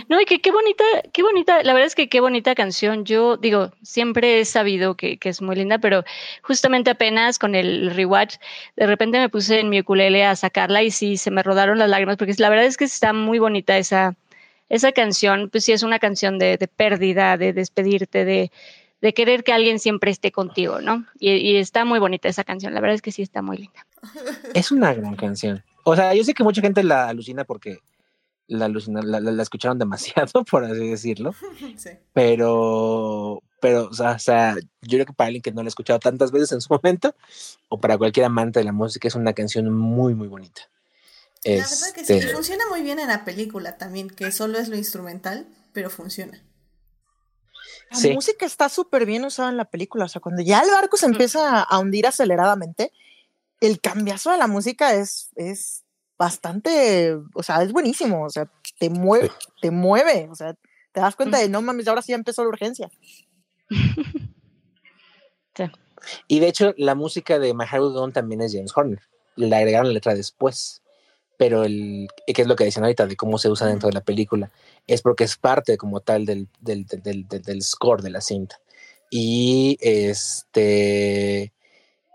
[0.07, 3.05] No, y que qué bonita, qué bonita, la verdad es que qué bonita canción.
[3.05, 6.03] Yo digo, siempre he sabido que, que, es muy linda, pero
[6.41, 8.37] justamente apenas con el rewatch,
[8.75, 11.89] de repente me puse en mi ukulele a sacarla y sí, se me rodaron las
[11.89, 14.15] lágrimas, porque la verdad es que está muy bonita esa,
[14.69, 18.51] esa canción, pues sí es una canción de, de pérdida, de despedirte, de,
[19.01, 21.05] de, querer que alguien siempre esté contigo, ¿no?
[21.19, 23.85] Y, y está muy bonita esa canción, la verdad es que sí está muy linda.
[24.53, 25.63] Es una gran canción.
[25.83, 27.79] O sea, yo sé que mucha gente la alucina porque
[28.49, 31.33] la, la, escucharon demasiado, por así decirlo.
[32.13, 36.31] Pero, pero, o sea, yo creo que para alguien que no la ha escuchado tantas
[36.31, 37.13] veces en su momento,
[37.67, 40.61] o para cualquier amante de la música, es una canción muy, muy bonita.
[41.43, 44.67] La verdad que sí, este funciona muy bien en la película también, que solo es
[44.67, 46.41] lo instrumental, pero funciona.
[47.91, 50.97] La música está súper bien usada en la película, o sea, cuando ya el barco
[50.97, 52.91] se empieza a hundir aceleradamente,
[53.61, 55.83] el cambiazo de la música es, es
[56.19, 59.31] bastante, o sea, es buenísimo, o sea, te mueve,
[59.61, 60.53] te mueve, o sea,
[60.91, 62.91] te das cuenta de, no mames, ahora sí empezó la urgencia.
[66.29, 69.01] Y de hecho, la música de My Heart también es James Horner.
[69.35, 70.81] Le agregaron la letra después.
[71.37, 74.01] Pero el, que es lo que dicen ahorita de cómo se usa dentro de la
[74.01, 74.49] película,
[74.87, 78.59] es porque es parte como tal del, del, del, del score de la cinta.
[79.09, 81.51] Y este, eh,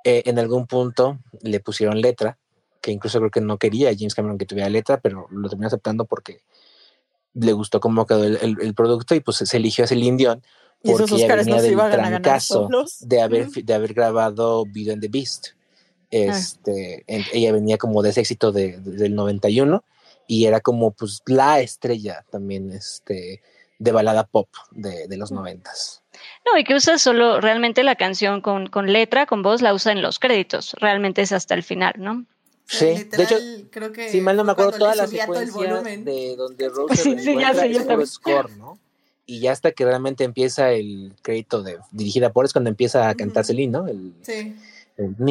[0.05, 2.39] en algún punto le pusieron letra
[2.85, 6.05] que incluso creo que no quería James Cameron que tuviera letra, pero lo terminó aceptando
[6.05, 6.43] porque
[7.32, 10.43] le gustó cómo quedó el, producto y pues se eligió a Celine Dion
[10.82, 12.69] porque ella venía del trancazo
[13.01, 15.47] de haber, de haber grabado Beauty and the Beast.
[16.11, 19.82] Este, ella venía como de ese éxito de, del 91
[20.27, 23.40] y era como pues la estrella también este,
[23.78, 26.02] de balada pop de, de los noventas.
[26.44, 29.93] No, y que usa solo realmente la canción con, con letra, con voz, la usa
[29.93, 30.77] en los créditos.
[30.78, 32.27] Realmente es hasta el final, ¿no?
[32.66, 33.36] Sí, de hecho,
[33.70, 37.36] creo que si mal no me acuerdo todas las secuencias de donde Rose sí, sí,
[37.39, 38.78] ya sé, score, ¿no?
[39.27, 43.15] Y ya hasta que realmente empieza el crédito de dirigida por es cuando empieza a
[43.15, 43.86] cantar Celine, ¿no?
[43.86, 44.57] El, sí.
[44.97, 45.24] El Sí,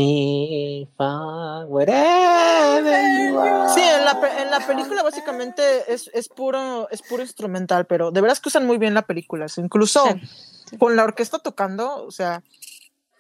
[3.82, 8.42] en la, en la película básicamente es, es, puro, es puro instrumental, pero de veras
[8.42, 9.46] que usan muy bien la película.
[9.58, 10.04] Incluso
[10.80, 12.44] con la orquesta tocando, o sea,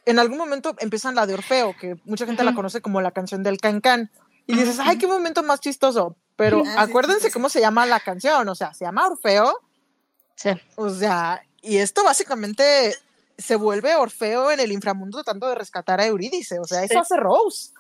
[0.05, 3.43] en algún momento empiezan la de Orfeo, que mucha gente la conoce como la canción
[3.43, 4.11] del Can Can.
[4.45, 6.17] Y dices, ay, qué momento más chistoso.
[6.35, 8.47] Pero ah, acuérdense cómo se llama la canción.
[8.49, 9.59] O sea, se llama Orfeo.
[10.35, 10.49] Sí.
[10.75, 12.95] O sea, y esto básicamente
[13.37, 16.59] se vuelve Orfeo en el inframundo tratando de rescatar a Eurídice.
[16.59, 17.71] O sea, eso hace Rose.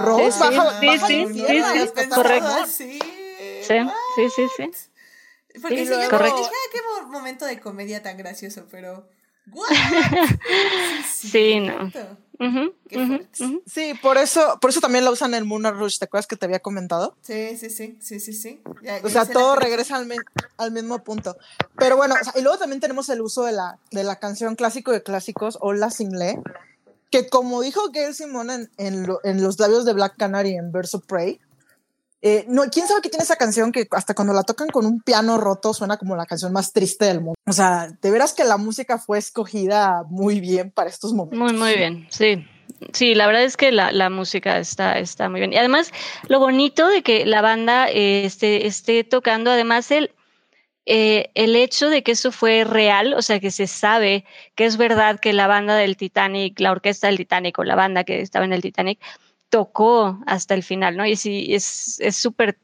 [0.00, 2.66] Rose baja, sí, sí, sí, sí, correcto.
[2.66, 2.98] Sí,
[3.62, 4.70] sí, sí, sí.
[5.62, 6.38] Porque si yo correcto.
[6.38, 9.08] dije, qué momento de comedia tan gracioso, pero
[11.06, 11.90] Sí, no.
[13.66, 16.46] Sí, por eso, por eso también la usan en Moon Rush, ¿te acuerdas que te
[16.46, 17.16] había comentado?
[17.22, 18.60] Sí, sí, sí, sí, sí, sí.
[19.02, 20.12] o sea, todo regresa al,
[20.58, 21.36] al, mismo punto.
[21.78, 25.02] Pero bueno, y luego también tenemos el uso de la, de la canción clásico de
[25.02, 26.42] clásicos, Hola Single,
[27.10, 31.00] que como dijo Gail Simone en, en, en, los labios de Black Canary en Verso
[31.00, 31.40] Prey,
[32.22, 35.00] eh, no, ¿Quién sabe qué tiene esa canción que hasta cuando la tocan con un
[35.00, 37.34] piano roto suena como la canción más triste del mundo?
[37.46, 41.38] O sea, de veras que la música fue escogida muy bien para estos momentos.
[41.38, 42.44] Muy, muy bien, sí.
[42.92, 45.52] Sí, la verdad es que la, la música está, está muy bien.
[45.52, 45.92] Y además,
[46.28, 50.10] lo bonito de que la banda eh, esté, esté tocando, además, el,
[50.84, 54.24] eh, el hecho de que eso fue real, o sea, que se sabe
[54.54, 58.04] que es verdad que la banda del Titanic, la orquesta del Titanic o la banda
[58.04, 58.98] que estaba en el Titanic,
[59.48, 61.06] tocó hasta el final, ¿no?
[61.06, 62.58] Y sí, es súper,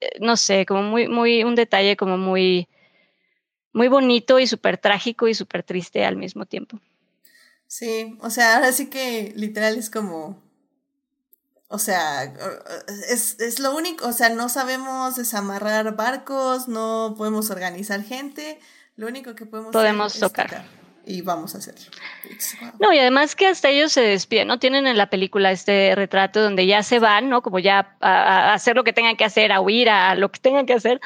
[0.00, 2.68] eh, no sé, como muy, muy, un detalle como muy,
[3.72, 6.78] muy bonito y súper trágico y súper triste al mismo tiempo.
[7.66, 10.42] Sí, o sea, ahora sí que literal es como.
[11.68, 12.24] O sea,
[13.08, 18.60] es, es lo único, o sea, no sabemos desamarrar barcos, no podemos organizar gente,
[18.96, 20.81] lo único que podemos, podemos hacer es tocar.
[21.04, 21.90] Y vamos a hacerlo.
[22.78, 24.58] No, y además que hasta ellos se despiden, ¿no?
[24.58, 27.42] Tienen en la película este retrato donde ya se van, ¿no?
[27.42, 30.38] Como ya a, a hacer lo que tengan que hacer, a huir, a lo que
[30.38, 31.00] tengan que hacer,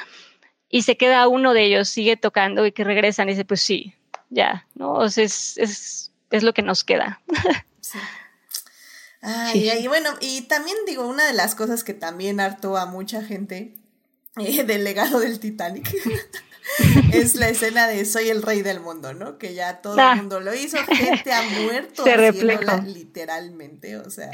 [0.69, 3.95] y se queda uno de ellos, sigue tocando y que regresan y dice, pues sí,
[4.31, 4.95] ya, ¿no?
[4.95, 7.21] O sea, es, es, es lo que nos queda.
[7.81, 8.01] Sí.
[9.23, 9.79] Ay, sí.
[9.79, 13.77] y bueno, y también digo, una de las cosas que también hartó a mucha gente
[14.39, 15.89] eh, del legado del Titanic
[17.13, 19.39] es la escena de Soy el rey del mundo, ¿no?
[19.39, 20.13] Que ya todo ah.
[20.13, 22.79] el mundo lo hizo, gente ha muerto Se refleja.
[22.79, 24.31] literalmente, o sea,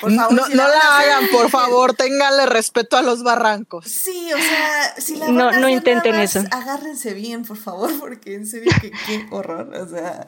[0.00, 0.32] por favor.
[0.34, 3.86] No, si no la hagan, por favor, ténganle respeto a los barrancos.
[3.86, 6.46] Sí, o sea, si la No- van no hacer, intenten más eso.
[6.50, 10.26] Agárrense bien, por favor, porque en serio que qué horror, o sea.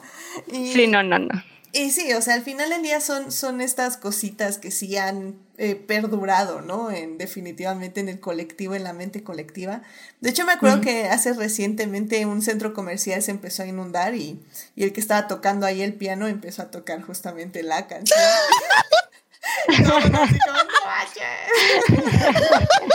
[0.51, 1.43] Y, Sí, no, no, no.
[1.73, 5.35] Y sí, o sea, al final del día son, son estas cositas que sí han
[5.57, 6.91] eh, perdurado, ¿no?
[6.91, 9.81] En, definitivamente en el colectivo, en la mente colectiva.
[10.21, 10.85] De hecho, me acuerdo Ujú.
[10.85, 14.41] que hace recientemente un centro comercial se empezó a inundar y,
[14.75, 18.19] y el que estaba tocando ahí el piano empezó a tocar justamente la canción.
[19.67, 20.19] Así como, "No
[20.85, 22.29] manches".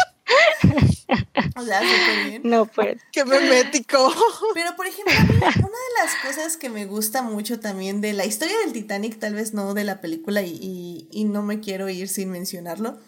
[1.57, 2.43] O sea, súper bien.
[2.45, 3.01] No, pues.
[3.13, 4.13] Qué memético.
[4.55, 8.57] Pero, por ejemplo, una de las cosas que me gusta mucho también de la historia
[8.65, 12.09] del Titanic, tal vez no de la película, y, y, y no me quiero ir
[12.09, 12.99] sin mencionarlo,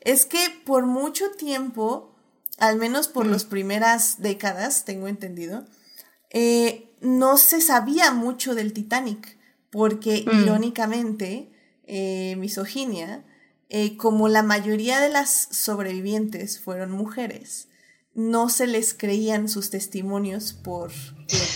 [0.00, 2.14] es que por mucho tiempo,
[2.58, 5.64] al menos por las primeras décadas, tengo entendido,
[6.30, 9.36] eh, no se sabía mucho del Titanic,
[9.70, 10.42] porque Mm.
[10.42, 11.52] irónicamente,
[11.86, 13.24] eh, misoginia,
[13.74, 17.68] eh, como la mayoría de las sobrevivientes fueron mujeres,
[18.14, 20.94] no se les creían sus testimonios porque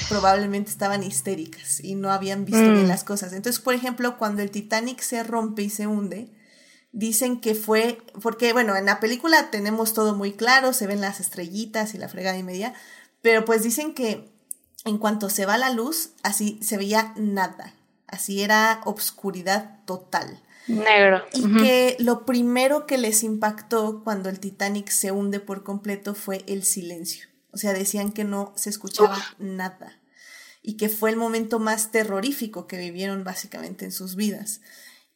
[0.08, 2.72] probablemente estaban histéricas y no habían visto Mm.
[2.72, 3.34] bien las cosas.
[3.34, 6.30] Entonces, por ejemplo, cuando el Titanic se rompe y se hunde,
[6.92, 11.20] dicen que fue, porque bueno, en la película tenemos todo muy claro, se ven las
[11.20, 12.72] estrellitas y la fregada y media,
[13.20, 14.30] pero pues dicen que
[14.86, 17.74] en cuanto se va la luz, así se veía nada,
[18.06, 20.40] así era obscuridad total.
[20.68, 21.22] Negro.
[21.32, 21.58] Y Ujú.
[21.62, 26.64] que lo primero que les impactó cuando el Titanic se hunde por completo fue el
[26.64, 27.26] silencio.
[27.52, 29.98] O sea, decían que no se escuchaba nada.
[30.62, 34.60] Y que fue el momento más terrorífico que vivieron básicamente en sus vidas.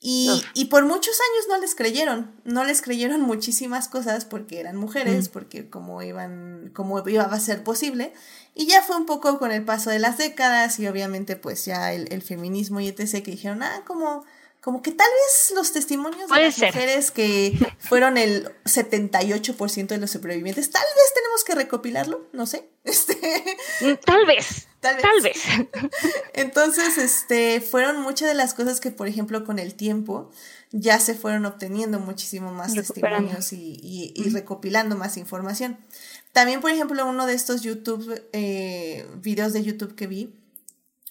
[0.03, 0.45] Y, Uf.
[0.55, 5.29] y por muchos años no les creyeron, no les creyeron muchísimas cosas porque eran mujeres,
[5.29, 5.33] Mm.
[5.33, 8.15] porque como iban, como iba a ser posible.
[8.55, 11.93] Y ya fue un poco con el paso de las décadas y obviamente pues ya
[11.93, 13.23] el, el feminismo y etc.
[13.23, 14.25] que dijeron, ah, como,
[14.61, 16.75] como que tal vez los testimonios de las ser.
[16.75, 22.69] mujeres que fueron el 78% de los sobrevivientes, tal vez tenemos que recopilarlo, no sé.
[22.85, 23.15] Este,
[23.83, 24.67] Mm, Tal vez.
[24.81, 25.03] Tal vez.
[25.05, 25.39] Tal vez.
[26.35, 30.31] entonces, este, fueron muchas de las cosas que, por ejemplo, con el tiempo
[30.73, 35.79] ya se fueron obteniendo muchísimo más testimonios y, y- y recopilando más información.
[36.33, 40.35] También, por ejemplo, uno de estos YouTube, eh, videos de YouTube que vi,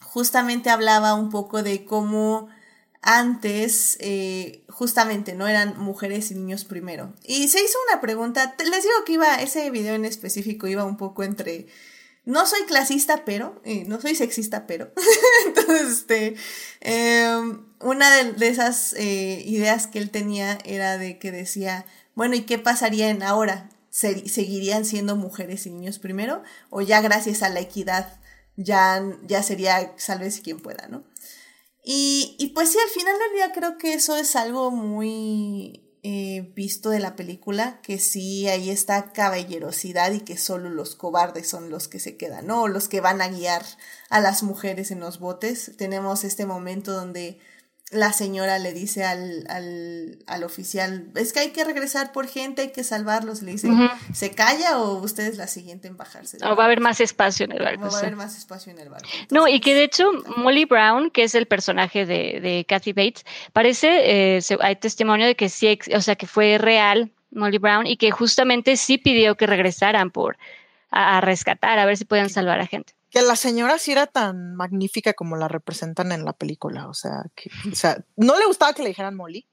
[0.02, 2.50] justamente hablaba un poco de cómo
[3.02, 7.14] antes, eh, justamente, no eran mujeres y niños primero.
[7.24, 10.98] Y se hizo una pregunta, les digo que iba, ese video en específico iba un
[10.98, 11.68] poco entre,
[12.26, 14.92] no soy clasista, pero, eh, no soy sexista, pero,
[15.48, 16.36] entonces, este,
[16.82, 21.86] em, una de, de esas eh, ideas que él tenía era de que decía,
[22.16, 23.70] bueno, ¿y qué pasaría en ahora?
[23.90, 26.44] ¿Se- ¿Seguirían siendo mujeres y niños primero?
[26.70, 28.20] ¿O ya gracias a la equidad
[28.58, 31.04] ya, ya sería sálvese quien pueda, ¿no?
[31.92, 36.92] Y, pues sí, al final del día creo que eso es algo muy eh, visto
[36.92, 41.88] de la película, que sí hay esta caballerosidad y que solo los cobardes son los
[41.88, 42.68] que se quedan, ¿no?
[42.68, 43.66] Los que van a guiar
[44.12, 45.72] a las mujeres en los botes.
[45.78, 47.40] Tenemos este momento donde
[47.92, 52.62] la señora le dice al, al, al oficial, es que hay que regresar por gente,
[52.62, 53.42] hay que salvarlos.
[53.42, 53.70] Le dice.
[54.14, 56.38] ¿se calla o usted es la siguiente en bajarse?
[56.44, 57.82] O va a haber barco?" más espacio en el O barco.
[57.90, 59.08] va a haber más espacio en el barco.
[59.32, 63.26] No, y que de hecho Molly Brown, que es el personaje de, de Kathy Bates,
[63.54, 67.98] parece, eh, hay testimonio de que sí, o sea, que fue real Molly Brown y
[67.98, 70.38] que justamente sí pidió que regresaran por
[70.92, 72.94] a, a rescatar, a ver si pueden salvar a gente.
[73.10, 76.88] Que la señora sí era tan magnífica como la representan en la película.
[76.88, 79.48] O sea, que, o sea, no le gustaba que le dijeran Molly,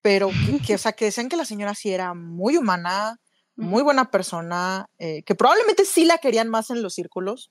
[0.00, 3.20] pero que, que, o sea, que decían que la señora sí era muy humana,
[3.56, 7.50] muy buena persona, eh, que probablemente sí la querían más en los círculos,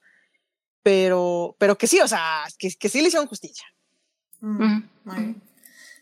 [0.81, 3.65] pero, pero que sí, o sea, que, que sí le hicieron justicia.
[4.41, 4.83] Mm, Ujú.
[5.05, 5.41] muy bien.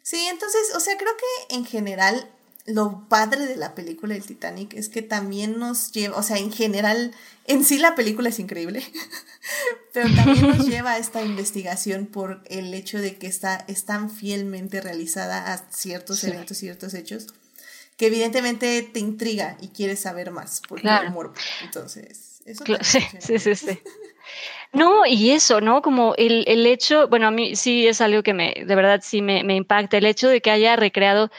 [0.01, 2.29] Sí, entonces, o sea, creo que en general
[2.65, 6.51] lo padre de la película del Titanic es que también nos lleva, o sea, en
[6.51, 7.11] general,
[7.47, 8.83] en sí la película es increíble,
[9.93, 14.09] Pero también nos lleva a esta investigación por el hecho de que está, es tan
[14.09, 16.27] fielmente realizada a ciertos Sí.
[16.27, 17.27] eventos, ciertos hechos,
[17.97, 21.07] que evidentemente te intriga y quieres saber más por Claro.
[21.07, 21.33] el morbo.
[21.63, 23.79] Entonces, eso Cla- también Sí, sí, sí, sí.
[24.73, 25.81] No, y eso, ¿no?
[25.81, 29.21] Como el, el hecho, bueno, a mí sí es algo que me, de verdad sí
[29.21, 31.29] me, me impacta, el hecho de que haya recreado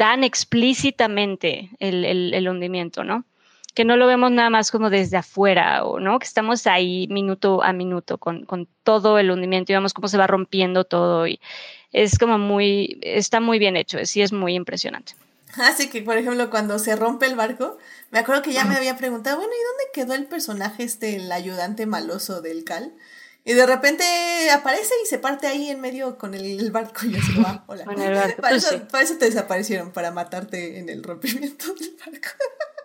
[0.00, 3.26] tan explícitamente el, el, el hundimiento, ¿no?
[3.74, 7.62] Que no lo vemos nada más como desde afuera, o no, que estamos ahí minuto
[7.62, 11.38] a minuto con, con todo el hundimiento y vemos cómo se va rompiendo todo y
[11.92, 15.12] es como muy, está muy bien hecho, sí es muy impresionante.
[15.58, 17.76] Así que, por ejemplo, cuando se rompe el barco,
[18.10, 21.30] me acuerdo que ya me había preguntado, bueno, ¿y dónde quedó el personaje este, el
[21.30, 22.94] ayudante maloso del Cal?
[23.44, 24.04] Y de repente
[24.50, 27.84] aparece y se parte ahí en medio con el, el barco y así, ah, hola.
[27.84, 28.76] Con el barco, para, eso, sí.
[28.90, 32.28] para eso te desaparecieron, para matarte en el rompimiento del barco.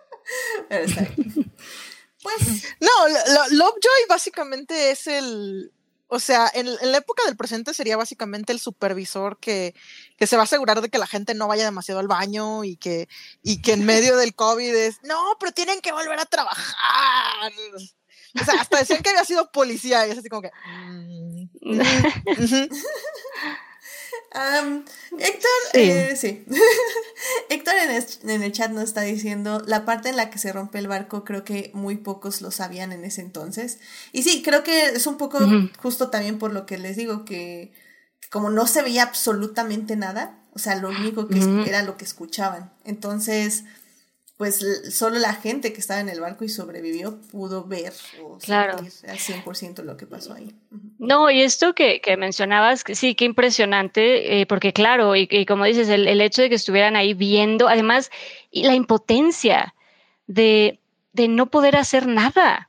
[0.68, 1.52] Pero está bien.
[2.22, 5.72] Pues, No, lo- lo- Lovejoy básicamente es el.
[6.08, 9.74] O sea, en, en la época del presente sería básicamente el supervisor que,
[10.16, 12.76] que se va a asegurar de que la gente no vaya demasiado al baño y
[12.76, 13.08] que,
[13.42, 17.52] y que en medio del COVID es, no, pero tienen que volver a trabajar.
[18.40, 20.50] O sea, hasta decían que había sido policía y es así como que.
[20.84, 21.80] mm, mm,
[25.18, 25.80] Héctor, Sí.
[25.80, 26.44] eh, sí.
[27.50, 30.52] Héctor en el, en el chat nos está diciendo la parte en la que se
[30.52, 33.78] rompe el barco, creo que muy pocos lo sabían en ese entonces.
[34.12, 35.38] Y sí, creo que es un poco
[35.78, 37.72] justo también por lo que les digo, que
[38.30, 42.72] como no se veía absolutamente nada, o sea, lo único que era lo que escuchaban.
[42.84, 43.64] Entonces,
[44.36, 44.62] pues
[44.94, 47.92] solo la gente que estaba en el barco y sobrevivió pudo ver
[48.22, 48.78] o Claro.
[48.78, 50.54] sentir al 100% lo que pasó ahí.
[50.98, 55.46] No, y esto que, que mencionabas, que sí, qué impresionante, eh, porque claro, y, y
[55.46, 58.10] como dices, el, el hecho de que estuvieran ahí viendo, además,
[58.50, 59.74] y la impotencia
[60.26, 60.80] de,
[61.12, 62.68] de no poder hacer nada,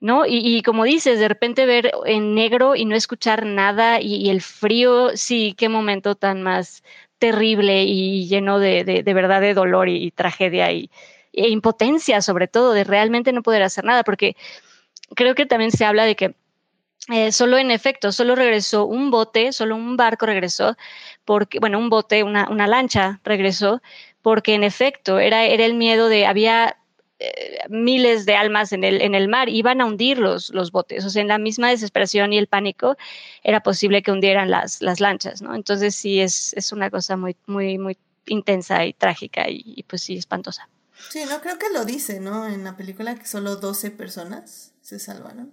[0.00, 0.26] ¿no?
[0.26, 4.30] Y, y como dices, de repente ver en negro y no escuchar nada, y, y
[4.30, 6.82] el frío, sí, qué momento tan más
[7.24, 10.90] terrible y lleno de, de, verdad de dolor y, y tragedia y,
[11.32, 14.36] e impotencia, sobre todo, de realmente no poder hacer nada, porque
[15.16, 16.34] creo que también se habla de que
[17.08, 20.76] eh, solo en efecto, solo regresó un bote, solo un barco regresó,
[21.24, 23.80] porque, bueno, un bote, una, una lancha regresó,
[24.20, 26.76] porque en efecto era, era el miedo de, había
[27.18, 31.04] eh, miles de almas en el, en el mar, iban a hundir los, los botes,
[31.04, 32.96] o sea, en la misma desesperación y el pánico
[33.42, 35.54] era posible que hundieran las, las lanchas, ¿no?
[35.54, 37.96] Entonces sí, es, es una cosa muy, muy, muy
[38.26, 40.68] intensa y trágica y, y pues sí, espantosa.
[41.10, 42.46] Sí, no creo que lo dice, ¿no?
[42.48, 45.52] En la película que solo 12 personas se salvaron.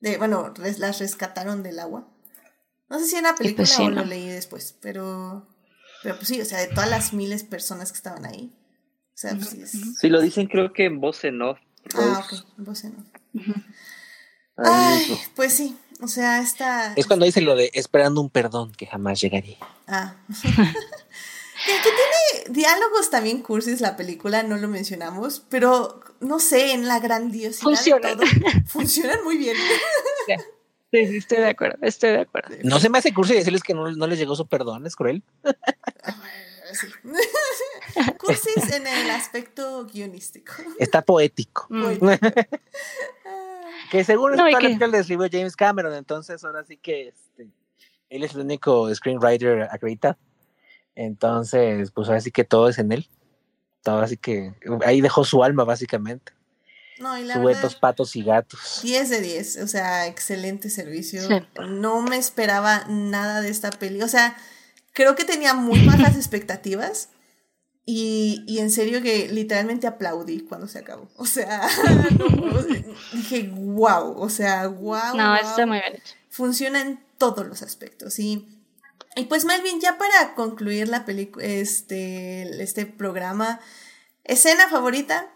[0.00, 2.06] De, bueno, res- las rescataron del agua.
[2.88, 4.02] No sé si en la película pues sí, o ¿no?
[4.02, 5.46] lo leí después, pero
[6.02, 8.52] pero pues sí, o sea, de todas las miles de personas que estaban ahí.
[9.16, 9.98] O sea, pues sí es.
[9.98, 11.58] Si lo dicen, creo que en voz en off.
[11.94, 13.04] Ah, ok, vos no.
[13.32, 13.44] ahí
[14.58, 15.18] Ay, mismo.
[15.34, 19.18] pues sí, o sea, esta Es cuando dice lo de esperando un perdón que jamás
[19.18, 19.56] llegaría.
[19.86, 20.16] Ah.
[20.28, 21.90] que, que
[22.44, 27.62] tiene diálogos también cursis la película, no lo mencionamos, pero no sé, en la grandiosidad
[27.62, 28.18] Funcionan.
[28.18, 29.56] de todo, funcionan muy bien.
[30.92, 32.54] Sí, sí, estoy de acuerdo, estoy de acuerdo.
[32.62, 35.24] No se me hace cursi decirles que no, no les llegó su perdón, es cruel.
[36.74, 36.86] Sí.
[38.18, 40.52] Cursis en el aspecto guionístico.
[40.78, 41.66] Está poético.
[41.70, 42.08] Mm.
[43.90, 44.88] Que según No, esto que- que...
[44.88, 47.48] le escribió James Cameron, entonces ahora sí que este,
[48.10, 50.16] él es el único screenwriter acreditado.
[50.96, 53.08] Entonces, pues ahora sí que todo es en él.
[53.82, 56.32] Todo así que ahí dejó su alma básicamente.
[56.98, 58.80] No, y la Suetos, verdad, patos y gatos.
[58.82, 61.22] 10 de 10, o sea, excelente servicio.
[61.28, 61.34] Sí.
[61.68, 64.36] No me esperaba nada de esta peli, o sea,
[64.96, 67.10] creo que tenía muy bajas expectativas
[67.84, 71.08] y, y en serio que literalmente aplaudí cuando se acabó.
[71.16, 71.68] O sea,
[72.18, 72.26] no,
[73.12, 75.14] dije, wow, o sea, wow.
[75.14, 75.36] No, wow.
[75.36, 76.02] está muy bien
[76.36, 78.18] funciona en todos los aspectos.
[78.18, 78.46] Y,
[79.16, 83.58] y pues Melvin, ya para concluir la película, este, este programa,
[84.22, 85.32] escena favorita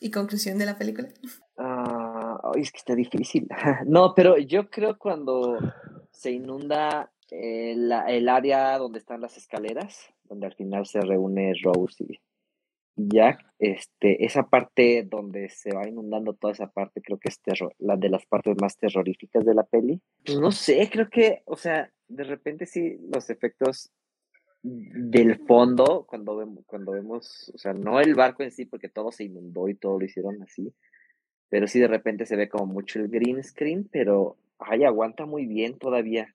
[0.00, 1.08] y conclusión de la película.
[1.56, 3.48] Ay, es que está difícil.
[3.86, 5.58] No, pero yo creo cuando
[6.10, 11.52] se inunda eh, la- el área donde están las escaleras, donde al final se reúne
[11.62, 12.20] Rose y
[12.94, 17.74] Jack, este, esa parte donde se va inundando toda esa parte, creo que es terror,
[17.78, 20.00] la de las partes más terroríficas de la peli.
[20.26, 23.90] Pues no sé, creo que, o sea, de repente sí, los efectos
[24.62, 29.10] del fondo, cuando vemos, cuando vemos, o sea, no el barco en sí, porque todo
[29.10, 30.72] se inundó y todo lo hicieron así,
[31.48, 35.46] pero sí de repente se ve como mucho el green screen, pero ay, aguanta muy
[35.46, 36.34] bien todavía.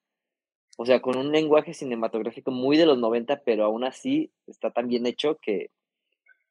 [0.77, 4.87] O sea, con un lenguaje cinematográfico muy de los 90, pero aún así está tan
[4.87, 5.71] bien hecho que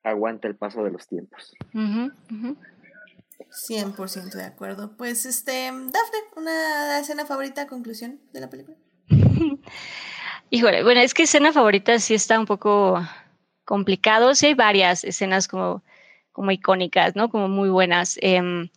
[0.03, 1.55] aguanta el paso de los tiempos.
[1.73, 2.57] Ujú, ujú.
[3.51, 4.97] 100% de acuerdo.
[4.97, 8.77] Pues, este, Dafne, una escena favorita, conclusión de la película?
[10.51, 13.01] Híjole, bueno, es que escena favorita sí está un poco
[13.65, 14.35] complicado.
[14.35, 15.82] Sí hay varias escenas como,
[16.32, 17.31] como icónicas, ¿no?
[17.31, 18.19] Como muy buenas.
[18.20, 18.69] Em,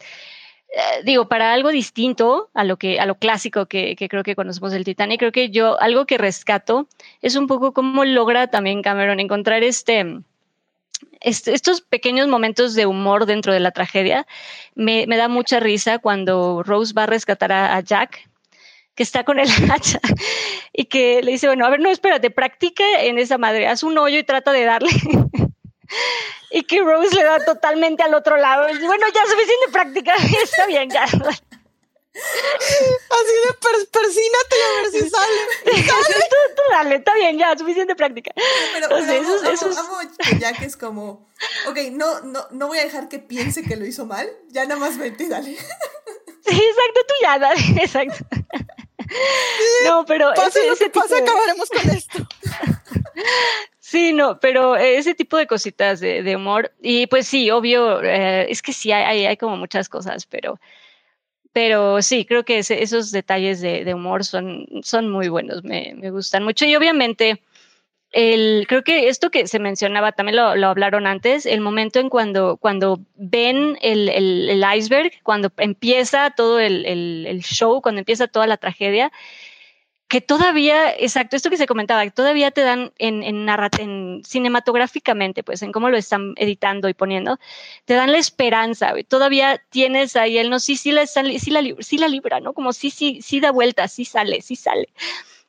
[0.72, 4.72] eh, digo, para algo distinto a lo que, a lo clásico que, creo que conocemos
[4.72, 6.88] del Titanic, creo que yo algo que rescato
[7.22, 10.20] es un poco cómo logra también Cameron encontrar este
[11.22, 14.28] estos pequeños momentos de humor dentro de la tragedia.
[14.76, 18.30] Me, me da mucha risa cuando Rose va a rescatar a, a Jack
[18.96, 20.00] que está con el hacha
[20.74, 23.98] y que le dice, bueno, a ver, no, espérate, practica en esa madre, haz un
[23.98, 24.90] hoyo y trata de darle.
[26.52, 28.68] y que Rose le da totalmente al otro lado.
[28.82, 31.04] Bueno, ya suficiente práctica, está bien, ya.
[32.20, 35.42] Así de per persínate y a ver si sale.
[35.64, 36.26] ¿Sale?
[36.30, 38.32] tú, tú, dale, está bien, ya, suficiente práctica.
[38.36, 41.28] Pero, pero Entonces, amo, eso, amo, eso amo que Jack es como,
[41.68, 44.80] ok, no, no, no voy a dejar que piense que lo hizo mal, ya nada
[44.80, 45.56] más vete y dale.
[45.56, 48.26] Sí, exacto, tú ya, dale, exacto.
[49.86, 51.22] No, pero pase ese, lo que pase, de...
[51.22, 52.28] acabaremos con esto.
[53.80, 58.62] Sí, no, pero ese tipo de cositas de, humor, y pues sí, obvio, eh, es
[58.62, 60.60] que sí, hay, hay, como muchas cosas, pero,
[61.54, 66.44] pero sí, creo que esos detalles de, humor son, son muy buenos, me, me gustan
[66.44, 67.42] mucho, y obviamente
[68.12, 72.10] el, creo que esto que se mencionaba, también lo, lo hablaron antes, el momento en
[72.10, 78.48] cuando, cuando ven el, el, el iceberg, cuando empieza todo el, show, cuando empieza toda
[78.48, 79.12] la tragedia,
[80.10, 85.44] que todavía, exacto, esto que se comentaba, que todavía te dan en, en, en cinematográficamente,
[85.44, 87.40] pues en cómo lo están editando y poniendo,
[87.86, 91.98] te dan la esperanza, todavía tienes ahí el no, sí, sí la, sí la, sí
[92.00, 92.54] la libra, ¿no?
[92.54, 94.90] Como sí, sí, sí da vuelta, sí sale, sí sale.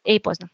[0.04, 0.50] Y pues no.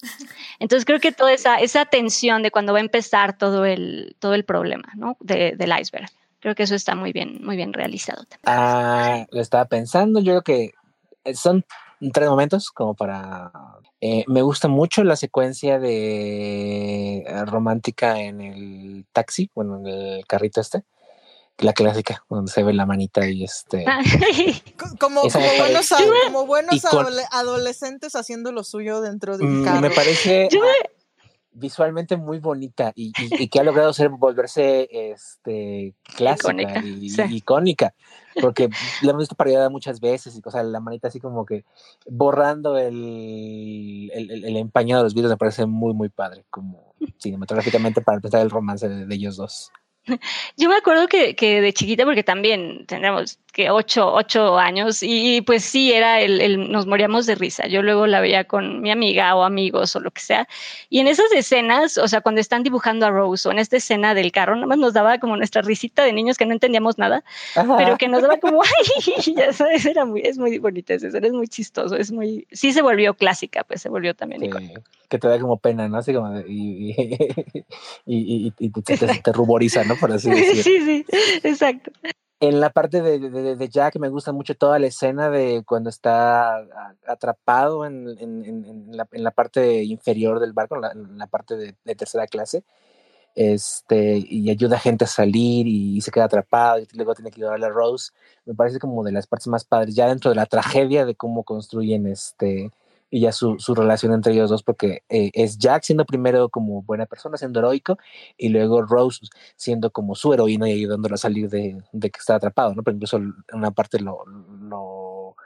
[0.58, 4.34] Entonces creo que toda esa, esa tensión de cuando va a empezar todo el, todo
[4.34, 5.16] el problema ¿no?
[5.20, 6.10] de, del iceberg,
[6.40, 8.24] creo que eso está muy bien, muy bien realizado.
[8.46, 11.64] Ah, lo estaba pensando, yo creo que son
[12.12, 13.52] tres momentos como para...
[14.00, 20.60] Eh, me gusta mucho la secuencia de romántica en el taxi, bueno, en el carrito
[20.60, 20.84] este
[21.58, 23.84] la clásica, donde se ve la manita y este.
[24.98, 26.84] como, como buenos, como buenos
[27.32, 29.80] adolescentes haciendo lo suyo dentro de un carro.
[29.80, 30.48] Me parece
[31.50, 37.10] visualmente muy bonita y, y, y, que ha logrado ser volverse este clásica icónica, y
[37.10, 37.22] sí.
[37.30, 37.94] icónica.
[38.40, 38.68] Porque
[39.02, 41.64] la hemos visto parodiada muchas veces y cosas, la manita así como que
[42.06, 48.16] borrando el, el, empañado de los videos me parece muy, muy padre, como cinematográficamente para
[48.16, 49.72] empezar el romance de ellos dos.
[50.56, 55.40] Yo me acuerdo que, que, de chiquita, porque también tendríamos que ocho, ocho años, y
[55.42, 57.66] pues sí, era el, el, nos moríamos de risa.
[57.66, 60.48] Yo luego la veía con mi amiga o amigos o lo que sea.
[60.90, 64.14] Y en esas escenas, o sea, cuando están dibujando a Rose o en esta escena
[64.14, 67.24] del carro, nada más nos daba como nuestra risita de niños que no entendíamos nada,
[67.56, 67.76] Ajá.
[67.76, 71.26] pero que nos daba como, ay, ya sabes, era muy, es muy bonita esa escena,
[71.26, 74.50] es muy chistoso, es muy, sí se volvió clásica, pues se volvió también sí.
[75.08, 75.96] Que te da como pena, ¿no?
[75.96, 76.94] Así como, y,
[78.04, 79.96] y, y, te, te ruboriza, ¿no?
[80.00, 80.62] Por así decirlo.
[80.62, 81.06] Sí, sí,
[81.42, 81.90] exacto.
[82.40, 85.90] En la parte de, de, de, Jack me gusta mucho toda la escena de cuando
[85.90, 86.64] está
[87.04, 91.74] atrapado en, en, en, la, en la, parte inferior del barco, en la, parte de,
[91.84, 92.62] de, tercera clase,
[93.34, 97.40] este, y ayuda a gente a salir y se queda atrapado y luego tiene que
[97.40, 98.12] ayudarle a Rose.
[98.44, 101.42] Me parece como de las partes más padres, ya dentro de la tragedia de cómo
[101.42, 102.70] construyen este,
[103.10, 106.82] y ya su, su, relación entre ellos dos, porque eh, es Jack siendo primero como
[106.82, 107.98] buena persona, siendo heroico,
[108.36, 109.20] y luego Rose
[109.56, 112.82] siendo como su heroína y ayudándolo a salir de, de que está atrapado, ¿no?
[112.82, 115.36] Pero incluso en una parte lo, lo,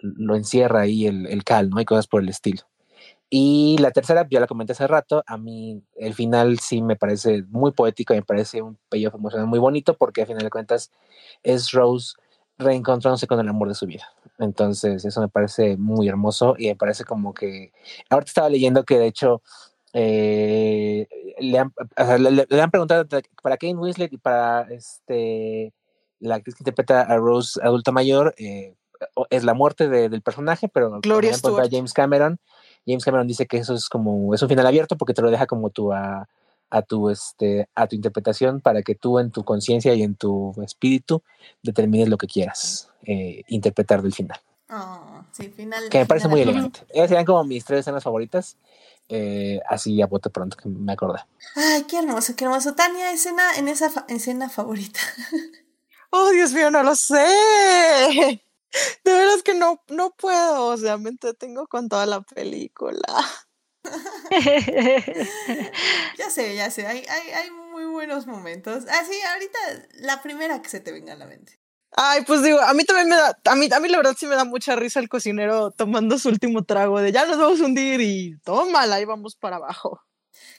[0.00, 1.80] lo encierra ahí el, el, cal, ¿no?
[1.80, 2.62] Y cosas por el estilo.
[3.30, 7.42] Y la tercera, ya la comenté hace rato, a mí el final sí me parece
[7.48, 10.90] muy poético, me parece un payoff emocional muy bonito, porque al final de cuentas
[11.42, 12.14] es Rose
[12.58, 14.12] reencontrándose con el amor de su vida.
[14.38, 17.72] Entonces, eso me parece muy hermoso y me parece como que.
[18.10, 19.42] Ahorita estaba leyendo que de hecho.
[19.94, 21.08] Eh,
[21.40, 23.06] le, han, o sea, le, le, han, preguntado
[23.42, 25.72] para Kane Winslet y para este
[26.20, 28.74] la actriz que interpreta a Rose adulta mayor eh,
[29.30, 31.32] es la muerte de, del personaje pero Gloria.
[31.70, 32.38] James Cameron
[32.86, 35.46] James Cameron dice que eso es como es un final abierto porque te lo deja
[35.46, 36.28] como tú a,
[36.70, 40.54] a tu este a tu interpretación para que tú en tu conciencia y en tu
[40.62, 41.22] espíritu
[41.62, 44.40] determines lo que quieras eh, interpretar del final.
[44.70, 45.88] Oh, sí, final.
[45.88, 46.80] Que me parece final muy elegante.
[46.90, 48.58] Esas serían como mis tres escenas favoritas.
[49.10, 51.20] Eh, así a bote pronto que me acordé.
[51.56, 52.74] Ay, qué hermoso, qué hermoso.
[52.74, 55.00] Tania, escena en esa fa escena favorita.
[56.10, 57.24] oh, Dios mío, no lo sé.
[59.04, 60.66] De veras que no, no puedo.
[60.66, 63.24] O sea, me entretengo con toda la película.
[66.18, 68.84] ya sé, ya sé, hay, hay, hay, muy buenos momentos.
[68.88, 69.58] Así, ah, ahorita
[70.00, 71.60] la primera que se te venga a la mente.
[71.92, 74.26] Ay, pues digo, a mí también me da, a mí, a mí la verdad sí
[74.26, 77.64] me da mucha risa el cocinero tomando su último trago de ya nos vamos a
[77.64, 80.00] hundir y tómala, ahí vamos para abajo.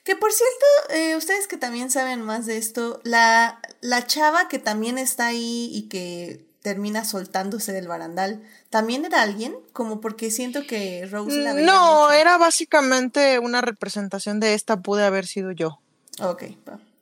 [0.04, 4.60] Que por cierto, eh, ustedes que también saben más de esto, la, la chava que
[4.60, 9.56] también está ahí y que termina soltándose del barandal, ¿también era alguien?
[9.74, 12.12] Como porque siento que Rose la veía No, mucho.
[12.14, 15.80] era básicamente una representación de esta, pude haber sido yo.
[16.22, 16.44] Ok,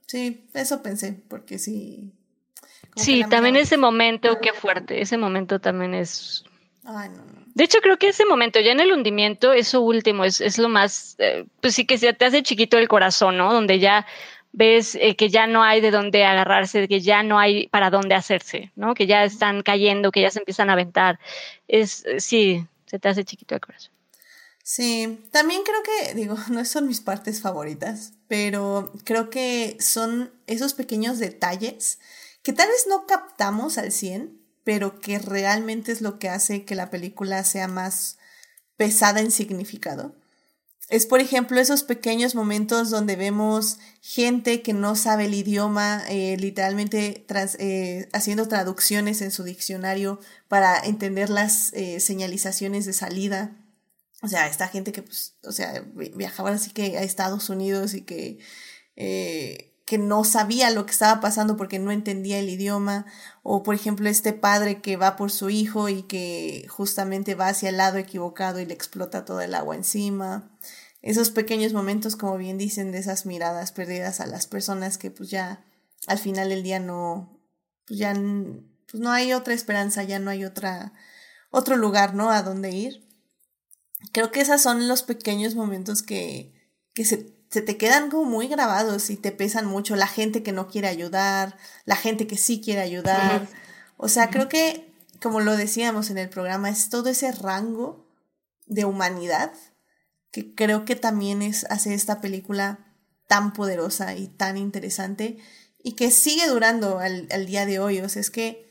[0.06, 2.12] sí, eso pensé, porque sí.
[2.96, 6.44] Sí, también ese momento, qué fuerte, ese momento también es...
[6.86, 7.48] Ay, no, no.
[7.54, 10.70] De hecho, creo que ese momento, ya en el hundimiento, eso último es, es lo
[10.70, 13.52] más, eh, pues sí que se te hace chiquito el corazón, ¿no?
[13.52, 14.06] Donde ya
[14.58, 18.16] ves eh, que ya no hay de dónde agarrarse, que ya no hay para dónde
[18.16, 18.96] hacerse, ¿no?
[18.96, 21.20] Que ya están cayendo, que ya se empiezan a aventar.
[21.68, 23.92] Es, eh, sí, se te hace chiquito el corazón.
[24.64, 30.74] Sí, también creo que, digo, no son mis partes favoritas, pero creo que son esos
[30.74, 32.00] pequeños detalles
[32.42, 36.74] que tal vez no captamos al 100, pero que realmente es lo que hace que
[36.74, 38.18] la película sea más
[38.76, 40.16] pesada en significado.
[40.90, 46.38] Es, por ejemplo, esos pequeños momentos donde vemos gente que no sabe el idioma, eh,
[46.40, 47.26] literalmente
[47.60, 53.52] eh, haciendo traducciones en su diccionario para entender las eh, señalizaciones de salida.
[54.24, 57.94] O sea, esta gente que, pues, o sea, vi- viajaba así que a Estados Unidos
[57.94, 58.40] y que,
[59.88, 63.06] que no sabía lo que estaba pasando porque no entendía el idioma.
[63.42, 67.70] O, por ejemplo, este padre que va por su hijo y que justamente va hacia
[67.70, 70.52] el lado equivocado y le explota toda el agua encima.
[71.02, 75.30] Esos pequeños momentos, como bien dicen, de esas miradas perdidas a las personas que pues
[75.30, 75.64] ya
[76.06, 77.40] al final del día no,
[77.86, 80.92] pues ya pues no hay otra esperanza, ya no hay otra,
[81.50, 82.30] otro lugar, ¿no?
[82.30, 83.08] A dónde ir.
[84.12, 86.54] Creo que esos son los pequeños momentos que,
[86.94, 89.96] que se, se te quedan como muy grabados y te pesan mucho.
[89.96, 93.48] La gente que no quiere ayudar, la gente que sí quiere ayudar.
[93.98, 98.06] O sea, creo que, como lo decíamos en el programa, es todo ese rango
[98.66, 99.54] de humanidad
[100.32, 102.80] que creo que también es, hace esta película
[103.28, 105.38] tan poderosa y tan interesante
[105.82, 108.00] y que sigue durando al, al día de hoy.
[108.00, 108.68] O sea, es que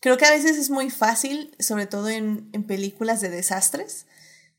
[0.00, 4.06] creo que a veces es muy fácil, sobre todo en, en películas de desastres,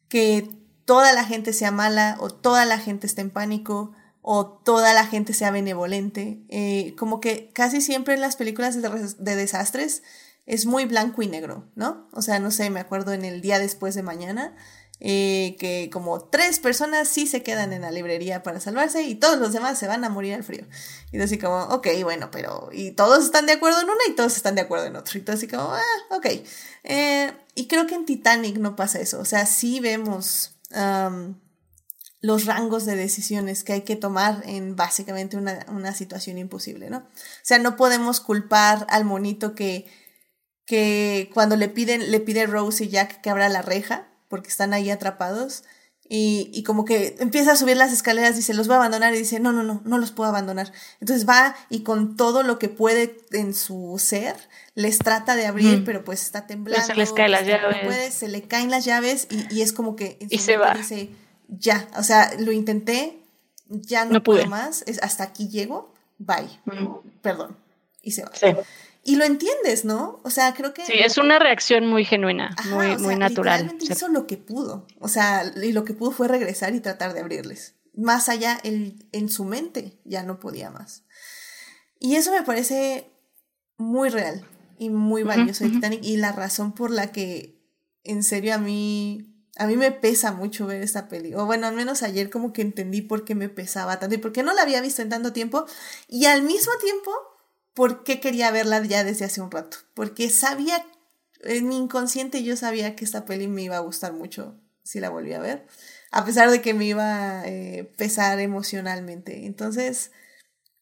[0.10, 3.92] que toda la gente sea mala o toda la gente esté en pánico
[4.22, 6.40] o toda la gente sea benevolente.
[6.50, 10.02] Eh, como que casi siempre en las películas de, res- de desastres
[10.46, 12.08] es muy blanco y negro, ¿no?
[12.14, 14.56] O sea, no sé, me acuerdo en el día después de mañana.
[15.00, 19.38] eh, que como tres personas sí se quedan en la librería para salvarse y todos
[19.38, 20.66] los demás se van a morir al frío.
[21.12, 22.70] Y así como, ok, bueno, pero...
[22.72, 25.20] Y todos están de acuerdo en una y todos están de acuerdo en otro.
[25.20, 26.26] Y todo así como, ah, ok.
[26.84, 29.20] Eh, y creo que en Titanic no pasa eso.
[29.20, 30.57] O sea, sí vemos
[32.22, 36.98] los rangos de decisiones que hay que tomar en básicamente una, una situación imposible, ¿no?
[36.98, 39.86] O sea, no podemos culpar al monito que,
[40.66, 44.74] que cuando le piden, le pide Rose y Jack que abra la reja, porque están
[44.74, 45.64] ahí atrapados,
[46.10, 49.18] y, y como que empieza a subir las escaleras, dice, los voy a abandonar, y
[49.20, 50.72] dice, no, no, no, no los puedo abandonar.
[51.02, 54.36] Entonces va y con todo lo que puede en su ser,
[54.76, 55.86] les trata de abrir, Mm.
[55.86, 56.86] pero pues está temblando.
[56.86, 57.86] se les caen las este, no llaves.
[57.86, 60.74] puede, se le caen las llaves y, y es como que en Y se va.
[60.74, 61.10] dice,
[61.50, 63.20] ya, o sea, lo intenté,
[63.70, 64.50] ya no, No puedo pude.
[64.50, 66.48] más, es, hasta aquí llego, bye,
[67.22, 67.58] perdón,
[68.02, 68.32] y se va.
[68.34, 68.48] Sí.
[69.10, 70.20] Y lo entiendes, ¿no?
[70.26, 70.86] O sea, creo que...
[70.86, 73.54] Sí, es una reacción muy genuina, Ajá, muy, o sea, muy natural.
[73.62, 73.94] literalmente Sí.
[73.94, 74.86] hizo lo que pudo.
[75.00, 77.76] O sea, y lo que pudo fue regresar y tratar de abrirles.
[77.96, 81.06] Más allá, él, en su mente ya no podía más.
[82.02, 83.10] Y eso me parece
[83.78, 84.44] muy real
[84.78, 85.78] y muy valioso de ujú.
[85.78, 87.64] Titanic y la razón por la que,
[88.04, 91.34] en serio, a mí, a mí me pesa mucho ver esta peli.
[91.34, 94.34] O bueno, al menos ayer como que entendí por qué me pesaba tanto y por
[94.34, 95.66] qué no la había visto en tanto tiempo.
[96.10, 97.12] Y al mismo tiempo,
[97.78, 99.78] por qué quería verla ya desde hace un rato.
[99.94, 100.84] Porque sabía,
[101.44, 105.12] en mi inconsciente yo sabía que esta peli me iba a gustar mucho si la
[105.12, 105.68] volví a ver.
[106.10, 109.46] A pesar de que me iba a eh, pesar emocionalmente.
[109.46, 110.10] Entonces,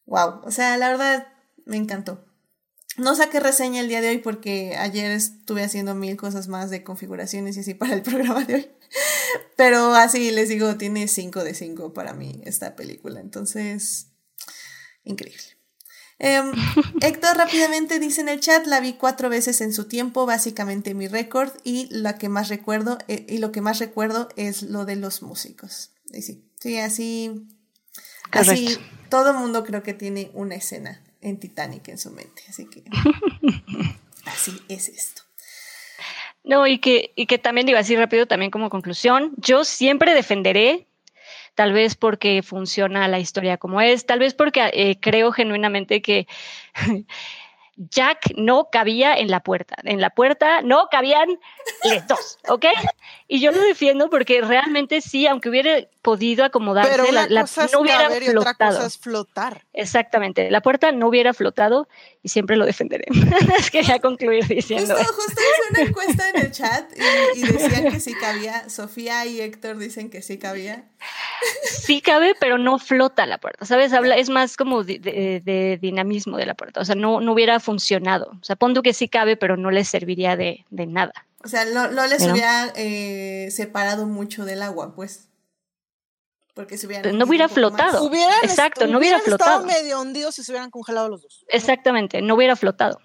[0.06, 0.40] wow.
[0.44, 1.28] O sea, la verdad,
[1.66, 2.24] me encantó.
[2.96, 6.82] No saqué reseña el día de hoy porque ayer estuve haciendo mil cosas más de
[6.82, 8.70] configuraciones y así para el programa de hoy.
[9.54, 13.20] Pero así les digo, tiene 5 de 5 para mí esta película.
[13.20, 14.06] Entonces,
[15.04, 15.55] increíble.
[16.18, 16.52] Em,
[17.02, 21.08] Héctor rápidamente dice en el chat, la vi cuatro veces en su tiempo, básicamente mi
[21.08, 24.96] récord, y la que más recuerdo, eh, y lo que más recuerdo es lo de
[24.96, 25.90] los músicos.
[26.12, 27.46] Y sí, sí, así,
[28.30, 28.78] así,
[29.10, 32.84] todo mundo creo que tiene una escena en Titanic en su mente, así que
[34.24, 35.22] así es esto.
[36.44, 40.86] No, y que, y que también digo así rápido, también como conclusión, yo siempre defenderé,
[41.56, 46.28] tal vez porque funciona la historia como es, tal vez porque eh, creo genuinamente que
[47.78, 49.76] Jack no cabía en la puerta.
[49.84, 51.28] En la puerta no cabían
[51.84, 52.64] los dos, ¿ok?
[53.28, 57.40] Y yo lo defiendo porque realmente sí, aunque hubiera podido acomodarse, Pero una la, la-
[57.42, 58.76] cosa es no hubiera caber y otra flotado.
[58.76, 59.64] cosa es flotar.
[59.74, 61.86] Exactamente, la puerta no hubiera flotado
[62.22, 63.04] y siempre lo defenderé.
[63.58, 66.90] Es Quería concluir diciendo justo hice una encuesta en el chat
[67.34, 68.70] y, y decían que sí cabía.
[68.70, 70.84] Sofía y Héctor dicen que sí cabía.
[71.64, 73.92] Sí cabe, pero no flota la puerta, ¿sabes?
[73.92, 77.32] Habla, es más como de, de- de dinamismo de la puerta, o sea, no, no
[77.32, 78.30] hubiera funcionado.
[78.40, 81.12] O sea, pon tú que sí cabe, pero no le serviría de, de nada.
[81.44, 85.28] O sea, no, no les hubiera eh, separado mucho del agua, pues.
[86.54, 87.04] Porque se hubieran.
[87.04, 88.02] No hundido hubiera flotado.
[88.02, 89.60] Hubieran Exacto, no hubiera hubieran flotado.
[89.66, 91.44] estado medio hundidos si se hubieran congelado los dos.
[91.48, 92.98] Exactamente, no hubiera flotado.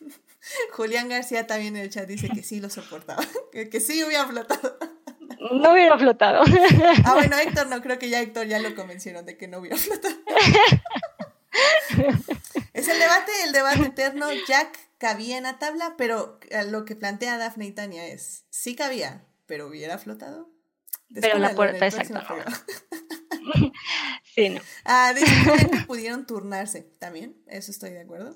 [0.72, 3.22] Julián García también en el chat dice que sí lo soportaba.
[3.52, 4.76] Que, que sí hubiera flotado.
[5.38, 6.42] No hubiera flotado.
[7.04, 9.76] Ah, bueno, Héctor no, creo que ya Héctor ya lo convencieron de que no hubiera
[9.76, 10.16] flotado.
[12.72, 14.28] Es el debate, el debate eterno.
[14.46, 18.76] Jack cabía en la tabla, pero eh, lo que plantea Dafne y Tania es, sí
[18.76, 20.48] cabía, pero hubiera flotado.
[21.12, 22.20] Pero la puerta, exacto.
[24.34, 24.60] Sí, no.
[24.84, 28.34] Ah, dice que pudieron turnarse también, eso estoy de acuerdo.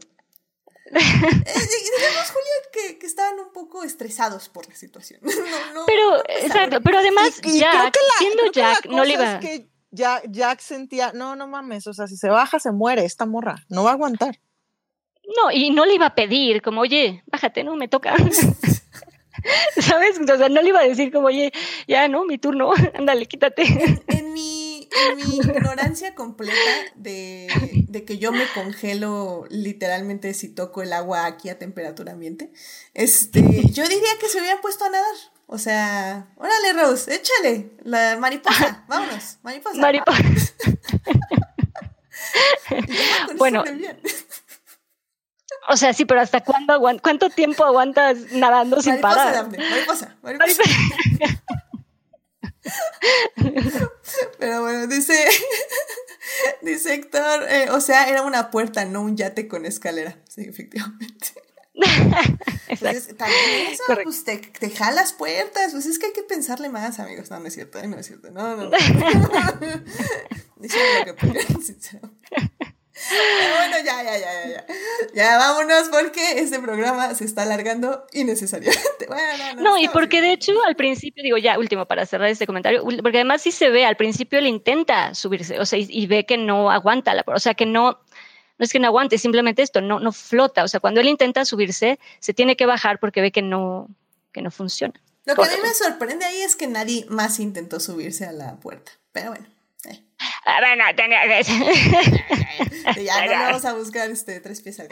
[0.86, 5.20] Eh, di- digamos, Julián, que, que estaban un poco estresados por la situación.
[5.24, 8.52] No, no, Pero, no exacto, pero además, Y- y creo Jack, que la- siendo creo
[8.52, 9.32] que la Jack, no le iba.
[9.34, 13.04] es que Jack, Jack sentía, no, no mames, o sea, si se baja se muere
[13.04, 14.40] esta morra, no va a aguantar.
[15.36, 18.14] No, y no le iba a pedir, como, oye, bájate, no me toca.
[19.80, 20.18] ¿Sabes?
[20.20, 21.52] O sea, no le iba a decir como, oye,
[21.88, 23.64] ya, no, mi turno, ándale, quítate.
[24.08, 24.63] En mi,
[24.94, 26.54] en mi ignorancia completa
[26.94, 27.48] de,
[27.88, 32.52] de que yo me congelo literalmente si toco el agua aquí a temperatura ambiente,
[32.94, 35.14] este, yo diría que se hubieran puesto a nadar.
[35.46, 39.80] O sea, órale, Rose, échale, la mariposa, vámonos, mariposa.
[39.80, 40.22] Mariposa.
[43.36, 43.64] Bueno.
[45.68, 49.34] O sea, sí, pero ¿hasta cuándo aguant ¿Cuánto tiempo aguantas nadando sin mariposa, parar?
[49.34, 50.62] Dafne, mariposa, mariposa.
[54.38, 55.14] Pero bueno, dice,
[56.62, 60.18] dice Héctor, eh, o sea, era una puerta, no un yate con escalera.
[60.28, 61.32] Sí, efectivamente.
[62.68, 67.00] Entonces, también eso, pues te, te jalas puertas, pues es que hay que pensarle más,
[67.00, 67.30] amigos.
[67.30, 68.30] No, no es cierto, eh, no es cierto.
[68.30, 68.70] No, no, no.
[68.70, 68.76] Lo
[71.16, 72.13] que sinceramente.
[73.10, 74.66] Bueno, ya, ya, ya, ya, ya.
[75.14, 78.82] Ya vámonos porque este programa se está alargando innecesariamente.
[79.08, 82.28] Bueno, no, no, No, y porque de hecho al principio, digo ya, último para cerrar
[82.28, 85.86] este comentario, porque además sí se ve, al principio él intenta subirse, o sea, y,
[85.90, 87.98] y ve que no aguanta, la, o sea, que no,
[88.58, 91.44] no es que no aguante, simplemente esto, no, no flota, o sea, cuando él intenta
[91.44, 93.88] subirse, se tiene que bajar porque ve que no,
[94.32, 94.94] que no funciona.
[95.26, 98.56] Lo que a mí me sorprende ahí es que nadie más intentó subirse a la
[98.56, 98.92] puerta.
[99.12, 99.46] Pero bueno,
[100.60, 104.88] bueno, tenía que- ya no vamos a buscar este tres pies al.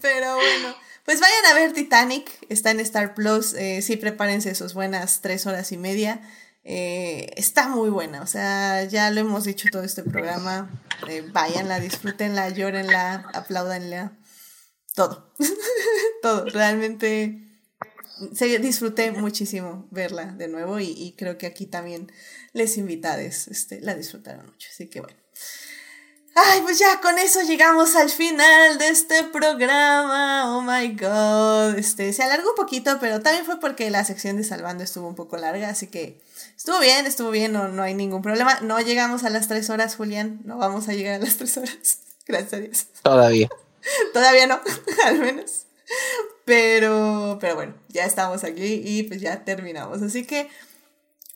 [0.00, 4.74] Pero bueno, pues vayan a ver Titanic, está en Star Plus, eh, sí prepárense sus
[4.74, 6.20] buenas tres horas y media.
[6.62, 10.70] Eh, está muy buena, o sea, ya lo hemos dicho todo este programa.
[11.08, 14.12] Eh, váyanla, disfrútenla, llórenla, apláudanla,
[14.94, 15.32] todo.
[16.22, 17.49] todo, realmente
[18.34, 22.10] se, disfruté muchísimo verla de nuevo y, y creo que aquí también
[22.52, 25.16] les invitades este, la disfrutaron mucho, así que bueno.
[26.34, 30.56] Ay, pues ya con eso llegamos al final de este programa.
[30.56, 31.76] Oh my god.
[31.76, 35.16] Este, se alargó un poquito, pero también fue porque la sección de Salvando estuvo un
[35.16, 36.20] poco larga, así que
[36.56, 38.60] estuvo bien, estuvo bien, no, no hay ningún problema.
[38.60, 40.40] No llegamos a las tres horas, Julián.
[40.44, 41.98] No vamos a llegar a las tres horas.
[42.26, 42.86] Gracias a Dios.
[43.02, 43.48] Todavía.
[44.12, 44.60] Todavía no,
[45.04, 45.66] al menos.
[46.50, 50.02] Pero, pero bueno, ya estamos aquí y pues ya terminamos.
[50.02, 50.48] Así que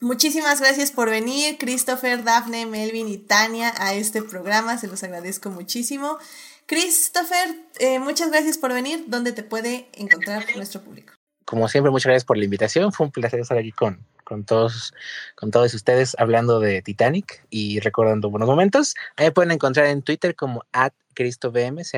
[0.00, 4.76] muchísimas gracias por venir, Christopher, Daphne, Melvin y Tania, a este programa.
[4.76, 6.18] Se los agradezco muchísimo.
[6.66, 9.04] Christopher, eh, muchas gracias por venir.
[9.06, 11.12] ¿Dónde te puede encontrar nuestro público?
[11.44, 12.92] Como siempre, muchas gracias por la invitación.
[12.92, 14.94] Fue un placer estar aquí con, con todos,
[15.36, 18.96] con todos ustedes hablando de Titanic y recordando buenos momentos.
[19.14, 21.94] Ahí pueden encontrar en Twitter como at C-H-R-I-S-T-O-V-M.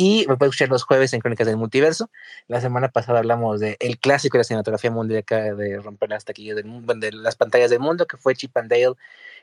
[0.00, 2.08] Y me pueden escuchar los jueves en Crónicas del Multiverso.
[2.46, 6.54] La semana pasada hablamos de el clásico de la cinematografía mundial de romper las taquillas
[6.54, 8.94] del mundo, de las pantallas del mundo, que fue Chip and Dale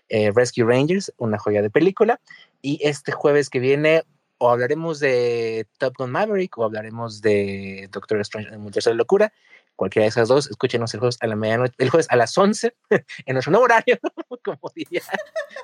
[0.08, 2.22] eh, Rescue Rangers, una joya de película.
[2.61, 4.03] Y este jueves que viene
[4.38, 9.34] o hablaremos de Top Gun Maverick o hablaremos de Doctor Strange en Multiverso de Locura.
[9.76, 12.76] Cualquiera de esas dos, escúchenos el jueves a la medianoche, el jueves a las 11,
[13.26, 13.98] en nuestro nuevo horario,
[14.44, 15.02] como, diría,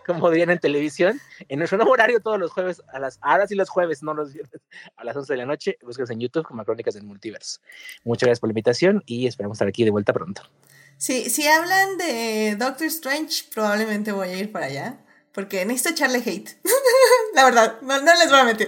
[0.06, 3.56] como dirían en televisión, en nuestro nuevo horario todos los jueves, a las, ahora sí
[3.56, 4.62] los jueves, no los viernes,
[4.98, 7.60] a las 11 de la noche, búsquenos en YouTube como Crónicas del Multiverso.
[8.04, 10.44] Muchas gracias por la invitación y esperamos estar aquí de vuelta pronto.
[10.98, 15.00] Sí, si hablan de Doctor Strange, probablemente voy a ir para allá.
[15.34, 16.50] Porque necesito echarle hate.
[17.34, 18.68] La verdad, no, no les voy a meter.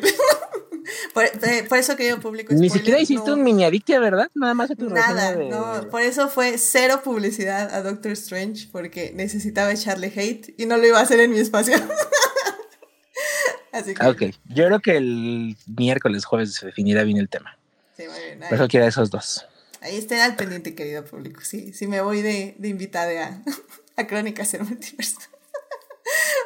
[1.13, 1.25] Por,
[1.67, 2.53] por, eso, querido público.
[2.53, 4.29] Ni siquiera hiciste no, un mini adictia, ¿verdad?
[4.33, 5.49] Nada más a tu Nada, de...
[5.49, 5.89] no.
[5.89, 10.87] Por eso fue cero publicidad a Doctor Strange, porque necesitaba echarle hate y no lo
[10.87, 11.75] iba a hacer en mi espacio.
[13.71, 14.05] Así que...
[14.05, 17.57] Ok, yo creo que el miércoles, jueves se definirá bien el tema.
[17.97, 18.39] Sí, muy bien.
[18.39, 19.45] Por eso quiero esos dos.
[19.81, 21.41] Ahí estén al pendiente, querido público.
[21.43, 23.43] Sí, sí me voy de, de invitada a,
[24.01, 25.19] a Crónicas del Multiverso.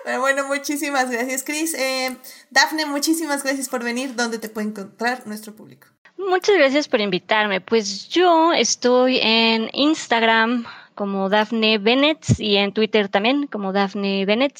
[0.07, 1.73] Pero bueno, muchísimas gracias, Chris.
[1.73, 2.15] Eh,
[2.49, 4.15] Dafne, muchísimas gracias por venir.
[4.15, 5.87] ¿Dónde te puede encontrar nuestro público?
[6.17, 7.59] Muchas gracias por invitarme.
[7.59, 14.57] Pues yo estoy en Instagram como Dafne Bennett y en Twitter también como Dafne Bennett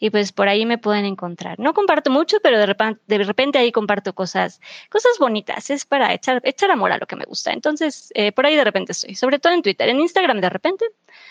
[0.00, 1.58] y pues por ahí me pueden encontrar.
[1.60, 4.58] No comparto mucho, pero de repente, de repente ahí comparto cosas,
[4.90, 7.52] cosas bonitas, es para echar, echar amor a lo que me gusta.
[7.52, 10.86] Entonces, eh, por ahí de repente estoy, sobre todo en Twitter, en Instagram de repente,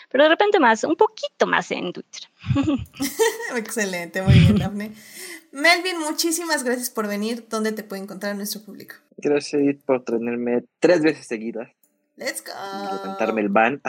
[0.08, 2.22] pero de repente más, un poquito más en Twitter.
[3.56, 4.92] Excelente, muy bien, Dafne.
[5.52, 7.46] Melvin, muchísimas gracias por venir.
[7.48, 8.94] ¿Dónde te puede encontrar nuestro público?
[9.16, 11.68] Gracias por tenerme tres veces seguidas.
[12.16, 12.52] Let's go.
[12.96, 13.80] Levantarme el ban.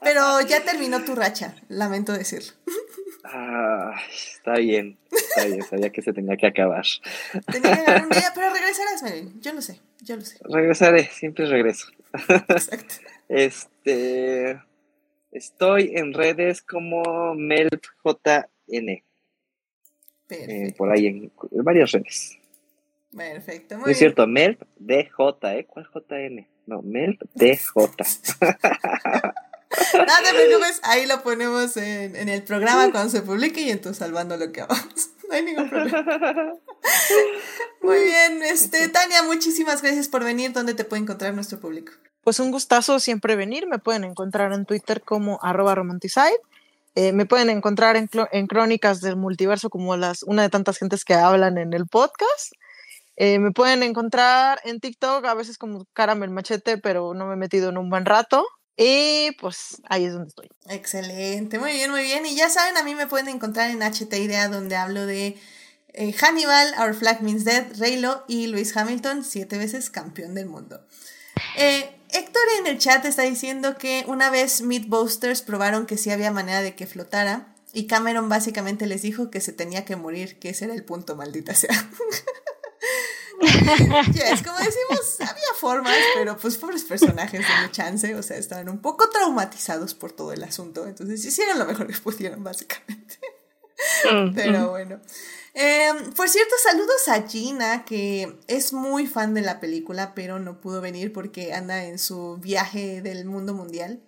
[0.00, 2.52] Pero ya terminó tu racha, lamento decirlo.
[3.24, 6.84] Ah, está bien, está bien, sabía que se tenía que acabar.
[7.50, 9.40] Tenía que acabar un día, pero regresarás, Melvin.
[9.40, 10.36] Yo lo sé, yo lo sé.
[10.44, 11.86] Regresaré, siempre regreso.
[12.14, 12.94] Exacto.
[13.26, 14.60] Este,
[15.32, 19.02] estoy en redes como MelpJN.
[20.30, 22.38] Eh, por ahí en, en varias redes.
[23.16, 25.08] Perfecto, muy Es cierto, Melp DJ,
[25.58, 25.66] ¿eh?
[25.66, 26.48] ¿Cuál JN?
[26.66, 27.64] No, Melp DJ.
[27.76, 27.88] no
[29.94, 33.94] te preocupes, ahí lo ponemos en, en, el programa cuando se publique y en tu
[33.94, 35.13] salvando lo que vamos.
[35.34, 36.54] No hay ningún problema.
[37.82, 40.52] Muy bien, este, Tania, muchísimas gracias por venir.
[40.52, 41.92] ¿Dónde te puede encontrar nuestro público?
[42.22, 43.66] Pues un gustazo siempre venir.
[43.66, 46.38] Me pueden encontrar en Twitter como arroba romanticide.
[46.94, 51.04] Eh, me pueden encontrar en, en, Crónicas del Multiverso como las, una de tantas gentes
[51.04, 52.52] que hablan en el podcast.
[53.16, 57.36] Eh, me pueden encontrar en TikTok, a veces como Caramel Machete, pero no me he
[57.36, 58.46] metido en un buen rato.
[58.76, 60.48] Y pues ahí es donde estoy.
[60.68, 62.26] Excelente, muy bien, muy bien.
[62.26, 65.38] Y ya saben, a mí me pueden encontrar en HT Idea, donde hablo de
[65.88, 70.84] eh, Hannibal, Our Flag Means Dead, Reylo y Luis Hamilton, siete veces campeón del mundo.
[71.56, 76.30] Eh, Héctor en el chat está diciendo que una vez Meatbusters probaron que sí había
[76.30, 77.54] manera de que flotara.
[77.72, 81.16] Y Cameron básicamente les dijo que se tenía que morir, que ese era el punto,
[81.16, 81.74] maldita sea.
[83.40, 88.78] es como decimos, había formas, pero pues pobres personajes de chance, o sea, estaban un
[88.78, 93.18] poco traumatizados por todo el asunto, entonces hicieron lo mejor que pudieron, básicamente.
[94.10, 94.70] Mm, pero mm.
[94.70, 95.00] bueno.
[95.54, 100.60] Em, por cierto, saludos a Gina, que es muy fan de la película, pero no
[100.60, 104.02] pudo venir porque anda en su viaje del mundo mundial.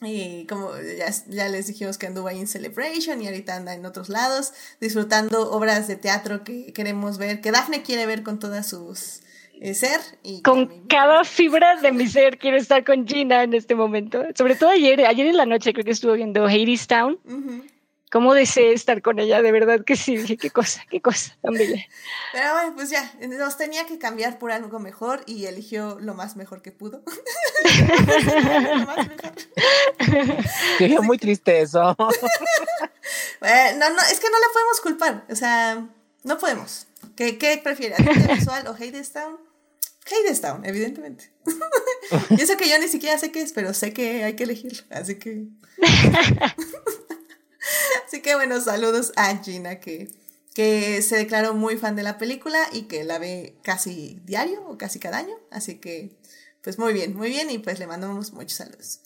[0.00, 3.84] Y como ya, ya, les dijimos que anduvo ahí en Celebration y ahorita anda en
[3.84, 8.68] otros lados, disfrutando obras de teatro que queremos ver, que Daphne quiere ver con todas
[8.68, 9.22] sus
[9.60, 10.00] eh, ser.
[10.22, 14.22] Y con cada fibra de mi ser quiero estar con Gina en este momento.
[14.36, 17.18] Sobre todo ayer, ayer en la noche creo que estuvo viendo Hades Town
[18.10, 21.54] cómo deseé estar con ella, de verdad que sí, dije, qué cosa, qué cosa tan
[21.54, 21.84] bella.
[22.32, 26.36] Pero bueno, pues ya, nos tenía que cambiar por algo mejor y eligió lo más
[26.36, 27.02] mejor que pudo.
[27.04, 29.32] lo más mejor.
[31.04, 31.96] muy triste eso.
[33.40, 35.86] bueno, no, es que no la podemos culpar, o sea,
[36.24, 36.86] no podemos.
[37.16, 37.96] ¿Qué, qué prefiere,
[38.34, 39.38] visual o Hadestown?
[40.10, 41.30] Hadestown, evidentemente.
[42.30, 44.86] y eso que yo ni siquiera sé qué es, pero sé que hay que elegir,
[44.90, 45.48] así que...
[48.06, 50.08] Así que bueno, saludos a Gina que,
[50.54, 54.78] que se declaró muy fan de la película y que la ve casi diario o
[54.78, 55.36] casi cada año.
[55.50, 56.16] Así que
[56.62, 59.00] pues muy bien, muy bien y pues le mandamos muchos saludos.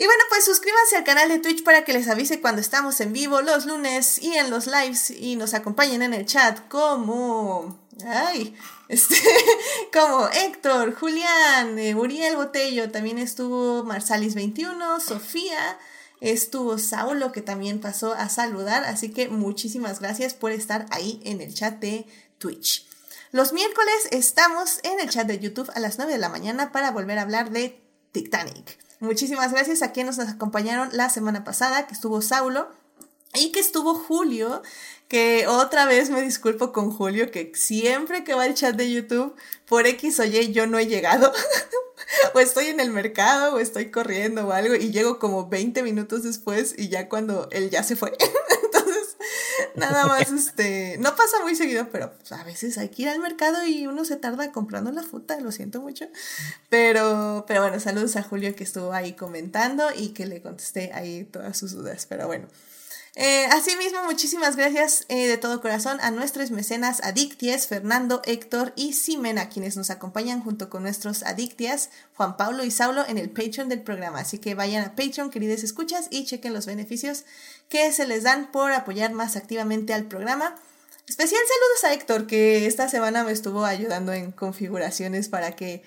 [0.00, 3.12] Y bueno, pues suscríbanse al canal de Twitch para que les avise cuando estamos en
[3.12, 7.78] vivo los lunes y en los lives y nos acompañen en el chat como...
[8.06, 8.56] Ay,
[8.88, 9.16] este,
[9.92, 15.78] como Héctor, Julián, eh, Uriel Botello, también estuvo Marsalis21, Sofía,
[16.20, 21.40] estuvo Saulo que también pasó a saludar, así que muchísimas gracias por estar ahí en
[21.40, 22.06] el chat de
[22.38, 22.86] Twitch.
[23.32, 26.90] Los miércoles estamos en el chat de YouTube a las 9 de la mañana para
[26.90, 27.80] volver a hablar de
[28.12, 28.78] Titanic.
[28.98, 32.68] Muchísimas gracias a quienes nos acompañaron la semana pasada, que estuvo Saulo
[33.34, 34.62] y que estuvo Julio,
[35.08, 39.34] que otra vez me disculpo con Julio, que siempre que va al chat de YouTube,
[39.66, 41.32] por X o Y yo no he llegado.
[42.34, 46.22] o estoy en el mercado, o estoy corriendo o algo, y llego como 20 minutos
[46.22, 48.16] después y ya cuando él ya se fue.
[48.64, 49.16] Entonces,
[49.74, 53.18] Nada más, este, no pasa muy seguido, pero pues, a veces hay que ir al
[53.18, 56.06] mercado y uno se tarda comprando la fruta, lo siento mucho.
[56.68, 61.24] Pero, pero bueno, saludos a Julio que estuvo ahí comentando y que le contesté ahí
[61.24, 62.06] todas sus dudas.
[62.08, 62.46] Pero bueno.
[63.16, 68.92] Eh, asimismo, muchísimas gracias eh, de todo corazón a nuestros mecenas Adictias, Fernando, Héctor y
[68.92, 73.68] Simena, quienes nos acompañan junto con nuestros Adictias, Juan Pablo y Saulo, en el Patreon
[73.68, 74.20] del programa.
[74.20, 77.24] Así que vayan a Patreon, queridas escuchas, y chequen los beneficios
[77.68, 80.54] que se les dan por apoyar más activamente al programa.
[81.08, 85.82] Especial saludos a Héctor, que esta semana me estuvo ayudando en configuraciones para que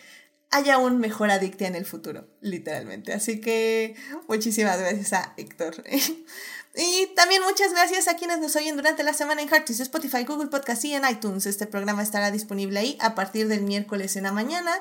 [0.52, 3.14] haya un mejor adictia en el futuro, literalmente.
[3.14, 3.95] Así que
[4.27, 5.84] muchísimas gracias a Héctor.
[6.76, 10.48] Y también muchas gracias a quienes nos oyen durante la semana en Heartis, Spotify, Google
[10.48, 11.45] Podcast y en iTunes.
[11.45, 14.72] Este programa estará disponible ahí a partir del miércoles en la mañana.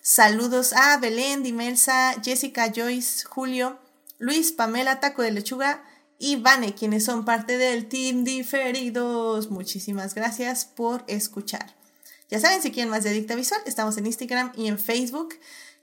[0.00, 3.78] Saludos a Belén, Dimelsa, Jessica, Joyce, Julio,
[4.18, 5.84] Luis, Pamela, Taco de Lechuga
[6.18, 9.50] y Vane, quienes son parte del Team Diferidos.
[9.50, 11.76] Muchísimas gracias por escuchar.
[12.30, 15.34] Ya saben, si quieren más de Dicta Visual, estamos en Instagram y en Facebook.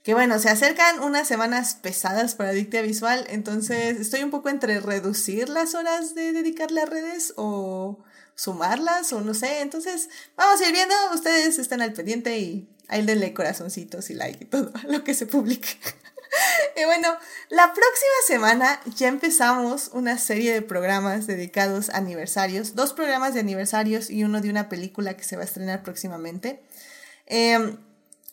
[0.03, 4.80] Que bueno, se acercan unas semanas pesadas para Dicta Visual, entonces estoy un poco entre
[4.80, 8.00] reducir las horas de dedicarle a redes o
[8.40, 9.60] sumarlas o no sé.
[9.60, 14.45] Entonces, vamos a ir viendo, ustedes están al pendiente y ahí denle corazoncitos y like
[14.45, 15.68] y todo lo que se publique.
[16.78, 17.10] y bueno,
[17.50, 23.42] la próxima semana ya empezamos una serie de programas dedicados a aniversarios, dos programas de
[23.42, 26.64] aniversarios y uno de una película que se va a estrenar próximamente.
[27.26, 27.78] Eh,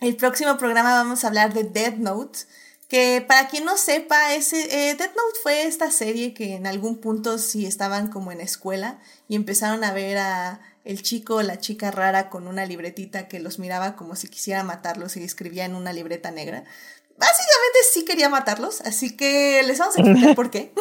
[0.00, 2.40] el próximo programa vamos a hablar de Dead Note,
[2.88, 6.98] que para quien no sepa, ese, eh, Dead Note fue esta serie que en algún
[6.98, 11.58] punto sí estaban como en escuela y empezaron a ver a el chico o la
[11.58, 15.74] chica rara con una libretita que los miraba como si quisiera matarlos y escribía en
[15.74, 16.62] una libreta negra.
[17.18, 20.72] Básicamente sí quería matarlos, así que les vamos a explicar por qué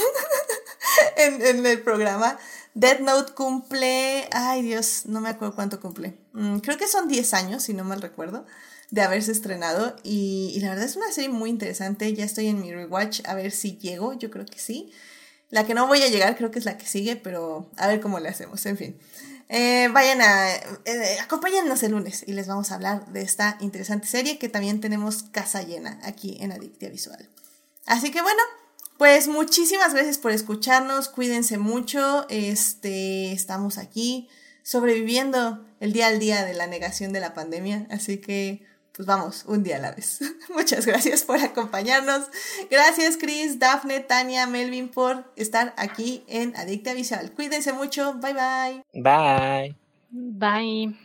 [1.18, 2.38] en, en, el programa.
[2.76, 6.16] Dead Note cumple, ay Dios, no me acuerdo cuánto cumple.
[6.34, 8.46] Mm, creo que son 10 años, si no mal recuerdo
[8.92, 12.14] de haberse estrenado y, la verdad es una serie muy interesante.
[12.14, 14.92] Ya estoy en mi rewatch a ver si llego, yo creo que sí.
[15.50, 18.02] La que no voy a llegar creo que es la que sigue, pero a ver
[18.02, 18.98] cómo le hacemos, en fin.
[19.48, 24.08] Eh, vayan a, eh, acompáñennos el lunes y les vamos a hablar de esta interesante
[24.08, 27.30] serie que también tenemos casa llena aquí en Adictia Visual.
[27.86, 28.42] Así que bueno,
[28.98, 34.30] pues muchísimas gracias por escucharnos, cuídense mucho, este, estamos aquí
[34.64, 39.44] sobreviviendo el día al día de la negación de la pandemia, así que pues vamos,
[39.48, 40.20] un día a la vez.
[40.50, 42.28] Muchas gracias por acompañarnos.
[42.70, 47.32] Gracias Chris, Dafne, Tania, Melvin por estar aquí en Adicta Visual.
[47.32, 48.14] Cuídense mucho.
[48.16, 48.84] Bye bye.
[48.94, 49.76] Bye.
[50.10, 50.94] Bye.
[50.94, 50.96] Bye.